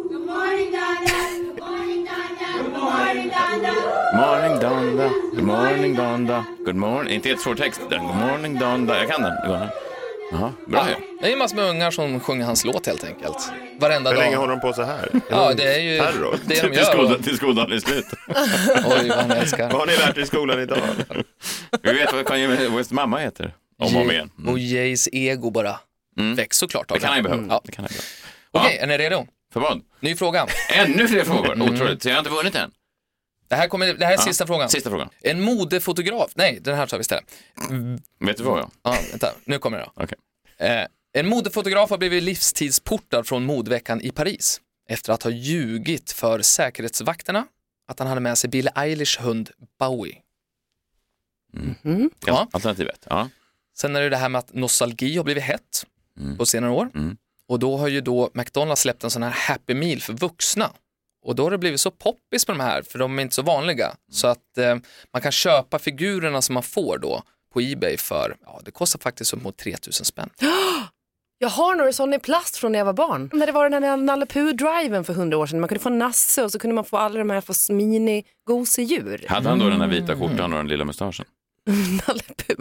Good 0.09 0.27
morning, 0.27 0.73
Donda. 0.73 1.19
Good 1.49 1.61
morning, 1.61 2.07
Donda. 2.07 2.49
Good 2.63 2.73
morning, 2.73 3.31
Donda. 3.31 3.97
Morning 4.17 4.59
Donda, 4.61 5.11
good 5.35 5.45
morning 5.45 5.95
Donda, 5.97 6.45
good 6.65 6.77
morning. 6.77 7.13
Inte 7.15 7.29
helt 7.29 7.41
svår 7.41 7.55
text. 7.55 7.81
Good 7.91 8.01
morning 8.03 8.59
Donda. 8.59 8.99
Jag 8.99 9.09
kan 9.09 9.23
den. 9.23 9.86
Jaha, 10.33 10.53
bra 10.67 10.89
ju. 10.89 10.95
Det 11.21 11.33
är 11.33 11.37
massor 11.37 11.57
med 11.57 11.65
ungar 11.71 11.91
som 11.91 12.21
sjunger 12.21 12.45
hans 12.47 12.65
låt 12.65 12.87
helt 12.87 13.05
enkelt. 13.05 13.51
Varenda 13.81 14.11
Hur 14.11 14.17
dag. 14.17 14.25
länge 14.25 14.37
håller 14.37 14.53
de 14.53 14.61
på 14.61 14.73
så 14.73 14.83
här? 14.83 15.09
Ja, 15.31 15.53
det 15.57 15.75
är 15.75 15.79
ju 15.81 15.99
Terror. 15.99 16.37
det 16.47 16.55
de 16.55 16.61
Till, 16.61 16.75
gör. 16.77 16.85
skolan, 16.85 17.23
till 17.23 17.37
skoldagen 17.37 17.73
är 17.73 17.79
slut. 17.81 18.07
Oj, 18.87 19.09
vad 19.09 19.19
han 19.19 19.31
älskar. 19.31 19.71
Vad 19.71 19.81
har 19.81 19.87
ni 19.87 19.97
lärt 19.97 20.17
er 20.17 20.21
i 20.23 20.27
skolan 20.27 20.61
idag? 20.61 20.79
Vi 21.83 21.93
vet 21.93 22.13
vad 22.13 22.27
Kanye 22.27 22.69
West 22.69 22.91
mamma 22.93 23.19
heter. 23.19 23.55
Om 23.79 23.97
och 23.97 24.03
om 24.03 24.11
igen. 24.11 24.31
Och 24.47 24.59
Jays 24.59 25.09
ego 25.13 25.51
bara 25.51 25.79
Mm. 26.19 26.35
väcks 26.35 26.57
såklart 26.59 26.91
av 26.91 26.97
Det 26.97 27.01
kan 27.01 27.09
han 27.09 27.17
ju 27.19 27.23
behöva. 27.23 27.45
Ja. 27.49 27.61
Det 27.65 27.73
kan 27.73 27.85
han 27.85 27.93
ju 27.93 27.99
behöva. 28.53 28.67
Okej, 28.69 28.79
är 28.79 28.87
ni 28.87 28.99
redo? 28.99 29.27
För 29.53 29.61
vad? 29.61 29.81
Ny 30.01 30.17
fråga. 30.17 30.47
Ännu 30.75 31.09
fler 31.09 31.25
frågor. 31.25 31.53
Mm. 31.53 31.75
Otroligt. 31.75 32.03
Så 32.03 32.09
jag 32.09 32.15
har 32.15 32.19
inte 32.19 32.31
vunnit 32.31 32.55
än. 32.55 32.71
Det 33.49 33.55
här, 33.55 33.69
kommer, 33.69 33.87
det 33.95 34.05
här 34.07 34.13
är 34.13 34.17
Ja. 34.19 34.23
sista 34.25 34.47
frågan. 34.47 34.69
Sista 34.71 34.91
frågan. 34.91 35.09
En 35.21 35.41
modefotograf, 35.41 36.33
nej 36.35 36.59
den 36.63 36.77
här 36.77 36.87
tar 36.87 36.97
vi 36.97 37.01
istället. 37.01 37.25
Vet 38.21 38.37
du 38.37 38.43
vad? 38.43 38.59
jag? 38.59 38.71
Ja, 38.83 38.97
vänta, 39.11 39.33
nu 39.45 39.59
kommer 39.59 39.79
det 39.79 39.85
då. 39.95 40.03
Okej. 40.03 40.19
Eh, 40.59 40.87
en 41.13 41.29
modefotograf 41.29 41.91
har 41.91 41.99
blivit 41.99 42.23
livstidsportad 42.23 43.25
från 43.25 43.45
modeveckan 43.45 44.01
i 44.01 44.11
Paris 44.11 44.61
efter 44.89 45.13
att 45.13 45.23
ha 45.23 45.31
ljugit 45.31 46.13
för 46.13 46.43
säkerhetsvakterna 46.43 47.47
att 47.89 47.99
han 47.99 48.09
hade 48.09 48.21
med 48.21 48.39
sig 48.39 48.51
Billie 48.51 48.71
Eilish 48.75 49.21
hund 49.21 49.51
Bowie. 49.79 50.17
Mm. 51.85 52.11
Ja. 52.27 52.49
Alternativ 52.53 52.89
ett. 52.89 53.07
Ja. 53.11 53.29
Sen 53.77 53.97
är 53.97 54.01
det 54.01 54.09
det 54.09 54.17
här 54.17 54.29
med 54.29 54.39
att 54.39 54.53
nostalgi 54.55 55.17
har 55.17 55.25
blivit 55.25 55.43
hett 55.45 55.87
Mm. 56.19 56.39
på 56.39 56.47
senare 56.47 56.71
år. 56.73 56.91
Mm. 56.95 57.17
Och 57.49 57.59
då 57.59 57.77
har 57.77 57.89
ju 57.89 58.01
då 58.01 58.31
McDonalds 58.35 58.83
släppt 58.83 59.05
en 59.05 59.11
sån 59.11 59.23
här 59.23 59.31
Happy 59.31 59.75
Meal 59.75 60.01
för 60.01 60.13
vuxna. 60.13 60.71
Och 61.27 61.35
då 61.35 61.43
har 61.43 61.51
det 61.51 61.59
blivit 61.59 61.81
så 61.81 61.91
poppis 61.91 62.45
på 62.45 62.53
de 62.53 62.61
här, 62.61 62.83
för 62.83 62.99
de 62.99 63.19
är 63.19 63.23
inte 63.23 63.35
så 63.35 63.43
vanliga. 63.43 63.95
Så 64.13 64.27
att 64.27 64.59
eh, 64.59 64.77
man 65.13 65.23
kan 65.23 65.33
köpa 65.33 65.79
figurerna 65.79 66.43
som 66.43 66.55
man 66.55 66.63
får 66.63 66.99
då 66.99 67.23
på 67.53 67.61
Ebay 67.61 67.97
för, 67.97 68.37
ja 68.47 68.61
det 68.65 68.71
kostar 68.71 68.99
faktiskt 68.99 69.35
upp 69.35 69.43
mot 69.43 69.57
3000 69.57 70.05
spänn. 70.07 70.31
Jag 71.39 71.49
har 71.49 71.75
några 71.77 71.93
sådana 71.93 72.17
i 72.17 72.19
plast 72.19 72.57
från 72.57 72.73
när 72.73 72.79
jag 72.79 72.87
var 72.87 72.93
barn. 72.93 73.31
När 73.33 73.47
det 73.47 73.53
var 73.53 73.71
den 73.71 73.83
här 73.83 73.97
Nalle 73.97 74.27
Puh-driven 74.27 75.05
för 75.05 75.15
hundra 75.15 75.39
år 75.39 75.47
sedan. 75.47 75.61
Man 75.61 75.69
kunde 75.69 75.83
få 75.83 75.89
Nasse 75.91 76.43
och 76.45 76.53
så 76.53 76.59
kunde 76.59 76.75
man 76.75 76.85
få 76.85 76.97
alla 76.97 77.19
de 77.19 77.31
här 77.31 77.41
för 77.41 77.73
mini-gosedjur. 77.73 79.27
Hade 79.29 79.49
han 79.49 79.59
då 79.59 79.69
den 79.69 79.81
här 79.81 79.89
vita 79.89 80.13
Mm. 80.13 80.29
skjortan 80.29 80.53
och 80.53 80.59
den 80.59 80.69
lilla 80.69 80.85
mustaschen? 80.85 81.27
Nalle 82.07 82.23
Puh. 82.37 82.57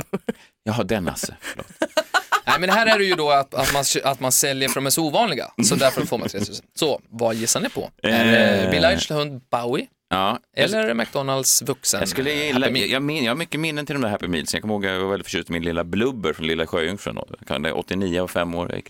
Jaha, 0.63 0.83
den 0.83 1.03
Nasse. 1.03 1.35
Förlåt. 1.41 1.67
Nej 2.47 2.59
men 2.59 2.69
här 2.69 2.85
är 2.95 2.97
det 2.99 3.05
ju 3.05 3.15
då 3.15 3.29
att, 3.31 3.53
att, 3.53 3.73
man, 3.73 3.83
att 4.03 4.19
man 4.19 4.31
säljer 4.31 4.69
för 4.69 4.75
de 4.75 4.85
är 4.85 4.89
så 4.89 5.05
ovanliga, 5.05 5.51
så 5.63 5.75
därför 5.75 6.05
får 6.05 6.17
man 6.17 6.29
3000. 6.29 6.65
Så 6.75 7.01
vad 7.09 7.35
gissar 7.35 7.61
ni 7.61 7.69
på? 7.69 7.89
Är 8.03 8.25
det 8.25 8.63
Eh. 8.63 8.71
Bill 8.71 9.15
hund 9.17 9.41
Bowie? 9.51 9.87
Ja, 10.09 10.39
Eller 10.55 10.83
är 10.83 10.87
det 10.87 10.93
McDonalds 10.93 11.61
vuxen? 11.61 11.99
Jag 11.99 12.09
skulle 12.09 12.31
gilla, 12.33 12.69
jag, 12.69 13.01
min, 13.03 13.23
jag 13.23 13.31
har 13.31 13.35
mycket 13.35 13.59
minnen 13.59 13.85
till 13.85 13.95
de 13.95 14.01
där 14.01 14.09
Happy 14.09 14.27
Meals. 14.27 14.53
Jag 14.53 14.61
kommer 14.61 14.73
ihåg 14.73 14.85
att 14.85 14.91
jag 14.91 14.99
var 14.99 15.09
väldigt 15.09 15.25
förtjust 15.27 15.49
i 15.49 15.53
min 15.53 15.63
lilla 15.63 15.83
blubber 15.83 16.33
från 16.33 16.47
Lilla 16.47 16.67
Sjöjungfrun. 16.67 17.19
Jag 17.39 17.47
kan- 17.47 17.61
det 17.61 17.69
är 17.69 17.77
89 17.77 18.21
och 18.21 18.31
5 18.31 18.55
år. 18.55 18.81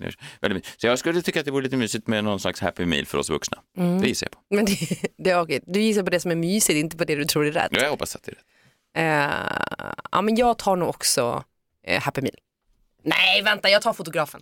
Så 0.78 0.88
jag 0.88 1.00
skulle 1.00 1.22
tycka 1.22 1.40
att 1.40 1.46
det 1.46 1.52
vore 1.52 1.64
lite 1.64 1.78
mysigt 1.78 2.08
med 2.08 2.24
någon 2.24 2.40
slags 2.40 2.60
Happy 2.62 2.86
Meal 2.86 3.06
för 3.06 3.18
oss 3.18 3.30
vuxna. 3.30 3.58
Mm. 3.78 4.02
Det 4.02 4.08
gissar 4.08 4.26
jag 4.28 4.32
på. 4.32 4.40
Men 4.56 4.66
det, 4.66 4.78
det 5.18 5.30
är 5.30 5.40
okej. 5.42 5.60
Du 5.68 5.82
gissar 5.82 6.04
på 6.04 6.10
det 6.10 6.20
som 6.20 6.32
är 6.32 6.36
mysigt, 6.36 6.78
inte 6.78 6.98
på 6.98 7.04
det 7.06 7.16
du 7.16 7.26
tror 7.26 7.46
är 7.46 7.52
rätt. 7.52 7.68
Ja, 7.72 7.82
jag 7.82 7.90
hoppas 7.90 8.16
att 8.16 8.24
det 8.24 8.32
är 8.32 8.36
rätt. 8.36 8.46
Eh, 8.98 9.98
ja, 10.12 10.22
men 10.22 10.36
jag 10.36 10.58
tar 10.58 10.76
nog 10.76 10.90
också 10.90 11.44
eh, 11.88 12.02
Happy 12.02 12.22
Meal. 12.22 12.36
Nej, 13.06 13.42
vänta, 13.42 13.70
jag 13.70 13.82
tar 13.82 13.94
fotografen. 13.94 14.42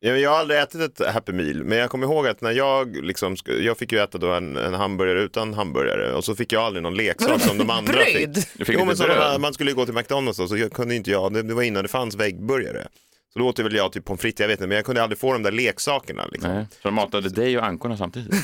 Ja, 0.00 0.12
men 0.12 0.20
Jag 0.20 0.30
har 0.30 0.38
aldrig 0.38 0.60
ätit 0.60 0.80
ett 0.80 1.06
Happy 1.06 1.32
Meal, 1.32 1.64
men 1.64 1.78
jag 1.78 1.90
kommer 1.90 2.06
ihåg 2.06 2.26
att 2.26 2.40
när 2.40 2.50
jag, 2.50 3.04
liksom, 3.04 3.36
jag 3.44 3.78
fick 3.78 3.92
ju 3.92 3.98
äta 3.98 4.18
då 4.18 4.32
en, 4.32 4.56
en 4.56 4.74
hamburgare 4.74 5.20
utan 5.20 5.54
hamburgare 5.54 6.12
och 6.12 6.24
så 6.24 6.34
fick 6.36 6.52
jag 6.52 6.62
aldrig 6.62 6.82
någon 6.82 6.94
leksak 6.94 7.40
som 7.40 7.58
de 7.58 7.70
andra 7.70 8.04
fick. 8.04 8.34
Du 8.34 8.64
fick 8.64 8.76
Jo, 8.78 8.84
men 8.84 8.96
så 8.96 9.06
man, 9.06 9.40
man 9.40 9.54
skulle 9.54 9.70
ju 9.70 9.74
gå 9.76 9.84
till 9.84 9.94
McDonalds 9.94 10.38
och 10.38 10.48
så 10.48 10.56
jag 10.56 10.72
kunde 10.72 10.94
inte 10.94 11.10
jag, 11.10 11.32
det, 11.32 11.42
det 11.42 11.54
var 11.54 11.62
innan 11.62 11.82
det 11.82 11.88
fanns 11.88 12.14
väggburgare. 12.14 12.88
Så 13.32 13.38
då 13.38 13.48
åt 13.48 13.58
väl 13.58 13.74
jag 13.74 13.92
typ 13.92 14.04
pommes 14.04 14.20
frites, 14.20 14.40
jag 14.40 14.48
vet 14.48 14.58
inte, 14.58 14.66
men 14.66 14.76
jag 14.76 14.84
kunde 14.84 15.02
aldrig 15.02 15.18
få 15.18 15.32
de 15.32 15.42
där 15.42 15.52
leksakerna. 15.52 16.26
Liksom. 16.32 16.50
Nej, 16.52 16.66
så 16.82 16.88
de 16.88 16.94
matade 16.94 17.28
dig 17.28 17.58
och 17.58 17.64
ankorna 17.64 17.96
samtidigt? 17.96 18.34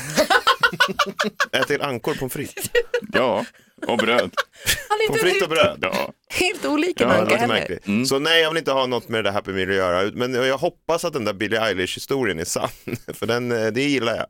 Äter 1.51 1.83
ankor 1.83 2.15
pommes 2.15 2.33
frites? 2.33 2.65
Ja, 3.13 3.45
och 3.87 3.97
bröd. 3.97 4.19
Han 4.89 4.99
är 5.01 5.07
Pommes 5.07 5.23
inte 5.23 5.31
frites 5.31 5.47
och 5.47 5.55
helt, 5.57 5.79
bröd? 5.79 5.93
Ja. 5.93 6.13
helt 6.29 6.65
olika 6.65 7.03
Ja, 7.03 7.09
det 7.13 7.19
låter 7.21 7.35
heller. 7.35 7.53
märkligt. 7.53 7.87
Mm. 7.87 8.05
Så 8.05 8.19
nej, 8.19 8.41
jag 8.41 8.49
vill 8.49 8.57
inte 8.57 8.71
ha 8.71 8.85
något 8.85 9.09
med 9.09 9.23
det 9.23 9.29
där 9.29 9.33
Happy 9.33 9.51
Meal 9.51 9.69
att 9.69 9.75
göra. 9.75 10.11
Men 10.13 10.33
jag 10.33 10.57
hoppas 10.57 11.05
att 11.05 11.13
den 11.13 11.25
där 11.25 11.33
Billie 11.33 11.57
Eilish-historien 11.57 12.39
är 12.39 12.45
sann. 12.45 12.69
För 13.13 13.25
den, 13.25 13.51
eh, 13.51 13.67
det 13.67 13.81
gillar 13.81 14.15
jag. 14.15 14.25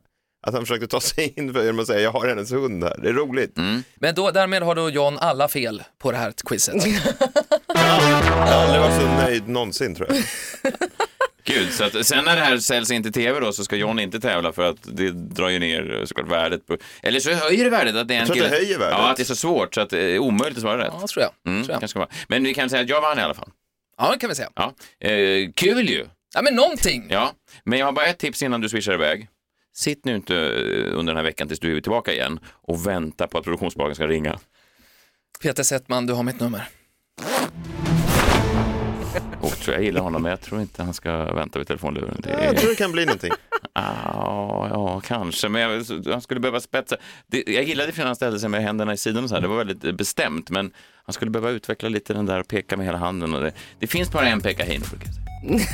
Att 0.46 0.54
han 0.54 0.62
försökte 0.62 0.86
ta 0.86 1.00
sig 1.00 1.34
in 1.36 1.52
för 1.54 1.62
genom 1.62 1.78
att 1.80 1.86
säga 1.86 2.00
jag 2.00 2.10
har 2.10 2.28
hennes 2.28 2.52
hund 2.52 2.84
här. 2.84 2.98
Det 3.02 3.08
är 3.08 3.12
roligt. 3.12 3.58
Mm. 3.58 3.82
Men 3.96 4.14
då, 4.14 4.30
därmed 4.30 4.62
har 4.62 4.74
då 4.74 4.90
John 4.90 5.18
alla 5.18 5.48
fel 5.48 5.82
på 5.98 6.10
det 6.10 6.16
här 6.16 6.32
quizet. 6.44 6.74
Jag 7.74 7.82
har 7.82 8.62
aldrig 8.62 8.80
varit 8.80 9.00
så 9.02 9.08
nöjd 9.08 9.48
någonsin 9.48 9.94
tror 9.94 10.08
jag. 10.12 10.22
Gud, 11.44 11.72
så 11.72 11.84
att, 11.84 12.06
sen 12.06 12.24
när 12.24 12.36
det 12.36 12.42
här 12.42 12.58
säljs 12.58 12.90
in 12.90 13.02
till 13.02 13.12
tv 13.12 13.40
då 13.40 13.52
så 13.52 13.64
ska 13.64 13.76
John 13.76 13.98
inte 13.98 14.20
tävla 14.20 14.52
för 14.52 14.70
att 14.70 14.76
det 14.82 15.10
drar 15.10 15.48
ju 15.48 15.58
ner 15.58 15.94
eh, 15.98 16.04
såklart 16.04 16.28
värdet. 16.28 16.66
På, 16.66 16.76
eller 17.02 17.20
så 17.20 17.32
höjer 17.32 17.64
det 17.64 17.70
värdet 17.70 17.96
att 17.96 18.08
det 18.08 18.14
är 18.14 18.18
en 18.20 18.26
Jag 18.26 18.36
tror 18.36 18.44
att 18.44 18.50
det 18.50 18.56
höjer 18.56 18.78
värdet. 18.78 18.98
Ja, 18.98 19.10
att 19.10 19.16
det 19.16 19.22
är 19.22 19.24
så 19.24 19.36
svårt 19.36 19.74
så 19.74 19.80
att 19.80 19.90
det 19.90 20.00
är 20.00 20.18
omöjligt 20.18 20.58
att 20.58 20.62
svara 20.62 20.78
rätt. 20.78 20.92
Ja, 21.00 21.06
tror 21.06 21.22
jag. 21.22 21.52
Mm, 21.52 21.64
tror 21.64 21.72
jag. 21.72 21.80
kanske. 21.80 22.06
Men 22.28 22.44
vi 22.44 22.54
kan 22.54 22.70
säga 22.70 22.82
att 22.82 22.88
jag 22.88 23.00
vann 23.00 23.18
i 23.18 23.22
alla 23.22 23.34
fall. 23.34 23.50
Ja, 23.98 24.12
det 24.12 24.18
kan 24.18 24.28
vi 24.28 24.34
säga. 24.34 24.50
Ja. 24.54 24.74
Eh, 25.08 25.50
kul 25.54 25.88
ju! 25.88 26.06
Ja, 26.34 26.42
men 26.42 26.54
någonting. 26.54 27.06
Ja, 27.10 27.32
men 27.64 27.78
jag 27.78 27.86
har 27.86 27.92
bara 27.92 28.06
ett 28.06 28.18
tips 28.18 28.42
innan 28.42 28.60
du 28.60 28.68
swishar 28.68 28.94
iväg. 28.94 29.28
Sitt 29.74 30.04
nu 30.04 30.14
inte 30.14 30.36
eh, 30.36 30.98
under 30.98 31.04
den 31.04 31.16
här 31.16 31.24
veckan 31.24 31.48
tills 31.48 31.60
du 31.60 31.76
är 31.76 31.80
tillbaka 31.80 32.12
igen 32.12 32.40
och 32.52 32.86
vänta 32.86 33.26
på 33.26 33.38
att 33.38 33.44
produktionsbolagen 33.44 33.94
ska 33.94 34.06
ringa. 34.06 34.38
Peter 35.42 35.62
Settman, 35.62 36.06
du 36.06 36.12
har 36.12 36.22
mitt 36.22 36.40
nummer. 36.40 36.68
Och 39.40 39.50
tror 39.50 39.74
jag 39.74 39.84
gillar 39.84 40.00
honom, 40.00 40.22
men 40.22 40.30
jag 40.30 40.40
tror 40.40 40.60
inte 40.60 40.82
han 40.82 40.94
ska 40.94 41.34
vänta 41.34 41.58
vid 41.58 41.68
telefonluren. 41.68 42.16
Det 42.18 42.44
Jag 42.44 42.56
tror 42.56 42.70
det 42.70 42.76
kan 42.76 42.92
bli 42.92 43.06
någonting. 43.06 43.32
Ja, 43.74 44.68
ja, 44.70 45.00
kanske, 45.00 45.48
men 45.48 45.62
jag, 45.62 45.84
han 46.12 46.20
skulle 46.20 46.40
behöva 46.40 46.60
spetsa. 46.60 46.96
Det, 47.26 47.44
jag 47.46 47.64
gillade 47.64 47.92
för 47.92 47.98
när 47.98 48.06
han 48.06 48.16
ställde 48.16 48.38
sig 48.40 48.48
med 48.48 48.62
händerna 48.62 48.92
i 48.92 48.96
sidan 48.96 49.24
och 49.24 49.28
så 49.28 49.34
här. 49.34 49.42
Det 49.42 49.48
var 49.48 49.56
väldigt 49.56 49.84
eh, 49.84 49.92
bestämt, 49.92 50.50
men 50.50 50.70
han 51.04 51.12
skulle 51.12 51.30
behöva 51.30 51.50
utveckla 51.50 51.88
lite 51.88 52.12
den 52.14 52.26
där 52.26 52.40
och 52.40 52.48
peka 52.48 52.76
med 52.76 52.86
hela 52.86 52.98
handen. 52.98 53.34
Och 53.34 53.40
det, 53.42 53.52
det 53.78 53.86
finns 53.86 54.12
bara 54.12 54.26
en 54.26 54.40
peka 54.40 54.64
Heino, 54.64 54.84
brukar 54.90 55.06
jag 55.06 55.14
säga. 55.14 55.68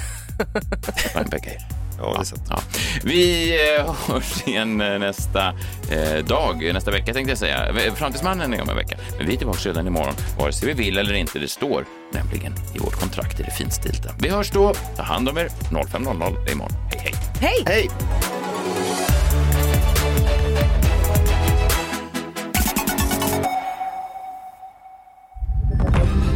Bara 1.14 1.24
en 1.24 1.30
peka 1.30 1.50
Heino. 1.50 1.89
Ja, 2.00 2.14
det 2.14 2.20
är 2.20 2.24
sant. 2.24 2.42
Ja. 2.48 2.62
Vi 3.04 3.54
eh, 3.78 3.94
hörs 4.08 4.48
igen 4.48 4.80
eh, 4.80 4.98
nästa 4.98 5.48
eh, 5.90 6.24
dag, 6.24 6.70
nästa 6.74 6.90
vecka 6.90 7.12
tänkte 7.12 7.30
jag 7.30 7.38
säga. 7.38 7.74
Framtidsmannen 7.94 8.54
är 8.54 8.62
om 8.62 8.68
en 8.68 8.76
vecka, 8.76 8.96
men 9.18 9.26
vi 9.26 9.32
är 9.32 9.38
tillbaka 9.38 9.68
redan 9.68 9.86
imorgon, 9.86 10.14
vare 10.38 10.52
sig 10.52 10.68
vi 10.68 10.84
vill 10.84 10.98
eller 10.98 11.14
inte. 11.14 11.38
Det 11.38 11.48
står 11.48 11.84
nämligen 12.12 12.54
i 12.74 12.78
vårt 12.78 13.00
kontrakt 13.00 13.40
i 13.40 13.42
det 13.42 13.50
finstilta. 13.50 14.10
Vi 14.18 14.28
hörs 14.28 14.50
då. 14.50 14.74
Ta 14.96 15.02
hand 15.02 15.28
om 15.28 15.38
er. 15.38 15.48
05.00 15.48 16.48
är 16.48 16.52
imorgon. 16.52 16.72
Hej, 16.90 17.14
hej. 17.40 17.64
Hej! 17.64 17.64
Hej! 17.66 17.90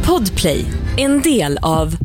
Podplay, 0.05 0.65
en 0.97 1.21
del 1.21 1.57
av 1.61 2.04